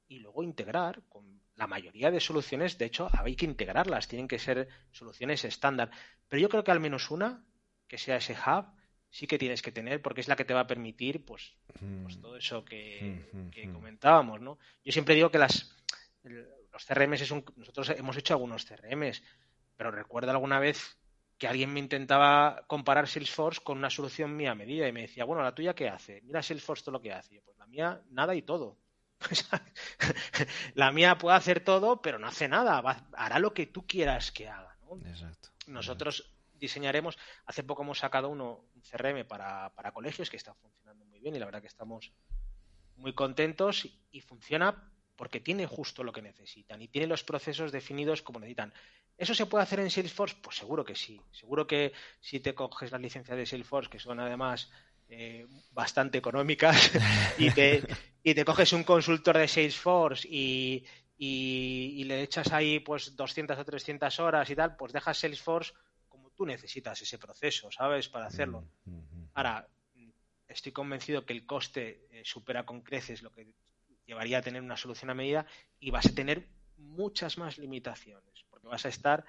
y 0.07 0.19
luego 0.19 0.43
integrar 0.43 1.03
con 1.09 1.41
la 1.55 1.67
mayoría 1.67 2.11
de 2.11 2.19
soluciones, 2.19 2.77
de 2.77 2.85
hecho, 2.85 3.07
hay 3.13 3.35
que 3.35 3.45
integrarlas, 3.45 4.07
tienen 4.07 4.27
que 4.27 4.37
ser 4.37 4.67
soluciones 4.91 5.45
estándar. 5.45 5.89
Pero 6.27 6.41
yo 6.41 6.49
creo 6.49 6.63
que 6.63 6.71
al 6.71 6.81
menos 6.81 7.09
una, 7.09 7.43
que 7.87 7.97
sea 7.97 8.17
ese 8.17 8.33
hub, 8.33 8.65
sí 9.09 9.25
que 9.27 9.39
tienes 9.39 9.61
que 9.61 9.71
tener, 9.71 10.01
porque 10.01 10.21
es 10.21 10.27
la 10.27 10.35
que 10.35 10.43
te 10.43 10.53
va 10.53 10.61
a 10.61 10.67
permitir, 10.67 11.23
pues, 11.23 11.55
pues 12.03 12.19
todo 12.19 12.35
eso 12.35 12.65
que, 12.65 13.29
que 13.51 13.71
comentábamos, 13.71 14.41
¿no? 14.41 14.59
Yo 14.83 14.91
siempre 14.91 15.15
digo 15.15 15.31
que 15.31 15.37
las 15.37 15.73
los 16.75 16.85
CRMs 16.85 17.21
es 17.21 17.31
un, 17.31 17.45
nosotros 17.55 17.89
hemos 17.91 18.17
hecho 18.17 18.33
algunos 18.33 18.65
CRMs, 18.65 19.23
pero 19.77 19.91
recuerdo 19.91 20.31
alguna 20.31 20.59
vez 20.59 20.97
que 21.37 21.47
alguien 21.47 21.73
me 21.73 21.79
intentaba 21.79 22.65
comparar 22.67 23.07
Salesforce 23.07 23.61
con 23.63 23.77
una 23.77 23.89
solución 23.89 24.35
mía 24.35 24.51
a 24.51 24.55
medida 24.55 24.85
y 24.85 24.91
me 24.91 25.01
decía, 25.01 25.23
bueno, 25.23 25.41
¿la 25.41 25.55
tuya 25.55 25.73
qué 25.73 25.87
hace? 25.87 26.21
Mira 26.23 26.43
Salesforce 26.43 26.83
todo 26.83 26.91
lo 26.93 27.01
que 27.01 27.13
hace. 27.13 27.41
Pues 27.45 27.57
la 27.57 27.65
mía 27.67 28.01
nada 28.09 28.35
y 28.35 28.41
todo. 28.41 28.77
la 30.73 30.91
mía 30.91 31.17
puede 31.17 31.37
hacer 31.37 31.61
todo, 31.63 32.01
pero 32.01 32.19
no 32.19 32.27
hace 32.27 32.49
nada. 32.49 32.83
hará 33.13 33.39
lo 33.39 33.53
que 33.53 33.67
tú 33.67 33.87
quieras 33.87 34.33
que 34.33 34.49
haga. 34.49 34.75
Nosotros 35.67 36.35
diseñaremos, 36.55 37.17
hace 37.45 37.63
poco 37.63 37.83
hemos 37.83 37.99
sacado 37.99 38.27
uno, 38.27 38.65
un 38.75 38.81
CRM 38.81 39.25
para, 39.25 39.69
para 39.75 39.93
colegios 39.93 40.29
que 40.29 40.37
está 40.37 40.53
funcionando 40.53 41.05
muy 41.05 41.21
bien 41.21 41.35
y 41.35 41.39
la 41.39 41.45
verdad 41.45 41.61
que 41.61 41.67
estamos 41.67 42.11
muy 42.97 43.13
contentos 43.13 43.87
y 44.11 44.19
funciona 44.19 44.91
porque 45.15 45.39
tiene 45.39 45.65
justo 45.65 46.03
lo 46.03 46.11
que 46.11 46.21
necesitan 46.21 46.81
y 46.81 46.87
tiene 46.87 47.07
los 47.07 47.23
procesos 47.23 47.71
definidos 47.71 48.21
como 48.21 48.39
necesitan. 48.39 48.73
¿Eso 49.17 49.33
se 49.33 49.45
puede 49.45 49.63
hacer 49.63 49.79
en 49.79 49.89
Salesforce? 49.89 50.35
Pues 50.41 50.57
seguro 50.57 50.83
que 50.83 50.95
sí. 50.95 51.19
Seguro 51.31 51.65
que 51.65 51.93
si 52.19 52.39
te 52.41 52.53
coges 52.53 52.91
las 52.91 53.01
licencias 53.01 53.37
de 53.37 53.45
Salesforce, 53.45 53.89
que 53.89 53.99
son 53.99 54.19
además 54.19 54.69
eh, 55.07 55.47
bastante 55.71 56.17
económicas, 56.17 56.91
y 57.37 57.49
te, 57.51 57.81
y 58.23 58.33
te 58.33 58.43
coges 58.43 58.73
un 58.73 58.83
consultor 58.83 59.37
de 59.37 59.47
Salesforce 59.47 60.27
y, 60.29 60.85
y, 61.17 62.03
le 62.03 62.23
echas 62.23 62.51
ahí 62.51 62.79
pues 62.79 63.15
200 63.15 63.57
o 63.57 63.65
300 63.65 64.19
horas 64.19 64.49
y 64.49 64.55
tal, 64.55 64.75
pues 64.75 64.91
dejas 64.91 65.17
Salesforce 65.17 65.73
como 66.09 66.31
tú 66.31 66.45
necesitas 66.45 67.01
ese 67.01 67.17
proceso, 67.17 67.71
¿sabes? 67.71 68.09
Para 68.09 68.27
hacerlo. 68.27 68.65
Mm, 68.83 68.91
mm, 68.91 68.97
mm. 68.97 69.29
Ahora, 69.35 69.67
estoy 70.47 70.71
convencido 70.71 71.25
que 71.25 71.33
el 71.33 71.45
coste 71.45 72.07
eh, 72.11 72.21
supera 72.23 72.65
con 72.65 72.81
creces 72.81 73.21
lo 73.21 73.31
que 73.31 73.47
llevaría 74.05 74.39
a 74.39 74.41
tener 74.41 74.61
una 74.61 74.77
solución 74.77 75.09
a 75.09 75.13
medida 75.13 75.45
y 75.79 75.91
vas 75.91 76.05
a 76.05 76.15
tener 76.15 76.47
muchas 76.77 77.37
más 77.37 77.57
limitaciones, 77.57 78.45
porque 78.49 78.67
vas 78.67 78.85
a 78.85 78.89
estar 78.89 79.25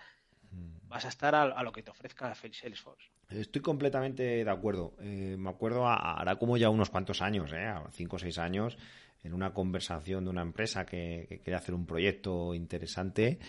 vas 0.88 1.04
a 1.04 1.08
estar 1.08 1.34
a, 1.34 1.62
lo 1.62 1.72
que 1.72 1.82
te 1.82 1.90
ofrezca 1.90 2.32
Salesforce. 2.34 3.10
Estoy 3.28 3.60
completamente 3.60 4.44
de 4.44 4.50
acuerdo. 4.50 4.94
Eh, 5.00 5.36
me 5.38 5.50
acuerdo, 5.50 5.88
hará 5.88 6.36
como 6.36 6.56
ya 6.56 6.70
unos 6.70 6.90
cuantos 6.90 7.22
años, 7.22 7.50
eh, 7.52 7.74
cinco 7.92 8.16
o 8.16 8.18
seis 8.18 8.38
años, 8.38 8.78
en 9.24 9.34
una 9.34 9.52
conversación 9.52 10.24
de 10.24 10.30
una 10.30 10.42
empresa 10.42 10.86
que, 10.86 11.26
que 11.28 11.40
quería 11.40 11.58
hacer 11.58 11.74
un 11.74 11.86
proyecto 11.86 12.54
interesante 12.54 13.40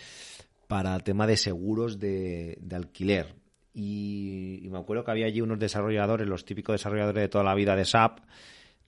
para 0.68 0.96
el 0.96 1.04
tema 1.04 1.28
de 1.28 1.38
seguros 1.38 2.00
de, 2.00 2.60
alquiler. 2.72 3.36
Y, 3.74 4.60
y, 4.64 4.70
me 4.70 4.80
acuerdo 4.80 5.04
que 5.04 5.12
había 5.12 5.28
allí 5.28 5.42
unos 5.42 5.60
desarrolladores, 5.60 6.28
los 6.28 6.46
típicos 6.46 6.74
desarrolladores 6.74 7.22
de 7.22 7.30
toda 7.30 7.44
la 7.44 7.54
vida 7.54 7.76
de 7.76 7.86
SAP, 7.86 8.20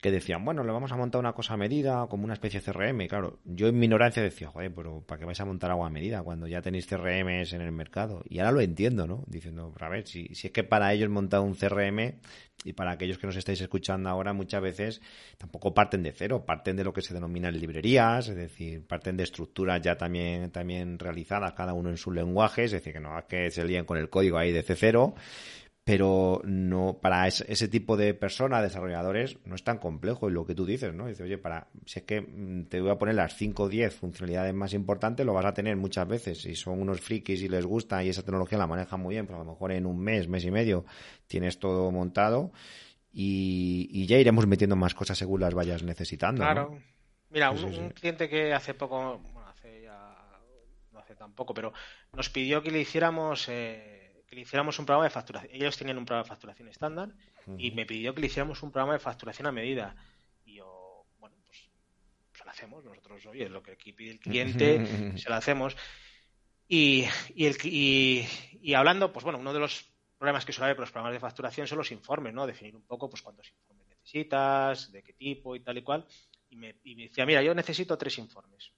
que 0.02 0.12
decían, 0.12 0.46
bueno, 0.46 0.64
le 0.64 0.72
vamos 0.72 0.92
a 0.94 0.96
montar 0.96 1.20
una 1.20 1.34
cosa 1.34 1.56
a 1.56 1.58
medida, 1.58 2.08
como 2.08 2.24
una 2.24 2.34
especie 2.34 2.62
de 2.62 2.72
CRM. 2.72 3.08
Claro, 3.08 3.40
yo 3.44 3.68
en 3.68 3.78
mi 3.78 3.86
ignorancia 3.86 4.24
decía, 4.24 4.48
joder, 4.48 4.74
pero 4.74 5.02
¿para 5.02 5.20
qué 5.20 5.26
vais 5.26 5.40
a 5.42 5.46
montar 5.46 5.72
algo 5.72 5.86
a 5.86 5.90
medida 5.90 6.24
cuando 6.24 6.48
ya 6.48 6.62
tenéis 6.62 6.88
CRMs 6.88 7.52
en 7.52 7.62
el 7.62 7.74
mercado? 7.74 8.24
Y 8.30 8.40
ahora 8.40 8.54
lo 8.54 8.62
entiendo, 8.62 9.08
¿no? 9.08 9.26
Diciendo, 9.28 9.74
a 9.78 9.90
ver, 9.90 10.08
si, 10.08 10.34
si 10.36 10.48
es 10.48 10.54
que 10.54 10.64
para 10.64 10.94
ellos 10.94 11.10
montar 11.10 11.42
un 11.42 11.54
CRM 11.54 12.14
y 12.64 12.74
para 12.74 12.92
aquellos 12.92 13.18
que 13.18 13.28
nos 13.28 13.36
estáis 13.36 13.60
escuchando 13.60 14.10
ahora, 14.10 14.32
muchas 14.32 14.62
veces 14.62 15.02
tampoco 15.38 15.74
parten 15.74 16.02
de 16.04 16.14
cero, 16.14 16.46
parten 16.46 16.78
de 16.78 16.86
lo 16.86 16.94
que 16.94 17.02
se 17.02 17.14
denomina 17.14 17.52
librerías, 17.52 18.30
es 18.30 18.36
decir, 18.38 18.86
parten 18.88 19.18
de 19.18 19.24
estructuras 19.24 19.82
ya 19.82 19.98
también, 19.98 20.50
también 20.52 20.98
realizadas, 20.98 21.54
cada 21.54 21.74
uno 21.74 21.90
en 21.90 21.98
su 21.98 22.12
lenguaje, 22.12 22.64
es 22.64 22.72
decir, 22.72 22.94
que 22.94 23.00
no 23.02 23.18
es 23.20 23.26
que 23.26 23.52
se 23.52 23.66
líen 23.66 23.84
con 23.84 23.98
el 23.98 24.10
código 24.10 24.38
ahí 24.38 24.54
de 24.54 24.64
C0 24.64 25.14
pero 25.90 26.40
no 26.46 27.00
para 27.02 27.28
ese, 27.28 27.68
tipo 27.68 27.98
de 27.98 28.14
personas, 28.14 28.62
desarrolladores, 28.62 29.40
no 29.44 29.56
es 29.56 29.64
tan 29.64 29.80
complejo. 29.80 30.30
Y 30.30 30.32
lo 30.32 30.46
que 30.46 30.54
tú 30.54 30.64
dices, 30.64 30.94
¿no? 30.94 31.08
Dice, 31.08 31.24
oye, 31.24 31.40
para, 31.40 31.68
si 31.88 31.98
es 31.98 32.06
que 32.06 32.22
mm, 32.22 32.66
te 32.66 32.80
voy 32.80 32.92
a 32.92 33.00
poner 33.00 33.16
las 33.16 33.36
5 33.36 33.64
o 33.64 33.68
10 33.68 33.96
funcionalidades 33.96 34.54
más 34.54 34.76
importantes, 34.76 35.26
lo 35.26 35.34
vas 35.34 35.46
a 35.46 35.54
tener 35.56 35.76
muchas 35.78 36.08
veces. 36.08 36.44
Si 36.44 36.54
son 36.54 36.80
unos 36.80 37.02
frikis 37.02 37.42
y 37.42 37.50
les 37.50 37.66
gusta 37.66 38.04
y 38.04 38.10
esa 38.10 38.22
tecnología 38.22 38.60
la 38.60 38.68
manejan 38.68 39.00
muy 39.00 39.16
bien, 39.16 39.26
pues 39.26 39.36
a 39.36 39.44
lo 39.44 39.50
mejor 39.50 39.72
en 39.72 39.88
un 39.88 39.98
mes, 40.00 40.28
mes 40.28 40.46
y 40.46 40.52
medio, 40.52 40.86
tienes 41.26 41.58
todo 41.58 41.90
montado 41.90 42.52
y, 43.12 44.06
ya 44.06 44.20
iremos 44.20 44.46
metiendo 44.46 44.76
más 44.76 44.94
cosas 44.94 45.18
según 45.18 45.42
las 45.42 45.56
vayas 45.56 45.82
necesitando. 45.82 46.44
Claro. 46.44 46.78
Mira, 47.32 47.50
un, 47.50 47.90
cliente 47.90 48.30
que 48.30 48.54
hace 48.54 48.76
poco, 48.76 49.18
bueno, 49.34 49.50
hace 49.50 49.82
ya, 49.82 50.16
no 50.92 51.00
hace 51.00 51.16
tampoco, 51.16 51.56
pero 51.56 51.74
nos 52.14 52.30
pidió 52.30 52.62
que 52.62 52.70
le 52.70 52.80
hiciéramos. 52.80 53.50
Eh, 53.50 53.99
que 54.30 54.36
le 54.36 54.44
hiciéramos 54.44 54.78
un 54.78 54.86
programa 54.86 55.06
de 55.06 55.10
facturación. 55.10 55.52
Ellos 55.56 55.76
tenían 55.76 55.98
un 55.98 56.06
programa 56.06 56.24
de 56.24 56.30
facturación 56.30 56.68
estándar 56.68 57.10
y 57.58 57.72
me 57.72 57.88
pidió 57.88 58.14
que 58.14 58.22
le 58.22 58.28
hiciéramos 58.28 58.62
un 58.62 58.72
programa 58.72 58.94
de 58.94 59.00
facturación 59.00 59.48
a 59.48 59.52
medida. 59.52 59.96
Y 60.46 60.56
yo, 60.56 61.06
bueno, 61.18 61.36
pues 61.44 61.68
se 62.34 62.46
lo 62.46 62.52
hacemos. 62.52 62.86
Nosotros, 62.86 63.26
oye, 63.26 63.50
lo 63.50 63.64
que 63.64 63.72
aquí 63.72 63.92
pide 63.92 64.12
el 64.12 64.20
cliente, 64.20 65.18
se 65.18 65.30
lo 65.30 65.36
hacemos. 65.36 65.76
Y, 66.68 67.06
y, 67.34 67.48
el, 67.48 67.58
y, 67.64 68.74
hablando, 68.76 69.12
pues 69.12 69.24
bueno, 69.24 69.40
uno 69.40 69.52
de 69.52 69.60
los 69.60 69.90
problemas 70.20 70.46
que 70.46 70.54
suele 70.54 70.66
haber 70.66 70.76
con 70.76 70.84
los 70.84 70.92
programas 70.92 71.14
de 71.14 71.20
facturación 71.20 71.66
son 71.66 71.80
los 71.80 71.92
informes, 71.92 72.32
¿no? 72.32 72.46
Definir 72.46 72.76
un 72.76 72.84
poco, 72.84 73.10
pues 73.10 73.24
cuántos 73.24 73.50
informes 73.50 73.88
necesitas, 73.88 74.92
de 74.92 75.02
qué 75.02 75.14
tipo 75.14 75.56
y 75.56 75.62
tal 75.62 75.80
y 75.80 75.82
cual. 75.82 76.06
Y 76.52 76.56
me, 76.56 76.76
y 76.84 76.96
me 76.96 77.04
decía, 77.04 77.26
mira, 77.26 77.42
yo 77.42 77.56
necesito 77.56 77.98
tres 77.98 78.20
informes. 78.20 78.74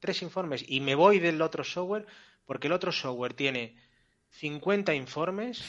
Tres 0.00 0.22
informes. 0.22 0.64
Y 0.66 0.80
me 0.80 0.96
voy 0.96 1.20
del 1.20 1.40
otro 1.40 1.62
software 1.62 2.06
porque 2.44 2.66
el 2.66 2.72
otro 2.72 2.90
software 2.90 3.34
tiene 3.34 3.76
50 4.30 4.94
informes. 4.94 5.62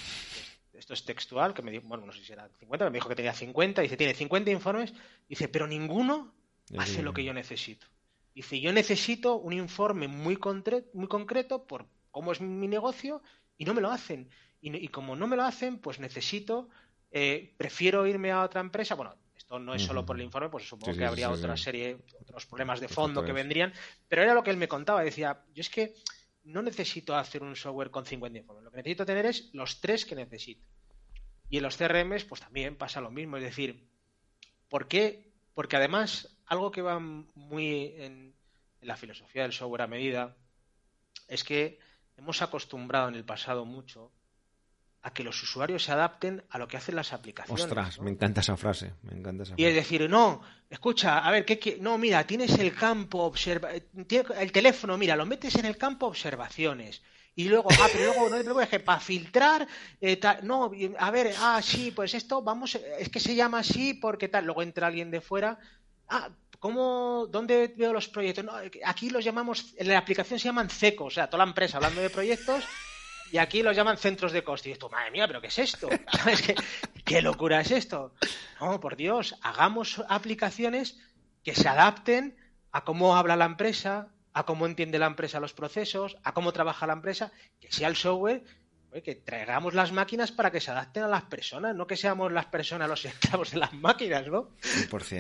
Esto 0.74 0.94
es 0.94 1.06
textual, 1.06 1.54
que 1.54 1.62
me 1.62 1.72
dijo, 1.72 1.88
bueno, 1.88 2.06
no 2.06 2.12
sé 2.12 2.24
si 2.24 2.32
era 2.34 2.50
50, 2.60 2.86
me 2.86 2.98
dijo 2.98 3.10
que 3.10 3.16
tenía 3.16 3.34
50. 3.34 3.82
Dice, 3.82 3.98
tiene 3.98 4.14
50 4.14 4.52
informes. 4.52 4.94
Dice, 5.28 5.48
pero 5.48 5.68
ninguno 5.68 6.34
hace 6.78 7.04
lo 7.04 7.14
que 7.14 7.24
yo 7.24 7.34
necesito. 7.34 7.88
Dice, 8.34 8.60
yo 8.62 8.72
necesito 8.72 9.36
un 9.36 9.54
informe 9.54 10.08
muy, 10.08 10.40
muy 10.94 11.08
concreto 11.08 11.68
por 11.68 11.88
cómo 12.12 12.32
es 12.32 12.42
mi 12.42 12.68
negocio 12.68 13.22
y 13.58 13.66
no 13.66 13.74
me 13.74 13.82
lo 13.82 13.92
hacen. 13.92 14.30
Y, 14.62 14.88
como 14.90 15.16
no 15.16 15.28
me 15.28 15.36
lo 15.36 15.44
hacen, 15.44 15.80
pues 15.80 16.00
necesito, 16.00 16.70
eh, 17.12 17.54
prefiero 17.58 18.06
irme 18.06 18.32
a 18.32 18.44
otra 18.44 18.62
empresa. 18.62 18.96
Bueno, 18.96 19.16
esto 19.36 19.60
no 19.60 19.74
es 19.74 19.82
solo 19.82 20.06
por 20.06 20.16
el 20.16 20.22
informe, 20.22 20.50
pues 20.50 20.68
supongo 20.68 20.96
que 20.96 21.06
habría 21.06 21.32
otra 21.32 21.58
serie, 21.58 21.98
otros 22.22 22.46
problemas 22.46 22.80
de 22.80 22.88
fondo 22.88 23.24
que 23.26 23.34
vendrían. 23.34 23.74
Pero 24.08 24.22
era 24.22 24.34
lo 24.34 24.44
que 24.44 24.52
él 24.52 24.58
me 24.58 24.68
contaba. 24.68 25.04
Decía, 25.04 25.44
yo 25.54 25.62
es 25.62 25.70
que 25.70 25.96
no 26.44 26.62
necesito 26.62 27.16
hacer 27.16 27.44
un 27.44 27.56
software 27.56 27.92
con 27.92 28.06
50 28.06 28.40
informes. 28.40 28.64
Lo 28.64 28.72
que 28.72 28.78
necesito 28.78 29.06
tener 29.06 29.26
es 29.26 29.50
los 29.54 29.82
tres 29.82 30.06
que 30.06 30.16
necesito. 30.16 30.66
Y 31.50 31.58
en 31.58 31.64
los 31.64 31.78
CRMs, 31.78 32.26
pues 32.26 32.42
también 32.42 32.78
pasa 32.78 33.02
lo 33.02 33.12
mismo. 33.12 33.38
Es 33.38 33.44
decir, 33.44 33.88
¿por 34.70 34.88
qué? 34.88 35.32
Porque 35.54 35.76
además, 35.76 36.38
algo 36.46 36.72
que 36.72 36.82
va 36.82 37.00
muy 37.00 37.94
en, 37.98 38.34
en 38.82 38.88
la 38.88 38.98
filosofía 38.98 39.44
del 39.44 39.54
software 39.54 39.84
a 39.84 39.88
medida 39.88 40.36
es 41.28 41.44
que 41.44 41.80
hemos 42.18 42.42
acostumbrado 42.42 43.10
en 43.10 43.16
el 43.16 43.26
pasado 43.26 43.66
mucho 43.66 44.12
a 45.04 45.14
que 45.14 45.24
los 45.24 45.42
usuarios 45.42 45.84
se 45.84 45.92
adapten 45.92 46.44
a 46.50 46.58
lo 46.58 46.68
que 46.68 46.78
hacen 46.78 46.96
las 46.96 47.12
aplicaciones. 47.14 47.64
Ostras, 47.64 48.00
me 48.00 48.12
encanta 48.12 48.42
esa 48.42 48.56
frase, 48.56 48.94
me 49.04 49.14
encanta 49.14 49.44
esa 49.44 49.56
Y 49.58 49.66
es 49.66 49.74
decir, 49.74 50.08
no, 50.10 50.42
escucha, 50.70 51.20
a 51.20 51.32
ver, 51.32 51.44
¿qué, 51.46 51.78
no, 51.80 51.98
mira, 51.98 52.26
tienes 52.26 52.58
el 52.60 52.74
campo 52.76 53.24
observa, 53.24 53.72
el 53.72 54.52
teléfono, 54.52 54.98
mira, 54.98 55.16
lo 55.16 55.26
metes 55.26 55.56
en 55.56 55.66
el 55.66 55.78
campo 55.78 56.08
observaciones. 56.08 57.02
Y 57.34 57.46
luego, 57.46 57.70
ah, 57.72 57.88
pero 57.92 58.06
luego, 58.06 58.30
no, 58.30 58.44
luego 58.44 58.62
es 58.62 58.70
que 58.70 58.80
para 58.80 59.00
filtrar, 59.00 59.68
eh, 60.02 60.20
no, 60.44 60.72
a 61.00 61.12
ver, 61.12 61.34
ah, 61.40 61.62
sí, 61.64 61.92
pues 61.92 62.14
esto, 62.14 62.42
vamos, 62.42 62.76
es 62.76 63.10
que 63.10 63.20
se 63.20 63.34
llama 63.34 63.60
así 63.60 63.96
porque 63.96 64.28
tal, 64.28 64.46
luego 64.46 64.62
entra 64.62 64.88
alguien 64.88 65.10
de 65.10 65.22
fuera, 65.22 65.58
ah, 66.10 66.30
¿cómo, 66.60 67.28
dónde 67.28 67.74
veo 67.76 67.94
los 67.94 68.08
proyectos? 68.08 68.44
No, 68.46 68.54
aquí 68.86 69.10
los 69.10 69.24
llamamos, 69.24 69.74
en 69.78 69.88
la 69.88 69.98
aplicación 69.98 70.40
se 70.40 70.46
llaman 70.50 70.70
CECO, 70.70 71.06
o 71.06 71.10
sea, 71.10 71.28
toda 71.28 71.44
la 71.44 71.50
empresa 71.50 71.78
hablando 71.78 72.02
de 72.02 72.10
proyectos 72.10 72.66
y 73.32 73.38
aquí 73.38 73.64
los 73.64 73.76
llaman 73.76 73.98
centros 73.98 74.32
de 74.32 74.44
coste. 74.44 74.70
Y 74.70 74.72
esto, 74.74 74.90
madre 74.90 75.12
mía, 75.12 75.28
¿pero 75.28 75.42
qué 75.42 75.48
es 75.48 75.60
esto? 75.60 75.90
¿Qué, 77.06 77.22
locura 77.22 77.62
es 77.62 77.72
esto? 77.72 78.14
No, 78.60 78.80
por 78.80 78.96
Dios, 78.96 79.36
hagamos 79.42 80.04
aplicaciones 80.10 80.98
que 81.44 81.56
se 81.56 81.68
adapten 81.68 82.36
a 82.72 82.84
cómo 82.84 83.16
habla 83.16 83.36
la 83.36 83.46
empresa, 83.46 84.10
a 84.34 84.46
cómo 84.46 84.66
entiende 84.66 85.00
la 85.00 85.08
empresa 85.08 85.40
los 85.40 85.54
procesos, 85.54 86.18
a 86.24 86.34
cómo 86.34 86.52
trabaja 86.52 86.88
la 86.88 86.94
empresa, 86.94 87.32
que 87.60 87.72
sea 87.72 87.88
el 87.88 87.96
software, 87.96 88.44
que 89.02 89.16
traigamos 89.16 89.74
las 89.74 89.94
máquinas 89.94 90.34
para 90.34 90.52
que 90.52 90.60
se 90.60 90.72
adapten 90.72 91.04
a 91.04 91.08
las 91.08 91.24
personas, 91.24 91.74
no 91.74 91.88
que 91.88 91.96
seamos 91.96 92.32
las 92.34 92.48
personas 92.48 92.90
los 92.90 93.06
esclavos 93.06 93.52
de 93.52 93.60
las 93.60 93.72
máquinas, 93.72 94.28
¿no? 94.28 94.50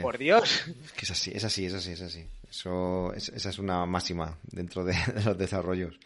Por 0.02 0.18
Dios. 0.18 0.66
que 0.98 1.06
es 1.06 1.12
así, 1.12 1.32
es 1.34 1.46
así, 1.46 1.66
es 1.66 1.74
así, 1.74 1.94
es 1.94 2.02
así. 2.02 2.28
Eso, 2.50 3.14
esa 3.14 3.50
es 3.50 3.60
una 3.60 3.86
máxima 3.86 4.38
dentro 4.44 4.84
de 4.84 4.94
los 5.26 5.38
desarrollos. 5.38 5.98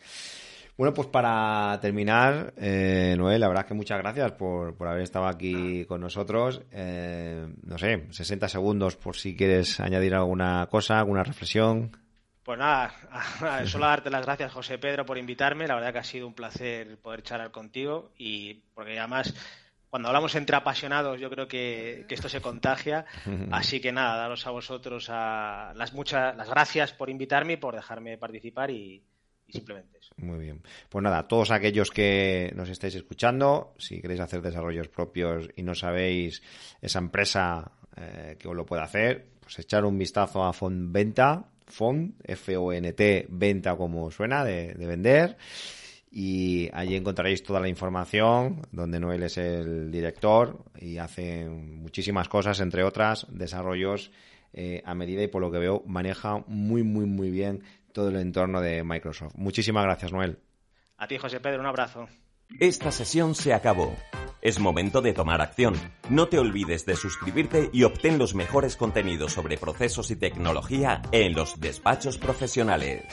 Bueno, 0.77 0.93
pues 0.93 1.07
para 1.07 1.79
terminar, 1.79 2.53
eh, 2.57 3.15
Noel, 3.17 3.39
la 3.39 3.47
verdad 3.47 3.65
que 3.65 3.73
muchas 3.73 3.97
gracias 3.97 4.33
por, 4.33 4.75
por 4.75 4.89
haber 4.89 5.03
estado 5.03 5.25
aquí 5.25 5.85
con 5.85 6.01
nosotros. 6.01 6.61
Eh, 6.71 7.47
no 7.63 7.77
sé, 7.77 8.07
60 8.09 8.49
segundos 8.49 8.97
por 8.97 9.15
si 9.15 9.37
quieres 9.37 9.79
añadir 9.79 10.13
alguna 10.13 10.67
cosa, 10.69 10.99
alguna 10.99 11.23
reflexión. 11.23 11.91
Pues 12.43 12.59
nada, 12.59 12.93
solo 13.65 13.85
darte 13.85 14.09
las 14.09 14.25
gracias, 14.25 14.51
José 14.51 14.77
Pedro, 14.77 15.05
por 15.05 15.17
invitarme. 15.17 15.65
La 15.65 15.75
verdad 15.75 15.93
que 15.93 15.99
ha 15.99 16.03
sido 16.03 16.27
un 16.27 16.33
placer 16.33 16.97
poder 16.97 17.23
charlar 17.23 17.51
contigo 17.51 18.11
y 18.17 18.55
porque 18.73 18.99
además 18.99 19.33
cuando 19.89 20.09
hablamos 20.09 20.35
entre 20.35 20.57
apasionados 20.57 21.21
yo 21.21 21.29
creo 21.29 21.47
que, 21.47 22.05
esto 22.09 22.27
se 22.27 22.41
contagia. 22.41 23.05
Así 23.51 23.79
que 23.79 23.93
nada, 23.93 24.17
daros 24.17 24.45
a 24.45 24.51
vosotros 24.51 25.07
a 25.09 25.71
las 25.73 25.93
muchas 25.93 26.35
las 26.35 26.49
gracias 26.49 26.91
por 26.91 27.09
invitarme 27.09 27.53
y 27.53 27.57
por 27.57 27.75
dejarme 27.75 28.17
participar 28.17 28.71
y, 28.71 29.01
Muy 30.17 30.39
bien. 30.39 30.61
Pues 30.89 31.03
nada, 31.03 31.27
todos 31.27 31.51
aquellos 31.51 31.91
que 31.91 32.51
nos 32.55 32.69
estáis 32.69 32.95
escuchando, 32.95 33.73
si 33.77 34.01
queréis 34.01 34.21
hacer 34.21 34.41
desarrollos 34.41 34.87
propios 34.87 35.49
y 35.55 35.63
no 35.63 35.75
sabéis 35.75 36.41
esa 36.81 36.99
empresa 36.99 37.71
eh, 37.97 38.35
que 38.39 38.47
os 38.47 38.55
lo 38.55 38.65
puede 38.65 38.83
hacer, 38.83 39.25
pues 39.41 39.59
echar 39.59 39.83
un 39.85 39.97
vistazo 39.97 40.43
a 40.43 40.51
Venta, 40.61 41.45
Font, 41.67 42.15
F-O-N-T, 42.23 43.27
venta 43.29 43.75
como 43.75 44.09
suena, 44.11 44.43
de, 44.45 44.73
de 44.73 44.87
vender 44.87 45.37
y 46.17 46.69
allí 46.71 46.95
encontraréis 46.95 47.43
toda 47.43 47.59
la 47.59 47.67
información, 47.67 48.61
donde 48.71 49.01
Noel 49.01 49.23
es 49.23 49.37
el 49.37 49.91
director 49.91 50.63
y 50.79 50.97
hace 50.97 51.49
muchísimas 51.49 52.29
cosas, 52.29 52.61
entre 52.61 52.85
otras, 52.85 53.27
desarrollos 53.29 54.11
eh, 54.53 54.81
a 54.85 54.95
medida 54.95 55.23
y 55.23 55.27
por 55.27 55.41
lo 55.41 55.51
que 55.51 55.57
veo 55.57 55.83
maneja 55.85 56.41
muy, 56.47 56.83
muy, 56.83 57.05
muy 57.05 57.29
bien 57.31 57.63
todo 57.95 58.09
el 58.09 58.17
entorno 58.17 58.61
de 58.61 58.83
Microsoft. 58.83 59.33
Muchísimas 59.35 59.85
gracias, 59.85 60.11
Noel. 60.11 60.37
A 60.97 61.07
ti, 61.07 61.17
José 61.17 61.39
Pedro, 61.39 61.61
un 61.61 61.65
abrazo. 61.65 62.07
Esta 62.59 62.91
sesión 62.91 63.33
se 63.33 63.53
acabó. 63.53 63.95
Es 64.41 64.59
momento 64.59 65.01
de 65.01 65.13
tomar 65.13 65.41
acción. 65.41 65.73
No 66.09 66.27
te 66.27 66.37
olvides 66.37 66.85
de 66.85 66.95
suscribirte 66.95 67.69
y 67.73 67.83
obtén 67.83 68.19
los 68.19 68.35
mejores 68.35 68.75
contenidos 68.75 69.31
sobre 69.31 69.57
procesos 69.57 70.11
y 70.11 70.17
tecnología 70.17 71.01
en 71.11 71.33
los 71.33 71.59
despachos 71.59 72.19
profesionales. 72.19 73.03